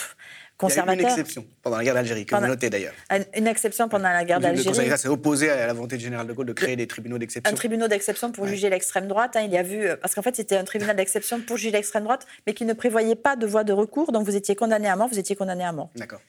conservateur. 0.57 0.95
Il 0.95 1.03
y 1.03 1.05
a 1.05 1.09
eu 1.09 1.11
une 1.11 1.19
exception 1.19 1.45
pendant 1.61 1.77
la 1.77 1.83
guerre 1.83 1.93
d'Algérie, 1.93 2.25
que 2.25 2.35
vous 2.35 2.47
notez 2.47 2.71
d'ailleurs. 2.71 2.95
Une 3.35 3.45
exception 3.45 3.87
pendant 3.89 4.09
la 4.09 4.25
guerre 4.25 4.39
d'Algérie. 4.39 4.65
Le 4.65 4.71
Conseil 4.71 4.85
d'État 4.85 4.97
s'est 4.97 5.07
opposé 5.07 5.51
à 5.51 5.67
la 5.67 5.73
volonté 5.73 5.97
du 5.97 6.03
général 6.03 6.25
de 6.25 6.33
Gaulle 6.33 6.47
de 6.47 6.53
créer 6.53 6.75
des 6.75 6.87
tribunaux 6.87 7.19
d'exception. 7.19 7.53
Un 7.53 7.55
tribunal 7.55 7.89
d'exception 7.89 8.31
pour 8.31 8.47
juger 8.47 8.71
l'extrême 8.71 9.07
droite. 9.07 9.35
Hein, 9.35 9.43
il 9.45 9.51
y 9.51 9.57
a 9.57 9.63
vu, 9.63 9.87
parce 10.01 10.15
qu'en 10.15 10.23
fait, 10.23 10.35
c'était 10.35 10.57
un 10.57 10.63
tribunal 10.63 10.95
d'exception 10.95 11.41
pour 11.41 11.57
juger 11.57 11.69
l'extrême 11.69 12.05
droite, 12.05 12.25
mais 12.47 12.55
qui 12.55 12.65
ne 12.65 12.73
prévoyait 12.73 13.15
pas 13.15 13.35
de 13.35 13.45
voie 13.45 13.63
de 13.63 13.71
recours. 13.71 14.11
Donc, 14.11 14.25
vous 14.25 14.35
étiez 14.35 14.55
condamné 14.55 14.87
à 14.87 14.95
mort, 14.95 15.09
vous 15.09 15.19
étiez 15.19 15.35
condamné 15.35 15.63
à 15.63 15.71
mort. 15.71 15.91
D'accord 15.95 16.21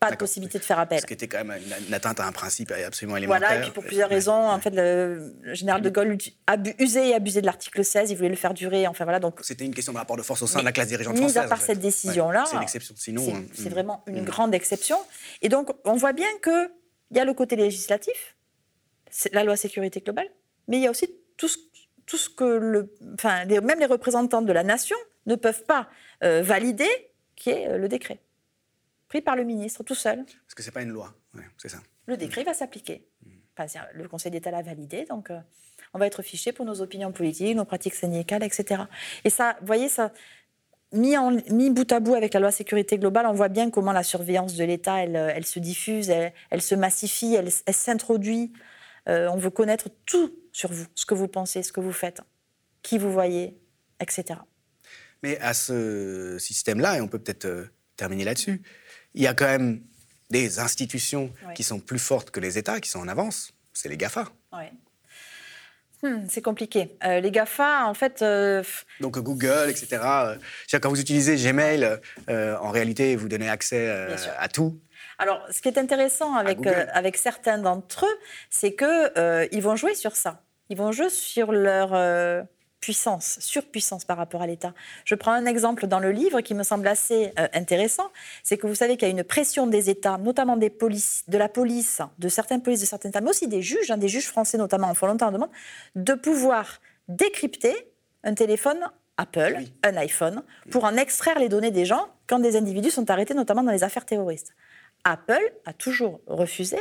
pas 0.00 0.10
de 0.10 0.16
possibilité 0.16 0.58
de 0.58 0.64
faire 0.64 0.78
appel. 0.78 0.98
Ce 0.98 1.06
qui 1.06 1.12
était 1.12 1.28
quand 1.28 1.44
même 1.44 1.60
une, 1.86 1.92
atteinte 1.92 2.20
à 2.20 2.26
un 2.26 2.32
principe 2.32 2.72
absolument 2.72 3.18
élémentaire. 3.18 3.48
Voilà, 3.48 3.60
et 3.60 3.62
puis 3.62 3.70
pour 3.70 3.84
plusieurs 3.84 4.08
raisons. 4.08 4.32
En 4.32 4.58
fait, 4.58 4.70
le, 4.70 5.34
général 5.52 5.82
de 5.82 5.90
Gaulle 5.90 6.16
a 6.46 6.56
usé 6.78 7.10
et 7.10 7.14
abusé 7.14 7.42
de 7.42 7.46
l'article 7.46 7.84
16, 7.84 8.10
il 8.10 8.16
voulait 8.16 8.30
le 8.30 8.36
faire 8.36 8.54
durer. 8.54 8.86
Enfin, 8.86 9.04
voilà, 9.04 9.20
donc... 9.20 9.40
C'était 9.42 9.66
une 9.66 9.74
question 9.74 9.92
de 9.92 9.98
rapport 9.98 10.16
de 10.16 10.22
force 10.22 10.40
au 10.40 10.46
sein 10.46 10.60
de 10.60 10.64
la 10.64 10.72
classe 10.72 10.88
dirigeante 10.88 11.18
française. 11.18 11.36
Mis 11.36 11.38
à 11.38 11.48
part 11.48 11.60
cette 11.60 11.80
décision-là, 11.80 12.46
c'est 12.46 12.56
une 12.56 12.62
exception. 12.62 12.94
Sinon, 12.96 13.26
c'est 13.52 13.66
hein. 13.66 13.70
vraiment 13.70 14.02
une 14.06 14.22
mm. 14.22 14.24
grande 14.24 14.54
exception. 14.54 14.96
Et 15.42 15.50
donc, 15.50 15.68
on 15.84 15.96
voit 15.96 16.14
bien 16.14 16.28
qu'il 16.42 16.70
y 17.10 17.18
a 17.18 17.26
le 17.26 17.34
côté 17.34 17.56
législatif, 17.56 18.36
la 19.32 19.44
loi 19.44 19.56
sécurité 19.56 20.00
globale, 20.00 20.28
mais 20.66 20.78
il 20.78 20.82
y 20.82 20.86
a 20.86 20.90
aussi 20.90 21.14
tout 21.36 21.48
ce, 21.48 21.58
tout 22.06 22.16
ce 22.16 22.30
que 22.30 22.44
le, 22.44 22.90
enfin, 23.14 23.44
même 23.44 23.78
les 23.78 23.86
représentants 23.86 24.40
de 24.40 24.52
la 24.52 24.62
nation 24.62 24.96
ne 25.26 25.34
peuvent 25.34 25.64
pas 25.64 25.90
euh, 26.24 26.40
valider, 26.40 26.88
qui 27.36 27.50
est 27.50 27.68
euh, 27.68 27.76
le 27.76 27.88
décret 27.88 28.18
pris 29.10 29.20
par 29.20 29.36
le 29.36 29.44
ministre 29.44 29.82
tout 29.82 29.94
seul. 29.94 30.24
Parce 30.24 30.54
que 30.54 30.62
ce 30.62 30.68
n'est 30.68 30.72
pas 30.72 30.82
une 30.82 30.90
loi, 30.90 31.12
c'est 31.58 31.68
ça. 31.68 31.80
Le 32.06 32.16
décret 32.16 32.44
va 32.44 32.54
s'appliquer. 32.54 33.06
le 33.92 34.08
Conseil 34.08 34.32
d'État 34.32 34.50
l'a 34.50 34.62
validé, 34.62 35.04
donc 35.04 35.30
euh, 35.30 35.38
on 35.92 35.98
va 35.98 36.06
être 36.06 36.22
fiché 36.22 36.52
pour 36.52 36.64
nos 36.64 36.80
opinions 36.80 37.12
politiques, 37.12 37.56
nos 37.56 37.66
pratiques 37.66 37.94
syndicales, 37.94 38.42
etc. 38.44 38.84
Et 39.24 39.30
ça, 39.30 39.56
vous 39.60 39.66
voyez, 39.66 39.88
ça, 39.88 40.12
mis, 40.92 41.16
en, 41.18 41.32
mis 41.50 41.70
bout 41.70 41.90
à 41.92 41.98
bout 41.98 42.14
avec 42.14 42.32
la 42.34 42.40
loi 42.40 42.52
sécurité 42.52 42.98
globale, 42.98 43.26
on 43.26 43.32
voit 43.32 43.48
bien 43.48 43.70
comment 43.70 43.92
la 43.92 44.04
surveillance 44.04 44.54
de 44.54 44.64
l'État, 44.64 45.02
elle, 45.02 45.16
elle, 45.16 45.44
se 45.44 45.58
diffuse, 45.58 46.08
elle, 46.08 46.62
se 46.62 46.76
massifie, 46.76 47.34
elle, 47.34 47.50
s'introduit. 47.50 48.52
Euh, 49.08 49.28
on 49.28 49.38
veut 49.38 49.50
connaître 49.50 49.88
tout 50.06 50.32
sur 50.52 50.70
vous, 50.70 50.86
ce 50.94 51.04
que 51.04 51.14
vous 51.14 51.26
pensez, 51.26 51.64
ce 51.64 51.72
que 51.72 51.80
vous 51.80 51.92
faites, 51.92 52.20
qui 52.82 52.96
vous 52.96 53.10
voyez, 53.10 53.58
etc. 53.98 54.38
Mais 55.24 55.38
à 55.40 55.52
ce 55.52 56.36
système-là, 56.38 56.98
et 56.98 57.00
on 57.00 57.08
peut 57.08 57.18
peut-être 57.18 57.46
euh, 57.46 57.64
terminer 57.96 58.24
là-dessus, 58.24 58.62
il 59.14 59.22
y 59.22 59.26
a 59.26 59.34
quand 59.34 59.46
même 59.46 59.80
des 60.30 60.60
institutions 60.60 61.32
qui 61.54 61.62
sont 61.62 61.80
plus 61.80 61.98
fortes 61.98 62.30
que 62.30 62.40
les 62.40 62.58
États, 62.58 62.80
qui 62.80 62.88
sont 62.88 63.00
en 63.00 63.08
avance. 63.08 63.52
C'est 63.72 63.88
les 63.88 63.96
GAFA. 63.96 64.28
Ouais. 64.52 64.72
Hmm, 66.02 66.24
c'est 66.28 66.40
compliqué. 66.40 66.96
Euh, 67.04 67.20
les 67.20 67.30
GAFA, 67.30 67.86
en 67.86 67.94
fait. 67.94 68.22
Euh, 68.22 68.62
Donc 69.00 69.18
Google, 69.18 69.68
etc. 69.68 69.98
Euh, 70.02 70.36
quand 70.80 70.88
vous 70.88 71.00
utilisez 71.00 71.36
Gmail, 71.36 71.98
en 72.28 72.70
réalité, 72.70 73.16
vous 73.16 73.28
donnez 73.28 73.48
accès 73.48 73.90
à 74.38 74.48
tout. 74.48 74.78
Alors, 75.18 75.44
ce 75.50 75.60
qui 75.60 75.68
est 75.68 75.78
intéressant 75.78 76.34
avec, 76.34 76.66
avec 76.66 77.16
certains 77.16 77.58
d'entre 77.58 78.06
eux, 78.06 78.18
c'est 78.48 78.74
qu'ils 78.74 79.62
vont 79.62 79.76
jouer 79.76 79.94
sur 79.94 80.16
ça. 80.16 80.42
Ils 80.70 80.76
vont 80.76 80.92
jouer 80.92 81.10
sur 81.10 81.52
leur 81.52 81.92
puissance, 82.80 83.38
surpuissance 83.40 84.04
par 84.04 84.16
rapport 84.16 84.42
à 84.42 84.46
l'État. 84.46 84.72
Je 85.04 85.14
prends 85.14 85.32
un 85.32 85.46
exemple 85.46 85.86
dans 85.86 85.98
le 85.98 86.10
livre 86.10 86.40
qui 86.40 86.54
me 86.54 86.62
semble 86.62 86.88
assez 86.88 87.32
euh, 87.38 87.46
intéressant, 87.52 88.10
c'est 88.42 88.56
que 88.56 88.66
vous 88.66 88.74
savez 88.74 88.96
qu'il 88.96 89.06
y 89.06 89.10
a 89.10 89.14
une 89.14 89.24
pression 89.24 89.66
des 89.66 89.90
États, 89.90 90.18
notamment 90.18 90.56
des 90.56 90.70
polices, 90.70 91.24
de 91.28 91.38
la 91.38 91.48
police, 91.48 92.00
de 92.18 92.28
certaines 92.28 92.62
polices, 92.62 92.80
de 92.80 92.86
certains 92.86 93.10
États, 93.10 93.20
mais 93.20 93.30
aussi 93.30 93.48
des 93.48 93.62
juges, 93.62 93.90
hein, 93.90 93.98
des 93.98 94.08
juges 94.08 94.26
français 94.26 94.58
notamment 94.58 94.88
en 94.88 94.94
font 94.94 95.06
longtemps 95.06 95.28
en 95.28 95.32
demande, 95.32 95.50
de 95.94 96.14
pouvoir 96.14 96.80
décrypter 97.08 97.74
un 98.24 98.34
téléphone 98.34 98.80
Apple, 99.16 99.58
un 99.82 99.96
iPhone, 99.96 100.42
pour 100.70 100.84
en 100.84 100.96
extraire 100.96 101.38
les 101.38 101.50
données 101.50 101.70
des 101.70 101.84
gens 101.84 102.08
quand 102.26 102.38
des 102.38 102.56
individus 102.56 102.90
sont 102.90 103.10
arrêtés, 103.10 103.34
notamment 103.34 103.62
dans 103.62 103.72
les 103.72 103.84
affaires 103.84 104.06
terroristes. 104.06 104.54
Apple 105.04 105.52
a 105.66 105.74
toujours 105.74 106.20
refusé 106.26 106.78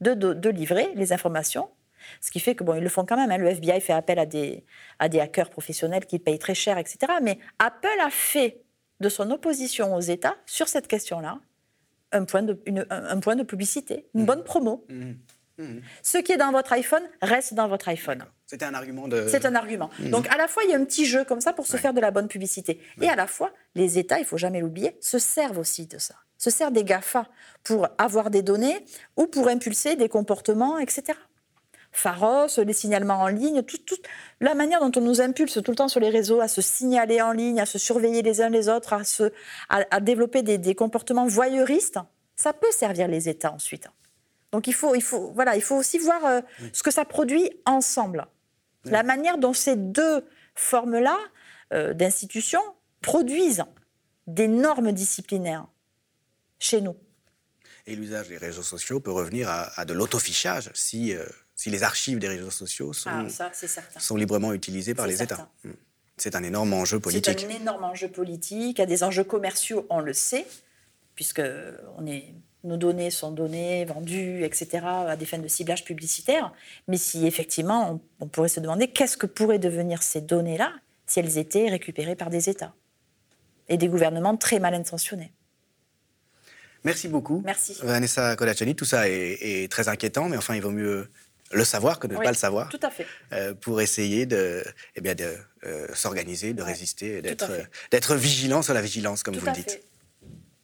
de, 0.00 0.14
de 0.14 0.48
livrer 0.48 0.90
les 0.96 1.12
informations 1.12 1.68
ce 2.20 2.30
qui 2.30 2.40
fait 2.40 2.54
que 2.54 2.64
bon, 2.64 2.74
ils 2.74 2.82
le 2.82 2.88
font 2.88 3.04
quand 3.04 3.16
même. 3.16 3.30
Hein. 3.30 3.38
Le 3.38 3.48
FBI 3.48 3.80
fait 3.80 3.92
appel 3.92 4.18
à 4.18 4.26
des, 4.26 4.64
à 4.98 5.08
des 5.08 5.20
hackers 5.20 5.50
professionnels 5.50 6.06
qui 6.06 6.18
payent 6.18 6.38
très 6.38 6.54
cher, 6.54 6.78
etc. 6.78 6.98
Mais 7.22 7.38
Apple 7.58 7.88
a 8.04 8.10
fait 8.10 8.62
de 9.00 9.08
son 9.08 9.30
opposition 9.30 9.94
aux 9.94 10.00
États 10.00 10.36
sur 10.46 10.68
cette 10.68 10.86
question-là 10.86 11.40
un 12.12 12.24
point 12.24 12.42
de, 12.42 12.58
un, 12.90 13.20
point 13.20 13.36
de 13.36 13.42
publicité, 13.42 14.08
une 14.14 14.22
mmh. 14.22 14.26
bonne 14.26 14.44
promo. 14.44 14.84
Mmh. 14.88 15.12
Mmh. 15.58 15.80
Ce 16.02 16.18
qui 16.18 16.32
est 16.32 16.36
dans 16.36 16.52
votre 16.52 16.72
iPhone 16.72 17.02
reste 17.20 17.54
dans 17.54 17.68
votre 17.68 17.88
iPhone. 17.88 18.24
C'était 18.46 18.64
un 18.64 18.74
argument 18.74 19.08
de. 19.08 19.28
C'est 19.28 19.44
un 19.44 19.54
argument. 19.54 19.90
Donc 20.06 20.26
à 20.28 20.36
la 20.36 20.48
fois 20.48 20.64
il 20.64 20.70
y 20.70 20.74
a 20.74 20.76
un 20.76 20.84
petit 20.84 21.04
jeu 21.04 21.24
comme 21.24 21.40
ça 21.40 21.52
pour 21.52 21.66
se 21.66 21.76
faire 21.76 21.94
de 21.94 22.00
la 22.00 22.10
bonne 22.10 22.28
publicité, 22.28 22.80
et 23.00 23.08
à 23.08 23.16
la 23.16 23.26
fois 23.26 23.52
les 23.74 23.98
États, 23.98 24.18
il 24.18 24.24
faut 24.24 24.38
jamais 24.38 24.60
l'oublier, 24.60 24.96
se 25.00 25.18
servent 25.18 25.58
aussi 25.58 25.86
de 25.86 25.98
ça, 25.98 26.14
se 26.38 26.50
servent 26.50 26.72
des 26.72 26.84
Gafa 26.84 27.28
pour 27.62 27.88
avoir 27.98 28.30
des 28.30 28.42
données 28.42 28.84
ou 29.16 29.26
pour 29.26 29.48
impulser 29.48 29.96
des 29.96 30.08
comportements, 30.08 30.78
etc. 30.78 31.18
Pharos, 31.92 32.46
les 32.64 32.72
signalements 32.72 33.20
en 33.20 33.28
ligne, 33.28 33.62
toute 33.62 34.00
la 34.40 34.54
manière 34.54 34.80
dont 34.80 34.92
on 35.00 35.04
nous 35.04 35.20
impulse 35.20 35.60
tout 35.62 35.70
le 35.70 35.76
temps 35.76 35.88
sur 35.88 36.00
les 36.00 36.08
réseaux 36.08 36.40
à 36.40 36.48
se 36.48 36.60
signaler 36.60 37.20
en 37.20 37.32
ligne, 37.32 37.60
à 37.60 37.66
se 37.66 37.78
surveiller 37.78 38.22
les 38.22 38.40
uns 38.40 38.48
les 38.48 38.68
autres, 38.68 38.92
à, 38.92 39.04
se, 39.04 39.32
à, 39.68 40.00
développer 40.00 40.42
des, 40.42 40.74
comportements 40.74 41.26
voyeuristes, 41.26 41.98
ça 42.36 42.52
peut 42.52 42.70
servir 42.70 43.08
les 43.08 43.28
États 43.28 43.52
ensuite. 43.52 43.88
Donc 44.52 44.66
il 44.66 44.74
faut, 44.74 44.94
il 44.94 45.02
faut, 45.02 45.32
voilà, 45.32 45.56
il 45.56 45.62
faut 45.62 45.76
aussi 45.76 45.98
voir 45.98 46.24
euh, 46.24 46.40
ce 46.72 46.82
que 46.82 46.90
ça 46.90 47.04
produit 47.04 47.50
ensemble. 47.66 48.26
La 48.84 49.02
manière 49.02 49.36
dont 49.36 49.52
ces 49.52 49.76
deux 49.76 50.24
formes-là 50.54 51.18
euh, 51.72 51.92
d'institutions 51.92 52.62
produisent 53.02 53.64
des 54.26 54.48
normes 54.48 54.92
disciplinaires 54.92 55.66
chez 56.58 56.80
nous. 56.80 56.96
Et 57.86 57.96
l'usage 57.96 58.28
des 58.28 58.36
réseaux 58.36 58.62
sociaux 58.62 59.00
peut 59.00 59.10
revenir 59.10 59.48
à, 59.48 59.84
de 59.84 59.92
l'autofichage 59.92 60.70
si 60.74 61.14
euh, 61.14 61.24
si 61.60 61.68
les 61.68 61.82
archives 61.82 62.18
des 62.18 62.28
réseaux 62.28 62.50
sociaux 62.50 62.94
sont, 62.94 63.10
ah, 63.10 63.50
sont 63.98 64.16
librement 64.16 64.54
utilisées 64.54 64.94
par 64.94 65.06
les 65.06 65.22
États. 65.22 65.50
Hmm. 65.62 65.72
C'est 66.16 66.34
un 66.34 66.42
énorme 66.42 66.72
enjeu 66.72 67.00
politique. 67.00 67.38
C'est 67.38 67.46
un 67.46 67.50
énorme 67.50 67.84
enjeu 67.84 68.08
politique. 68.08 68.80
A 68.80 68.86
des 68.86 69.04
enjeux 69.04 69.24
commerciaux, 69.24 69.86
on 69.90 70.00
le 70.00 70.14
sait, 70.14 70.46
puisque 71.14 71.42
on 71.98 72.06
est, 72.06 72.32
nos 72.64 72.78
données 72.78 73.10
sont 73.10 73.30
données, 73.30 73.84
vendues, 73.84 74.42
etc., 74.42 74.86
à 74.86 75.16
des 75.16 75.26
fins 75.26 75.36
de 75.36 75.48
ciblage 75.48 75.84
publicitaire. 75.84 76.50
Mais 76.88 76.96
si 76.96 77.26
effectivement, 77.26 78.00
on, 78.20 78.26
pourrait 78.26 78.48
se 78.48 78.60
demander 78.60 78.88
qu'est-ce 78.88 79.18
que 79.18 79.26
pourraient 79.26 79.58
devenir 79.58 80.02
ces 80.02 80.22
données-là 80.22 80.72
si 81.06 81.20
elles 81.20 81.36
étaient 81.36 81.68
récupérées 81.68 82.16
par 82.16 82.30
des 82.30 82.48
États 82.48 82.74
et 83.68 83.76
des 83.76 83.88
gouvernements 83.88 84.36
très 84.38 84.60
mal 84.60 84.72
intentionnés. 84.72 85.32
Merci 86.84 87.08
beaucoup. 87.08 87.42
Merci. 87.44 87.76
Vanessa 87.82 88.36
Colacciani, 88.36 88.74
tout 88.74 88.84
ça 88.84 89.08
est, 89.08 89.38
est, 89.40 89.70
très 89.70 89.88
inquiétant, 89.88 90.28
mais 90.28 90.36
enfin, 90.36 90.54
il 90.54 90.62
vaut 90.62 90.70
mieux 90.70 91.08
le 91.52 91.64
savoir 91.64 91.98
que 91.98 92.06
de 92.06 92.14
ne 92.14 92.18
pas 92.18 92.30
le 92.30 92.36
savoir. 92.36 92.68
Tout 92.68 92.80
à 92.82 92.90
fait. 92.90 93.06
Euh, 93.32 93.54
pour 93.54 93.80
essayer 93.80 94.26
de, 94.26 94.62
eh 94.96 95.00
bien, 95.00 95.14
de 95.14 95.34
euh, 95.64 95.86
s'organiser, 95.94 96.52
de 96.52 96.62
résister, 96.62 97.22
d'être, 97.22 97.50
d'être 97.90 98.14
vigilant 98.14 98.62
sur 98.62 98.74
la 98.74 98.82
vigilance, 98.82 99.22
comme 99.22 99.36
vous 99.36 99.46
le 99.46 99.52
dites. 99.52 99.80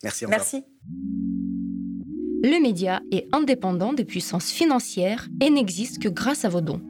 Merci 0.02 0.26
encore. 0.26 0.38
Merci. 0.38 0.64
Le 2.44 2.62
média 2.62 3.00
est 3.11 3.26
indépendant 3.33 3.92
des 3.92 4.05
puissances 4.05 4.50
financières 4.50 5.26
et 5.40 5.50
n'existe 5.50 6.00
que 6.00 6.09
grâce 6.09 6.44
à 6.44 6.48
vos 6.48 6.61
dons. 6.61 6.81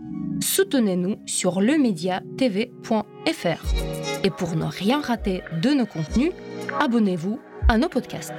Soutenez-nous 0.42 1.16
sur 1.24 1.62
lemediatv.fr. 1.62 4.24
Et 4.24 4.30
pour 4.30 4.56
ne 4.56 4.66
rien 4.66 5.00
rater 5.00 5.42
de 5.62 5.70
nos 5.70 5.86
contenus, 5.86 6.32
abonnez-vous 6.78 7.40
à 7.68 7.79
nos 7.79 7.88
podcasts. 7.88 8.33